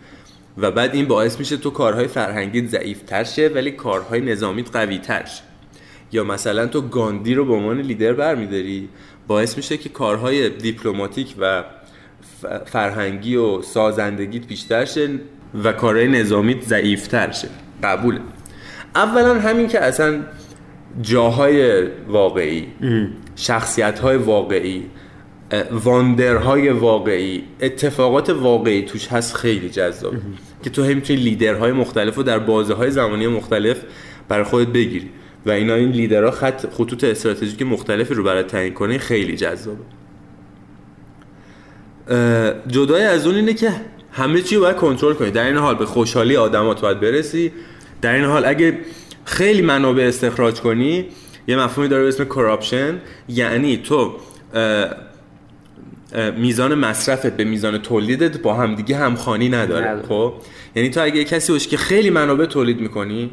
و 0.58 0.72
بعد 0.72 0.96
این 0.96 1.06
باعث 1.06 1.40
میشه 1.40 1.58
تو 1.58 1.70
کارهای 1.70 2.08
فرهنگی 2.08 2.68
ضعیفتر 2.68 3.24
شه 3.24 3.48
ولی 3.48 3.72
کارهای 3.72 4.22
نظامیت 4.22 4.72
قوی 4.72 4.98
تر 4.98 5.26
شه. 5.26 5.44
یا 6.12 6.24
مثلا 6.24 6.68
تو 6.68 6.82
گاندی 6.82 7.34
رو 7.34 7.46
به 7.46 7.54
عنوان 7.54 7.82
لیدر 7.82 8.14
برمیداری. 8.14 8.90
باعث 9.28 9.58
میشه 9.58 9.78
که 9.78 9.90
کارهای 9.90 10.50
دیپلماتیک 10.50 11.36
و 11.40 11.64
فرهنگی 12.66 13.36
و 13.36 13.62
سازندگیت 13.62 14.48
بیشتر 14.48 14.86
شه 14.86 15.10
و 15.64 15.72
کارهای 15.74 16.08
نظامیت 16.08 16.64
ضعیفتر 16.64 17.32
شه. 17.32 17.48
قبوله. 17.84 18.20
اولا 18.96 19.40
همین 19.40 19.68
که 19.68 19.80
اصلا 19.80 20.20
جاهای 21.02 21.84
واقعی 22.08 22.68
شخصیت 23.36 24.00
های 24.00 24.18
واقعی 24.18 24.86
واندرهای 25.72 26.70
واقعی 26.70 27.44
اتفاقات 27.62 28.30
واقعی 28.30 28.82
توش 28.82 29.08
هست 29.08 29.36
خیلی 29.36 29.70
جذاب. 29.70 30.14
که 30.64 30.70
تو 30.70 30.84
هم 30.84 30.96
می‌تونی 30.96 31.20
لیدرهای 31.20 31.72
مختلف 31.72 32.16
رو 32.16 32.24
در 32.24 32.40
بازه 32.40 32.74
های 32.74 32.92
زمانی 32.92 33.28
مختلف 33.28 33.82
برای 34.28 34.44
خودت 34.44 34.68
بگیری. 34.68 35.10
و 35.46 35.52
اینا 35.52 35.76
این 35.76 35.92
لیدرها 35.92 36.32
خط 36.32 36.66
خطوط 36.74 37.04
استراتژیک 37.04 37.62
مختلفی 37.62 38.14
رو 38.14 38.24
برای 38.24 38.44
تعیین 38.44 38.74
کنه 38.74 38.98
خیلی 38.98 39.36
جذابه. 39.36 40.01
جدای 42.68 43.04
از 43.04 43.28
اون 43.28 43.36
اینه 43.36 43.54
که 43.54 43.72
همه 44.12 44.42
چی 44.42 44.56
رو 44.56 44.62
باید 44.62 44.76
کنترل 44.76 45.14
کنی. 45.14 45.32
در 45.32 45.46
این 45.46 45.58
حال 45.58 45.76
به 45.76 45.86
خوشحالی 45.86 46.36
آدمات 46.36 46.82
باید 46.82 47.00
برسی. 47.00 47.52
در 48.02 48.14
این 48.14 48.26
حال 48.26 48.46
اگه 48.46 48.78
خیلی 49.26 49.62
منابع 49.62 50.04
استخراج 50.04 50.60
کنی 50.60 51.06
یه 51.48 51.58
مفهومی 51.58 51.88
داره 51.88 52.04
به 52.04 52.10
اسم 52.10 52.24
کراپشن 52.26 53.02
یعنی 53.28 53.78
تو 53.78 54.14
میزان 56.38 56.76
مصرفت 56.76 57.38
به 57.38 57.44
میزان 57.44 57.78
تولیدت 57.78 58.38
با 58.38 58.54
همدیگه 58.54 58.98
همخوانی 58.98 59.50
نداره 59.50 60.02
خب؟ 60.10 60.34
یعنی 60.76 60.90
تو 60.90 61.04
اگه 61.04 61.24
کسی 61.24 61.52
باشی 61.52 61.70
که 61.70 61.78
خیلی 61.78 62.10
منابع 62.10 62.46
تولید 62.46 62.82
می‌کنی 62.82 63.32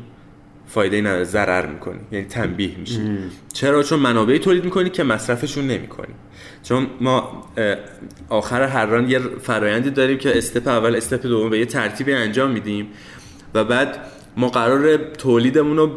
فایده 0.68 1.00
نداره 1.00 1.24
ضرر 1.24 1.66
می‌کنی. 1.66 1.98
یعنی 2.12 2.26
تنبیه 2.26 2.78
میشی. 2.78 3.18
چرا؟ 3.52 3.82
چون 3.82 3.98
منابعی 3.98 4.38
تولید 4.38 4.64
می‌کنی 4.64 4.90
که 4.90 5.02
مصرفشون 5.02 5.66
نمی‌کنی. 5.66 6.14
چون 6.62 6.86
ما 7.00 7.44
آخر 8.28 8.62
هر 8.62 8.86
ران 8.86 9.10
یه 9.10 9.18
فرایندی 9.18 9.90
داریم 9.90 10.18
که 10.18 10.38
استپ 10.38 10.68
اول 10.68 10.96
استپ 10.96 11.22
دوم 11.22 11.50
به 11.50 11.58
یه 11.58 11.66
ترتیبی 11.66 12.12
انجام 12.12 12.50
میدیم 12.50 12.88
و 13.54 13.64
بعد 13.64 13.98
ما 14.36 14.48
قرار 14.48 14.96
تولیدمون 14.96 15.76
رو 15.76 15.90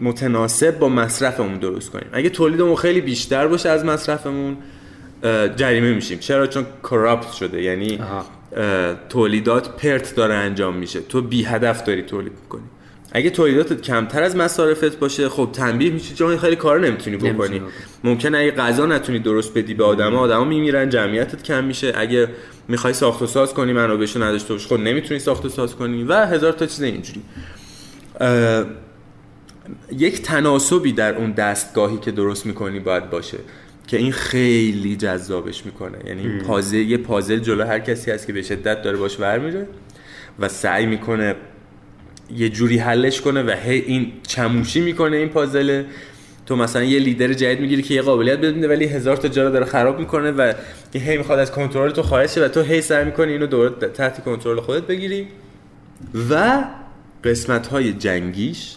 متناسب 0.00 0.78
با 0.78 0.88
مصرفمون 0.88 1.58
درست 1.58 1.90
کنیم. 1.90 2.08
اگه 2.12 2.28
تولیدمون 2.28 2.76
خیلی 2.76 3.00
بیشتر 3.00 3.46
باشه 3.46 3.68
از 3.68 3.84
مصرفمون 3.84 4.56
جریمه 5.56 5.92
میشیم. 5.92 6.18
چرا؟ 6.18 6.46
چون 6.46 6.66
کراپت 6.82 7.32
شده. 7.32 7.62
یعنی 7.62 8.00
تولیدات 9.08 9.76
پرت 9.76 10.14
داره 10.14 10.34
انجام 10.34 10.76
میشه. 10.76 11.00
تو 11.00 11.22
بی 11.22 11.44
هدف 11.44 11.84
داری 11.84 12.02
تولید 12.02 12.32
می‌کنی. 12.42 12.62
اگه 13.12 13.30
تولیداتت 13.30 13.80
کمتر 13.82 14.22
از 14.22 14.36
مصارفت 14.36 14.98
باشه 14.98 15.28
خب 15.28 15.48
تنبیه 15.52 15.90
میشی 15.90 16.14
چون 16.14 16.36
خیلی 16.36 16.56
کار 16.56 16.80
نمی‌تونی 16.80 17.16
بکنی. 17.16 17.62
ممکنه 18.04 18.38
اگه 18.38 18.50
غذا 18.50 18.86
نتونی 18.86 19.18
درست 19.18 19.54
بدی 19.54 19.74
به 19.74 19.84
آدما 19.84 20.18
آدما 20.18 20.44
میمیرن 20.44 20.88
جمعیتت 20.88 21.42
کم 21.42 21.64
میشه. 21.64 21.92
اگه 21.96 22.28
می‌خوای 22.68 22.92
ساخت 22.92 23.22
و 23.22 23.26
ساز 23.26 23.54
کنی 23.54 23.72
منابعشو 23.72 24.22
نداشته 24.22 24.54
باشی 24.54 24.68
خب 24.68 24.78
نمی‌تونی 24.80 25.20
ساخت 25.20 25.44
و 25.44 25.48
ساز 25.48 25.76
کنی 25.76 26.04
و 26.04 26.26
هزار 26.26 26.52
تا 26.52 26.66
چیز 26.66 26.82
اینجوری. 26.82 27.22
یک 29.92 30.22
تناسبی 30.22 30.92
در 30.92 31.16
اون 31.16 31.32
دستگاهی 31.32 31.96
که 31.96 32.10
درست 32.10 32.46
می‌کنی 32.46 32.80
باید 32.80 33.10
باشه 33.10 33.38
که 33.86 33.96
این 33.96 34.12
خیلی 34.12 34.96
جذابش 34.96 35.66
می‌کنه. 35.66 35.98
یعنی 36.06 36.38
پازل 36.38 36.76
یه 36.76 36.96
پازل 36.96 37.38
جلو 37.38 37.64
هر 37.64 37.78
کسی 37.78 38.10
هست 38.10 38.26
که 38.26 38.32
به 38.32 38.42
شدت 38.42 38.82
داره 38.82 38.96
باش 38.96 39.20
ور 39.20 39.38
میره 39.38 39.66
و 40.38 40.48
سعی 40.48 40.86
می‌کنه 40.86 41.34
یه 42.36 42.48
جوری 42.48 42.78
حلش 42.78 43.20
کنه 43.20 43.42
و 43.42 43.50
هی 43.50 43.78
این 43.78 44.12
چموشی 44.22 44.80
می‌کنه 44.80 45.16
این 45.16 45.28
پازله 45.28 45.86
تو 46.46 46.56
مثلا 46.56 46.84
یه 46.84 46.98
لیدر 46.98 47.32
جدید 47.32 47.60
می‌گیری 47.60 47.82
که 47.82 47.94
یه 47.94 48.02
قابلیت 48.02 48.38
بده 48.38 48.68
ولی 48.68 48.84
هزار 48.84 49.16
تا 49.16 49.28
جا 49.28 49.50
داره 49.50 49.64
خراب 49.64 50.00
می‌کنه 50.00 50.30
و 50.30 50.52
هی 50.94 51.16
می‌خواد 51.16 51.38
از 51.38 51.52
کنترل 51.52 51.90
تو 51.90 52.02
خارج 52.02 52.30
شه 52.30 52.44
و 52.44 52.48
تو 52.48 52.62
هی 52.62 52.80
سعی 52.80 53.04
می‌کنی 53.04 53.32
اینو 53.32 53.46
دور 53.46 53.68
تحت 53.68 54.24
کنترل 54.24 54.60
خودت 54.60 54.86
بگیری. 54.86 55.26
و 56.30 56.64
قسمت 57.24 57.66
های 57.66 57.92
جنگیش 57.92 58.74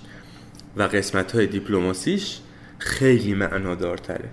و 0.78 0.84
قسمت 0.84 1.32
های 1.32 1.48
دیپلماسیش 1.48 2.40
خیلی 2.78 3.34
معنادارتره. 3.34 4.30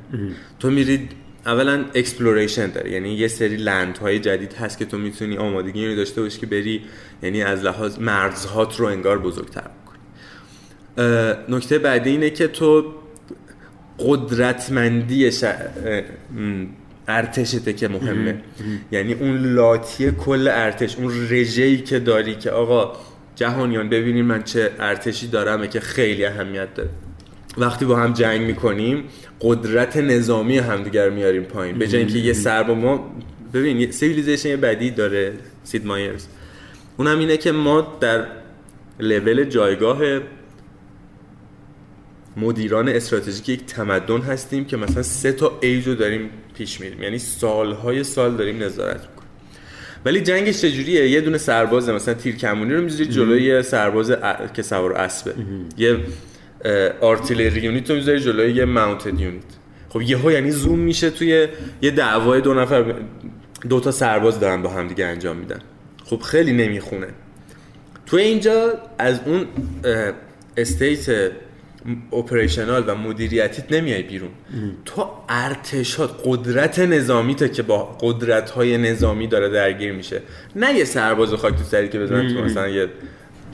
تو 0.58 0.70
میرید 0.70 1.12
اولا 1.48 1.84
exploration 1.94 2.70
داره 2.70 2.90
یعنی 2.90 3.14
یه 3.14 3.28
سری 3.28 3.56
land 3.56 3.98
های 3.98 4.18
جدید 4.18 4.52
هست 4.52 4.78
که 4.78 4.84
تو 4.84 4.98
می‌تونی 4.98 5.36
آمادگی 5.36 5.86
رو 5.86 5.96
داشته 5.96 6.22
باشی 6.22 6.40
که 6.40 6.46
بری 6.46 6.82
یعنی 7.22 7.42
از 7.42 7.64
لحاظ 7.64 7.98
مرزهات 7.98 8.80
رو 8.80 8.86
انگار 8.86 9.18
بزرگتر 9.18 9.60
بکنی. 9.60 9.98
نکته 11.56 11.78
بعدی 11.78 12.10
اینه 12.10 12.30
که 12.30 12.48
تو 12.48 12.94
قدرتمندی 13.98 15.32
ش... 15.32 15.44
ارتشته 17.08 17.72
که 17.72 17.88
مهمه. 17.88 18.42
یعنی 18.92 19.12
اون 19.12 19.54
لاتی 19.54 20.10
کل 20.10 20.48
ارتش 20.48 20.96
اون 20.96 21.28
رژه‌ای 21.30 21.78
که 21.78 21.98
داری 21.98 22.34
که 22.34 22.50
آقا 22.50 22.92
جهانیان 23.36 23.88
ببینیم 23.88 24.24
من 24.24 24.42
چه 24.42 24.70
ارتشی 24.78 25.28
دارم 25.28 25.66
که 25.66 25.80
خیلی 25.80 26.24
اهمیت 26.24 26.74
داره. 26.74 26.90
وقتی 27.56 27.84
با 27.84 27.96
هم 27.96 28.12
جنگ 28.12 28.40
می‌کنیم 28.40 29.04
قدرت 29.40 29.96
نظامی 29.96 30.58
همدیگر 30.58 31.10
میاریم 31.10 31.42
پایین. 31.42 31.78
به 31.78 31.88
جای 31.88 32.00
اینکه 32.00 32.18
یه 32.18 32.32
سربا 32.32 32.74
ما 32.74 33.10
ببین 33.54 33.90
Civilization 33.90 34.56
بدی 34.56 34.90
داره 34.90 35.32
Sid 35.64 35.86
Meier's. 35.86 36.26
اونم 36.96 37.18
اینه 37.18 37.36
که 37.36 37.52
ما 37.52 37.98
در 38.00 38.26
لول 39.00 39.44
جایگاه 39.44 39.98
مدیران 42.36 42.88
استراتژیک 42.88 43.48
یک 43.48 43.66
تمدن 43.66 44.20
هستیم 44.20 44.64
که 44.64 44.76
مثلا 44.76 45.02
سه 45.02 45.32
تا 45.32 45.58
ایج 45.60 45.86
رو 45.86 45.94
داریم 45.94 46.30
پیش 46.54 46.80
میریم. 46.80 47.02
یعنی 47.02 47.18
سالهای 47.18 48.04
سال 48.04 48.36
داریم 48.36 48.62
نظارت 48.62 49.00
می‌کنیم. 49.00 49.28
ولی 50.04 50.20
جنگش 50.20 50.60
چجوریه؟ 50.60 51.08
یه 51.08 51.20
دونه 51.20 51.38
سرباز 51.38 51.88
مثلا 51.88 52.14
تیر 52.14 52.36
کمونی 52.36 52.74
رو 52.74 52.82
می‌ذاری 52.82 53.06
جلوی 53.06 53.62
سرباز 53.62 54.12
که 54.54 54.62
سوار 54.62 54.92
اسبه 54.92 55.34
یه 55.78 55.96
artillery 57.00 57.60
unit 57.60 57.90
رو 57.90 57.96
می‌ذاری 57.96 58.20
جلوی 58.20 58.52
یه 58.52 58.64
mounted 58.64 59.20
unit 59.20 59.42
خب 59.88 60.02
یهو 60.02 60.32
یعنی 60.32 60.50
زوم 60.50 60.78
میشه 60.78 61.10
توی 61.10 61.48
یه 61.82 61.90
دعوای 61.90 62.40
دو 62.40 62.54
نفر 62.54 62.94
دو 63.68 63.80
تا 63.80 63.90
سرباز 63.90 64.40
دارن 64.40 64.62
با 64.62 64.68
هم 64.68 64.88
دیگه 64.88 65.04
انجام 65.04 65.36
میدن. 65.36 65.60
خب 66.04 66.20
خیلی 66.20 66.52
نمی‌خونه. 66.52 67.06
تو 68.06 68.16
اینجا 68.16 68.72
از 68.98 69.20
اون 69.26 69.46
state 70.56 71.30
operational 72.12 72.84
و 72.86 72.94
مدیریتیت 72.94 73.72
نمیای 73.72 74.02
بیرون. 74.02 74.30
تو 74.84 75.10
ارتشات 75.28 76.10
قدرت 76.24 76.78
نظامیت 76.78 77.52
که 77.52 77.62
با 77.62 77.96
قدرت 78.00 78.50
های 78.50 78.78
نظامی 78.78 79.26
داره 79.26 79.48
درگیر 79.48 79.92
میشه. 79.92 80.22
نه 80.56 80.74
یه 80.74 80.84
سرباز 80.84 81.34
خاک 81.34 81.54
تو 81.54 81.64
سری 81.64 81.88
که 81.88 81.98
بزنن 81.98 82.34
تو 82.34 82.40
مثلا 82.40 82.68
یه 82.68 82.88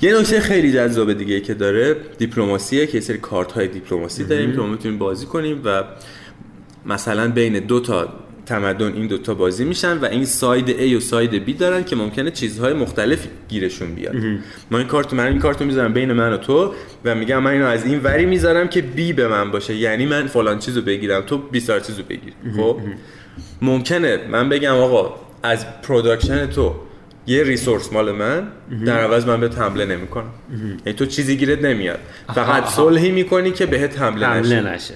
یه 0.03 0.21
نکته 0.21 0.41
خیلی 0.41 0.73
جذاب 0.73 1.13
دیگه 1.13 1.41
که 1.41 1.55
داره 1.55 1.97
دیپلماسیه 2.19 2.87
که 2.87 2.95
یه 2.95 3.01
سری 3.01 3.19
کارت 3.19 3.53
های 3.53 3.69
دیپلماسی 3.69 4.25
داریم 4.25 4.53
که 4.53 4.59
ما 4.59 4.67
می‌تونیم 4.67 4.99
بازی 4.99 5.27
کنیم 5.27 5.61
و 5.65 5.85
مثلا 6.87 7.31
بین 7.31 7.59
دو 7.59 7.81
تا 7.81 8.09
تمدن 8.47 8.93
این 8.93 9.07
دوتا 9.07 9.35
بازی 9.35 9.65
میشن 9.65 9.99
و 9.99 10.05
این 10.05 10.25
side 10.25 10.93
A 10.93 10.97
و 10.97 11.01
side 11.01 11.47
B 11.47 11.59
دارن 11.59 11.85
که 11.85 11.97
ممکنه 11.97 12.31
چیزهای 12.31 12.73
مختلف 12.73 13.27
گیرشون 13.49 13.95
بیاد. 13.95 14.15
ما 14.71 14.79
این 14.79 14.87
کارت 14.87 15.15
من 15.15 15.27
این 15.27 15.39
کارت 15.39 15.61
رو 15.61 15.67
می‌ذارم 15.67 15.93
بین 15.93 16.13
من 16.13 16.33
و 16.33 16.37
تو 16.37 16.75
و 17.05 17.15
میگم 17.15 17.43
من 17.43 17.51
اینو 17.51 17.67
از 17.67 17.87
این 17.87 18.01
وری 18.01 18.27
می‌ذارم 18.27 18.69
که 18.69 18.85
B 18.97 19.01
به 19.13 19.29
من 19.29 19.51
باشه. 19.51 19.75
یعنی 19.75 20.07
من 20.07 20.27
فلان 20.27 20.59
چیزو 20.59 20.83
بگیرم 20.83 21.23
تو 21.23 21.39
20 21.39 21.87
چیزو 21.87 22.03
بگیری 22.03 22.33
خب؟ 22.57 22.81
ممکنه. 23.63 24.19
من 24.31 24.49
بگم 24.49 24.75
آقا 24.75 25.15
از 25.43 25.83
production 25.83 26.47
تو 26.47 26.75
یه 27.27 27.43
resource 27.43 27.93
مال 27.93 28.13
من 28.13 28.49
در 28.87 28.99
عوض 28.99 29.27
من 29.27 29.41
بهت 29.41 29.49
حمله 29.49 29.85
نمی‌کنم 29.85 30.31
یعنی 30.87 30.99
تو 30.99 31.07
چیزی 31.07 31.37
گیرت 31.37 31.65
نمیاد. 31.65 31.99
فقط 32.35 32.65
صلحی 32.65 33.11
می‌کنی 33.11 33.51
که 33.51 33.67
بهت 33.67 33.99
حمله, 33.99 34.27
حمله 34.27 34.61
نشه. 34.61 34.75
نشه. 34.75 34.95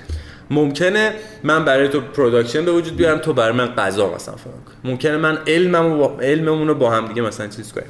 ممکنه 0.50 1.12
من 1.42 1.64
برای 1.64 1.88
تو 1.88 2.00
production 2.00 2.64
به 2.64 2.72
وجود 2.72 2.96
بیارم 2.96 3.18
تو 3.18 3.32
برای 3.32 3.56
من 3.56 3.66
غذا 3.66 4.14
مثلا 4.14 4.36
فلان. 4.36 4.54
ممکنه 4.84 5.16
من 5.16 5.38
علممو 5.46 5.98
با 5.98 6.18
علممون 6.20 6.68
رو 6.68 6.74
با 6.74 6.90
هم 6.90 7.06
دیگه 7.06 7.22
مثلا 7.22 7.46
چیز 7.46 7.72
کنیم. 7.72 7.86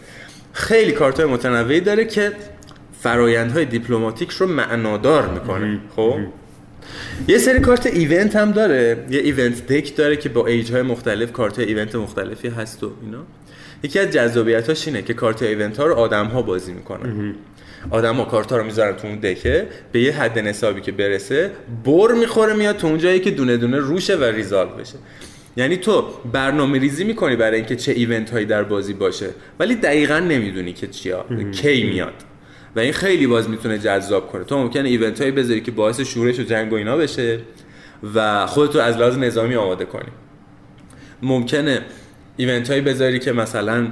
خیلی 0.52 0.92
کارت 0.92 1.20
های 1.20 1.28
متنوعی 1.28 1.80
داره 1.80 2.04
که 2.04 2.32
فرایندهای 3.00 3.64
دیپلماتیک 3.64 4.30
رو 4.30 4.46
معنادار 4.46 5.28
می‌کنه. 5.28 5.78
خب؟ 5.96 6.18
یه 7.28 7.38
سری 7.38 7.60
کارت 7.60 7.86
event 7.86 8.36
هم 8.36 8.52
داره. 8.52 9.06
یه 9.10 9.20
event 9.20 9.66
deck 9.66 9.96
داره 9.96 10.16
که 10.16 10.28
با 10.28 10.46
ایج 10.46 10.72
های 10.72 10.82
مختلف 10.82 11.32
کارت 11.32 11.58
event 11.58 11.94
مختلفی 11.94 12.48
هست 12.48 12.84
و 12.84 12.90
اینا. 13.02 13.18
یکی 13.82 13.98
از 13.98 14.10
جذابیتاش 14.10 14.88
اینه 14.88 15.02
که 15.02 15.14
کارت 15.14 15.42
event 15.42 15.76
ها 15.76 15.86
رو 15.86 15.94
آدم 15.94 16.26
ها 16.26 16.42
بازی 16.42 16.72
می‌کنن. 16.72 17.34
آدم 17.90 18.16
ها 18.16 18.24
کارت 18.24 18.52
ها 18.52 18.58
رو 18.58 18.64
می‌ذارن 18.64 18.96
تو 18.96 19.06
اون 19.06 19.18
deck 19.18 19.57
ه 19.57 19.66
به 19.92 20.00
یه 20.00 20.12
حد 20.12 20.38
نصابی 20.38 20.80
که 20.80 20.92
برسه 20.92 21.50
بر 21.84 22.12
می‌خوره 22.12 22.54
میاد 22.54 22.76
تو 22.76 22.86
اون 22.86 22.98
جایی 22.98 23.20
که 23.20 23.30
دونه 23.30 23.56
دونه 23.56 23.78
روشه 23.78 24.16
و 24.16 24.24
resolve 24.24 24.70
بشه. 24.70 24.94
یعنی 25.56 25.76
تو 25.76 26.04
برنامه 26.32 26.78
ریزی 26.78 27.04
می‌کنی 27.04 27.36
برای 27.36 27.56
اینکه 27.56 27.76
چه 27.76 27.92
event 27.92 28.30
هایی 28.30 28.46
در 28.46 28.62
بازی 28.62 28.92
باشه 28.92 29.28
ولی 29.58 29.74
دقیقا 29.74 30.18
نمی‌دونی 30.18 30.72
که 30.72 30.86
چیا 30.86 31.24
کی 31.52 31.84
میاد. 31.84 32.14
و 32.76 32.80
این 32.80 32.92
خیلی 32.92 33.26
باز 33.26 33.50
می‌تونه 33.50 33.78
جذاب 33.78 34.32
کنه. 34.32 34.44
تو 34.44 34.58
ممکنه 34.58 34.88
event 34.88 35.20
هایی 35.20 35.32
بذاری 35.32 35.60
که 35.60 35.70
باعث 35.70 36.00
شورش 36.00 36.38
و 36.38 36.42
جنگ 36.42 36.72
و 36.72 36.76
اینا 36.76 36.96
بشه 36.96 37.38
و 38.14 38.46
خودتو 38.46 38.78
از 38.78 38.96
لحاظ 38.96 39.18
نظامی 39.18 39.54
آماده 39.54 39.84
کنی. 39.84 40.10
ممکنه 41.22 41.82
event 42.38 42.70
هایی 42.70 42.80
بذاری 42.82 43.18
که 43.18 43.32
مثلا 43.32 43.88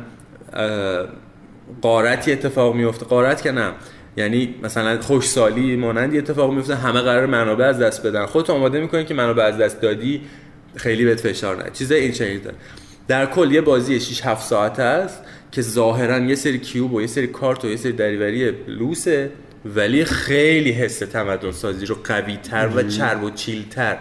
قارتی 1.83 2.33
اتفاق 2.33 2.75
میفته 2.75 3.07
قارت 3.07 3.43
که 3.43 3.53
نه. 3.53 3.73
یعنی 4.17 4.55
مثلا 4.63 5.01
خوشسالی 5.01 5.77
مانندی 5.77 6.19
اتفاق 6.19 6.53
میفته 6.53 6.75
همه 6.75 7.01
قرار 7.01 7.27
منابع 7.27 7.65
از 7.65 7.79
دست 7.79 8.07
بدن. 8.07 8.27
خودت 8.27 8.51
آماده 8.51 8.81
می‌کنی 8.81 9.05
که 9.05 9.15
منابع 9.15 9.43
از 9.43 9.59
دست 9.59 9.81
دادی 9.81 10.21
خیلی 10.77 11.05
بهت 11.05 11.21
فشار 11.21 11.65
نه 11.65 11.71
چیزای 11.71 12.01
این 12.01 12.41
داره. 12.41 12.57
در 13.09 13.27
کل 13.27 13.53
یه 13.53 13.61
بازی 13.61 14.01
6 14.01 14.21
7 14.25 14.47
ساعته 14.47 14.83
است 14.83 15.23
که 15.53 15.63
ظاهرا 15.63 16.19
یه 16.19 16.35
سری 16.35 16.59
کیوب 16.59 16.93
و 16.93 17.01
یه 17.01 17.07
سری 17.07 17.27
کارت 17.27 17.65
و 17.65 17.69
یه 17.69 17.77
سری 17.77 17.93
دریوری 17.93 18.53
لوسه 18.69 19.31
ولی 19.65 20.05
خیلی 20.05 20.71
حس 20.71 20.99
تمدن 20.99 21.51
سازی 21.51 21.87
رو 21.87 21.97
قوی 22.05 22.37
تر 22.37 22.71
و 22.75 22.83
چرب 22.83 23.23
و 23.23 23.31
چیل 23.31 23.65
تر 23.71 23.99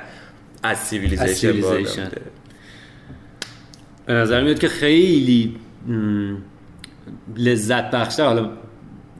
از 0.64 0.78
سیویلیزیشن 0.78 2.10
به 4.06 4.14
نظر 4.14 4.44
میاد 4.44 4.60
که 4.60 4.68
خیلی 4.68 5.56
لذت 7.38 7.92
بخشه. 7.92 8.24
حالا 8.24 8.50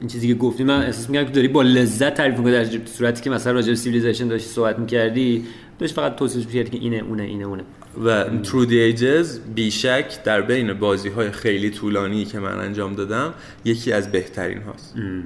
این 0.00 0.08
چیزی 0.08 0.28
که 0.28 0.34
گفتی 0.34 0.64
من 0.64 0.82
احساس 0.82 1.10
میگم 1.10 1.24
که 1.24 1.30
داری 1.30 1.48
با 1.48 1.62
لذت 1.62 2.14
تعریف 2.14 2.38
می‌کنی 2.38 2.52
در 2.52 2.66
صورتی 2.84 3.22
که 3.22 3.30
مثلا 3.30 3.52
راجع 3.52 3.68
به 3.68 3.74
Civilization 3.74 4.28
داشتی 4.28 4.48
صحبت 4.48 4.78
می‌کردی 4.78 5.44
داشت 5.78 5.94
فقط 5.94 6.16
توصیف 6.16 6.46
می‌کردی 6.46 6.70
که 6.70 6.78
اینه 6.78 6.96
اونه 6.96 7.22
اینه 7.22 7.44
اونه. 7.44 7.64
و 8.04 8.24
Through 8.42 8.68
the 8.68 8.96
Ages 8.96 9.26
بیشک 9.54 10.24
در 10.24 10.40
بین 10.40 10.72
بازی 10.72 11.08
های 11.08 11.30
خیلی 11.30 11.70
طولانی 11.70 12.24
که 12.24 12.38
من 12.38 12.58
انجام 12.58 12.94
دادم 12.94 13.34
یکی 13.64 13.92
از 13.92 14.12
بهترین 14.12 14.62
هاست. 14.62 14.94
ام. 14.96 15.24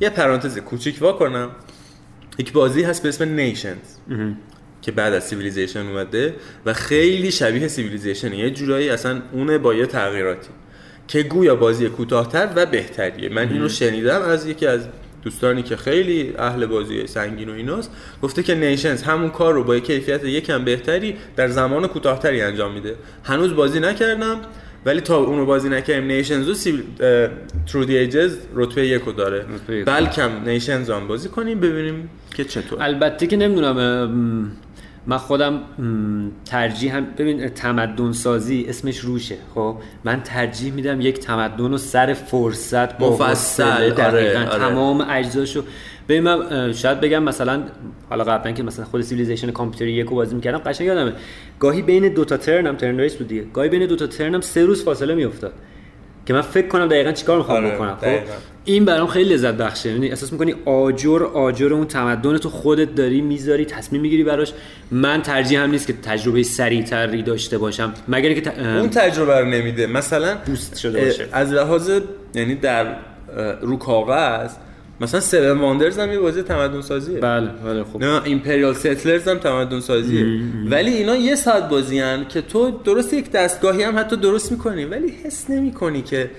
یه 0.00 0.10
پرانتز 0.10 0.58
کوچیک 0.58 1.02
وا 1.02 1.12
کنم 1.12 1.50
یک 2.38 2.52
بازی 2.52 2.82
هست 2.82 3.02
به 3.02 3.08
اسم 3.08 3.28
Nations 3.28 3.76
که 4.88 4.92
بعد 4.92 5.14
از 5.14 5.28
Civilization 5.28 5.86
اومده 5.86 6.34
و 6.66 6.72
خیلی 6.72 7.30
شبیه 7.30 7.68
Civilization 7.68 8.32
یه 8.32 8.50
جورایی 8.50 8.88
اصلا 8.88 9.22
اونه 9.32 9.58
با 9.58 9.74
یه 9.74 9.86
تغییراتی 9.86 10.48
که 11.08 11.22
گویا 11.22 11.56
بازی 11.56 11.88
کوتاهتر 11.88 12.48
و 12.56 12.66
بهتریه. 12.66 13.28
من 13.28 13.48
اینو 13.48 13.68
شنیدم 13.68 14.22
از 14.22 14.46
یکی 14.46 14.66
از 14.66 14.80
دوستانی 15.22 15.62
که 15.62 15.76
خیلی 15.76 16.34
اهل 16.38 16.66
بازی 16.66 17.06
سنگین 17.06 17.48
و 17.48 17.52
ایناست. 17.52 17.90
گفته 18.22 18.42
که 18.42 18.54
Nations 18.54 19.02
همون 19.02 19.30
کار 19.30 19.54
رو 19.54 19.64
با 19.64 19.76
یک 19.76 19.84
کیفیت 19.84 20.24
یکم 20.24 20.64
بهتری 20.64 21.16
در 21.36 21.48
زمان 21.48 21.86
کوتاهتری 21.86 22.42
انجام 22.42 22.72
میده. 22.72 22.94
هنوز 23.24 23.54
بازی 23.54 23.80
نکردم 23.80 24.40
ولی 24.86 25.00
تا 25.00 25.16
اونو 25.16 25.46
بازی 25.46 25.68
نکردیم 25.68 26.04
Nations 26.04 26.48
و 26.48 26.54
سی... 26.54 26.82
Through 27.66 27.84
the 27.84 27.96
Ages 27.96 28.36
رتبه 28.54 28.86
یکو 28.86 29.12
داره. 29.12 29.44
بلکم 29.86 30.30
Nations 30.46 30.90
هم 30.90 31.08
بازی 31.08 31.28
کنیم 31.28 31.60
ببینیم 31.60 32.10
که 32.34 32.44
چطور. 32.44 32.82
البته 32.82 33.26
که 33.26 33.36
نمی‌دونم 33.36 34.52
من 35.08 35.16
خودم 35.16 35.60
ترجیحم 36.44 37.06
ببین 37.18 37.48
تمدن 37.48 38.12
سازی 38.12 38.66
اسمش 38.68 38.98
روشه 38.98 39.36
خب؟ 39.54 39.76
من 40.04 40.22
ترجیح 40.22 40.72
میدم 40.72 41.00
یک 41.00 41.18
تمدن 41.18 41.70
رو 41.70 41.78
سر 41.78 42.12
فرصت 42.12 42.98
با 42.98 43.12
مفصل 43.12 43.62
آره، 43.62 44.06
آره. 44.06 44.44
تمام 44.44 45.06
اجزاشو 45.10 45.62
ببین 46.08 46.22
من 46.22 46.72
شاید 46.72 47.00
بگم 47.00 47.22
مثلا 47.22 47.62
حالا 48.10 48.24
قبلا 48.24 48.52
که 48.52 48.62
مثلا 48.62 48.84
خود 48.84 49.00
Civilization 49.00 49.50
کامپیوتری 49.50 49.92
یکو 49.92 50.14
بازی 50.14 50.34
می‌کردم 50.34 50.58
قشنگ 50.58 50.86
یادمه. 50.86 51.12
گاهی 51.60 51.82
بین 51.82 52.08
دو 52.08 52.24
تا 52.24 52.36
turn 52.36 52.66
هم 52.66 52.76
turn 52.76 53.00
base 53.00 53.16
بود 53.16 53.28
دیگه. 53.28 53.44
گاهی 53.52 53.68
بین 53.68 53.86
دو 53.86 53.96
تا 53.96 54.06
turn 54.06 54.34
هم 54.34 54.40
سه 54.40 54.64
روز 54.64 54.84
فاصله 54.84 55.14
میافتاد. 55.14 55.52
که 56.28 56.34
من 56.34 56.40
فکر 56.40 56.68
کنم 56.68 56.86
دقیقا 56.86 57.12
چیکار 57.12 57.38
می‌خوام 57.38 57.64
آره، 57.64 57.74
بکنم 57.74 57.96
خب؟ 58.00 58.18
این 58.64 58.84
برام 58.84 59.06
خیلی 59.06 59.34
لذت 59.34 59.54
بخشه. 59.54 59.90
یعنی 59.90 60.08
احساس 60.08 60.32
می‌کنی 60.32 60.54
آجر 60.64 61.22
آجر 61.24 61.72
اون 61.72 61.86
تمدن 61.86 62.38
تو 62.38 62.48
خودت 62.50 62.94
داری 62.94 63.20
می‌ذاری 63.20 63.64
تصمیم 63.64 64.02
می‌گیری 64.02 64.24
براش. 64.24 64.52
من 64.90 65.22
ترجیحم 65.22 65.70
نیست 65.70 65.86
که 65.86 65.92
تجربه 65.92 66.42
سریعتری 66.42 67.22
داشته 67.22 67.58
باشم. 67.58 67.94
مگر 68.08 68.28
اینکه 68.28 68.50
ت... 68.50 68.58
اون 68.58 68.90
تجربه 68.90 69.40
رو 69.40 69.46
نمیده. 69.46 69.86
مثلا 69.86 70.36
boost 70.46 70.76
شده 70.76 71.04
باشه. 71.04 71.28
از 71.32 71.52
لحاظ 71.52 71.90
یعنی 72.34 72.54
در 72.54 72.86
رو 73.60 73.76
کاغذ 73.76 74.50
مثلا 75.00 75.20
7 75.20 75.58
Wonders 75.58 75.98
هم 75.98 76.12
یه 76.12 76.18
بازی 76.18 76.42
تمدن 76.42 76.80
سازیه 76.80 77.18
بله 77.18 77.48
بله 77.64 77.84
خوب 77.84 78.04
نه 78.04 78.22
Imperial 78.24 78.74
Settlers 78.74 79.28
هم 79.28 79.38
تمدن 79.38 79.80
سازیه 79.80 80.26
ولی 80.70 80.90
اینا 80.90 81.16
یه 81.16 81.34
ساعت 81.34 81.68
بازی 81.68 81.98
هن 81.98 82.26
که 82.28 82.42
تو 82.42 82.70
درست 82.70 83.12
یک 83.12 83.30
دستگاهی 83.30 83.82
هم 83.82 83.98
حتی 83.98 84.16
درست 84.16 84.52
می‌کنی 84.52 84.84
ولی 84.84 85.12
حس 85.24 85.50
نمی‌کنی 85.50 86.02
که 86.02 86.30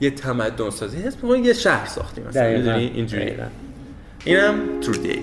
یه 0.00 0.10
تمدن 0.10 0.70
سازی 0.70 0.96
حس 0.96 1.16
می‌کنی 1.22 1.38
یه 1.38 1.52
شهر 1.52 1.86
ساختی 1.86 2.20
مثلا. 2.28 2.74
اینجوری. 2.74 3.32
اینم 4.24 4.54
ترو 4.80 4.92
دی 4.92 5.20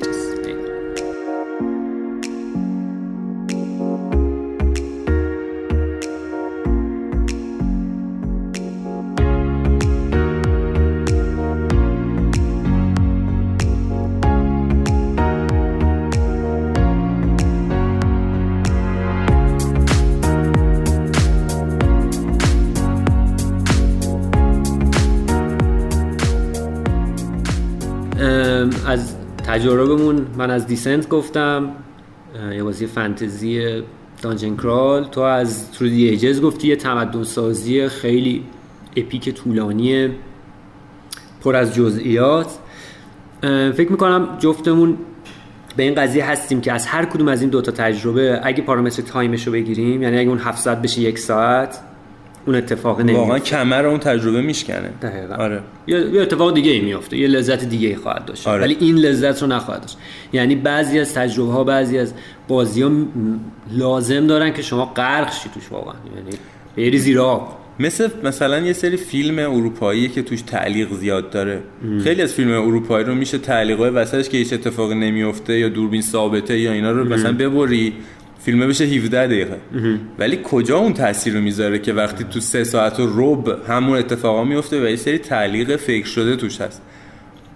تجاربمون 29.61 30.27
من 30.37 30.51
از 30.51 30.67
Descent 30.67 31.09
گفتم 31.09 31.71
یه 32.53 32.63
بازی 32.63 32.87
فانتزی 32.87 33.83
dungeon 34.21 34.55
crawl. 34.55 35.03
تو 35.03 35.21
از 35.21 35.71
Through 35.71 35.98
the 35.98 36.09
Ages 36.09 36.41
گفتی 36.41 36.67
یه 36.67 36.75
تمدن 36.75 37.23
سازی 37.23 37.87
خیلی 37.87 38.43
epic 38.95 39.29
طولانی 39.29 40.09
پر 41.43 41.55
از 41.55 41.75
جزئیات. 41.75 42.47
فکر 43.73 43.91
می‌کنم 43.91 44.37
جفتمون 44.39 44.97
به 45.75 45.83
این 45.83 45.95
قضیه 45.95 46.25
هستیم 46.25 46.61
که 46.61 46.71
از 46.71 46.85
هر 46.85 47.05
کدوم 47.05 47.27
از 47.27 47.41
این 47.41 47.49
دوتا 47.49 47.71
تجربه 47.71 48.39
اگه 48.43 48.63
پارامتر 48.63 49.01
time 49.01 49.32
ش 49.32 49.47
رو 49.47 49.53
بگیریم 49.53 50.01
یعنی 50.01 50.19
اگه 50.19 50.29
اون 50.29 50.39
700 50.39 50.81
بشه 50.81 51.01
یک 51.01 51.19
ساعت 51.19 51.79
اون 52.45 52.55
اتفاق 52.55 52.99
نمیفته 53.01 53.19
واقعا 53.19 53.39
کمر 53.39 53.85
اون 53.85 53.99
تجربه 53.99 54.41
میشکنه. 54.41 54.89
دقیقا. 55.01 55.35
آره. 55.35 55.61
یه 55.87 56.21
اتفاق 56.21 56.53
دیگه 56.53 56.71
ای 56.71 56.79
میفته 56.79 57.17
یه 57.17 57.27
لذت 57.27 57.63
دیگه 57.63 57.87
ای 57.87 57.95
خواهد 57.95 58.25
داشت. 58.25 58.47
آره. 58.47 58.61
ولی 58.61 58.77
این 58.79 58.95
لذت 58.95 59.41
رو 59.41 59.47
نخواهد 59.47 59.81
داشت. 59.81 59.97
یعنی 60.33 60.55
بعضی 60.55 60.99
از 60.99 61.13
تجربه 61.13 61.51
ها 61.51 61.63
بعضی 61.63 61.97
از 61.97 62.13
بازی 62.47 62.81
ها 62.81 62.91
لازم 63.71 64.27
دارن 64.27 64.53
که 64.53 64.61
شما 64.61 64.85
غرق 64.85 65.33
شی 65.33 65.49
توش 65.53 65.71
واقعا. 65.71 65.95
یعنی 66.15 66.37
بری 66.77 66.97
زیر 66.97 67.19
آب 67.19 67.57
مثل 67.79 68.09
مثلا 68.23 68.59
یه 68.59 68.73
سری 68.73 68.97
فیلم 68.97 69.39
اروپایی 69.39 70.09
که 70.09 70.21
توش 70.21 70.41
تعلیق 70.41 70.93
زیاد 70.93 71.29
داره. 71.29 71.61
ام. 71.83 71.99
خیلی 71.99 72.21
از 72.21 72.33
فیلم 72.33 72.51
اروپایی 72.51 73.05
رو 73.05 73.15
میشه 73.15 73.37
تعلیقای 73.37 73.89
وسطش 73.89 74.29
که 74.29 74.37
هیچ 74.37 74.53
اتفاقی 74.53 74.95
نمیفته 74.95 75.59
یا 75.59 75.69
دوربین 75.69 76.01
ثابته 76.01 76.59
یا 76.59 76.71
اینا 76.71 76.91
رو. 76.91 77.03
مثلا 77.13 77.33
ببری. 77.33 77.93
فیلمه 78.43 78.67
بشه 78.67 78.85
17 78.85 79.27
دقیقه. 79.27 79.57
ولی 80.19 80.39
کجا 80.43 80.77
اون 80.77 80.93
تاثیر 80.93 81.33
رو 81.33 81.41
می‌ذاره 81.41 81.79
که 81.79 81.93
وقتی 81.93 82.23
تو 82.23 82.39
سه 82.39 82.63
ساعت 82.63 82.99
و 82.99 83.07
رب 83.15 83.61
همون 83.67 83.97
اتفاقا 83.97 84.43
میفته 84.43 84.85
و 84.85 84.89
یه 84.89 84.95
سری 84.95 85.17
تعلیق 85.17 85.75
فکر 85.75 86.05
شده 86.05 86.35
توش 86.35 86.61
هست. 86.61 86.81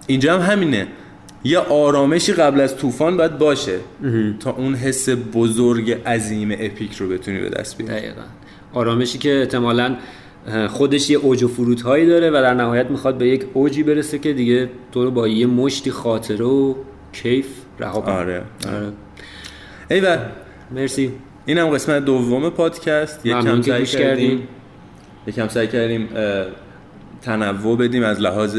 اینجا 0.06 0.38
هم 0.38 0.52
همینه. 0.52 0.86
یه 1.44 1.58
آرامشی 1.58 2.32
قبل 2.32 2.60
از 2.60 2.76
طوفان 2.76 3.16
باید 3.16 3.38
باشه 3.38 3.78
تا 4.40 4.50
اون 4.50 4.74
حس 4.74 5.08
بزرگ 5.34 5.90
عظیم 6.06 6.50
اپیک 6.52 6.94
رو 6.94 7.08
بتونی 7.08 7.40
به 7.40 7.48
دست 7.48 7.78
بیاری. 7.78 7.94
دقیقا. 7.94 8.22
آرامشی 8.72 9.18
که 9.18 9.40
احتمالا 9.40 9.96
خودش 10.68 11.10
یه 11.10 11.18
اوج 11.18 11.42
و 11.42 11.48
فرود 11.48 11.80
هایی 11.80 12.06
داره 12.06 12.30
و 12.30 12.32
در 12.32 12.54
نهایت 12.54 12.90
می‌خواد 12.90 13.18
به 13.18 13.28
یک 13.28 13.44
اوجی 13.54 13.82
برسه 13.82 14.18
که 14.18 14.32
دیگه 14.32 14.70
تو 14.92 15.04
رو 15.04 15.10
با 15.10 15.28
یه 15.28 15.46
مشتی 15.46 15.90
خاطره 15.90 16.44
و 16.44 16.74
کیف 17.12 17.46
رها 17.80 18.00
کنه. 18.00 18.14
آره 18.14 18.42
آره. 18.68 18.92
ایول 19.90 20.18
مرسی. 20.70 21.12
این 21.46 21.58
هم 21.58 21.68
قسمت 21.68 22.04
دوم 22.04 22.50
پادکست. 22.50 23.26
یکم 23.26 23.62
سعی 23.62 23.86
کردیم. 23.86 24.48
یکم 25.26 25.48
سعی 25.48 25.66
کردیم 25.66 26.08
تنوع 27.22 27.78
بدیم 27.78 28.02
از 28.02 28.20
لحاظ 28.20 28.58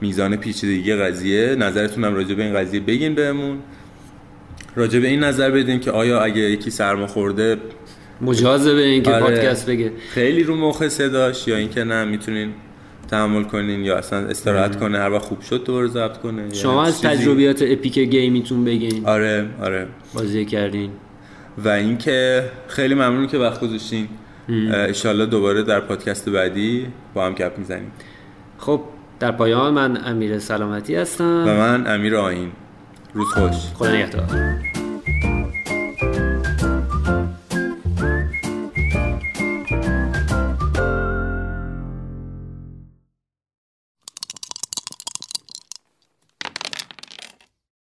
میزان 0.00 0.36
پیچیدگی 0.36 0.94
قضیه. 0.94 1.54
نظرتون 1.54 2.04
هم 2.04 2.14
راجع 2.14 2.34
به 2.34 2.42
این 2.44 2.54
قضیه 2.54 2.80
بگین 2.80 3.14
بهمون. 3.14 3.58
راجع 4.76 5.00
به 5.00 5.08
این 5.08 5.24
نظر 5.24 5.50
بدین 5.50 5.80
که 5.80 5.90
آیا 5.90 6.20
اگه 6.20 6.40
یکی 6.40 6.70
سرما 6.70 7.06
خورده 7.06 7.56
مجازه 8.20 8.74
به 8.74 8.82
این 8.82 9.02
که 9.02 9.10
آره. 9.10 9.22
پادکست 9.22 9.70
بگه. 9.70 9.92
خیلی 10.10 10.42
رو 10.42 10.56
مخ 10.56 10.88
صداش 10.88 11.48
یا 11.48 11.56
اینکه 11.56 11.84
نه 11.84 12.04
می‌تونین 12.04 12.52
تحمل 13.10 13.42
کنین 13.42 13.84
یا 13.84 13.96
اصلا 13.96 14.18
استراحت 14.18 14.80
کنه 14.80 14.98
هر 14.98 15.10
وقت 15.10 15.22
خوب 15.22 15.40
شد 15.40 15.64
دوباره 15.64 15.88
ضبط 15.88 16.16
کنه 16.16 16.54
شما 16.54 16.84
از. 16.84 17.02
تجربیات 17.02 17.62
اپیک 17.62 17.98
گیمیتون 17.98 18.64
بگین. 18.64 19.06
آره 19.06 19.46
آره. 19.62 19.86
بازی 20.14 20.44
کردین. 20.44 20.90
و 21.58 21.68
اینکه 21.68 22.44
خیلی 22.68 22.94
ممنون 22.94 23.26
که 23.26 23.38
وقت 23.38 23.60
گذاشتین. 23.60 24.08
انشالله 24.48 25.26
دوباره 25.26 25.62
در 25.62 25.80
پادکست 25.80 26.28
بعدی 26.28 26.86
با 27.14 27.26
هم 27.26 27.32
گپ 27.32 27.58
می‌زنیم. 27.58 27.92
خب 28.58 28.80
در 29.20 29.32
پایان 29.32 29.74
من 29.74 30.04
امیر 30.04 30.38
سلامتی 30.38 30.96
و 30.96 31.00
هستم 31.00 31.44
من 31.44 31.86
امیر 31.86 32.16
آین 32.16 32.52
روز 33.14 33.28
خوش. 33.28 33.54
خدا 33.74 33.92
نگهدار. 33.92 34.75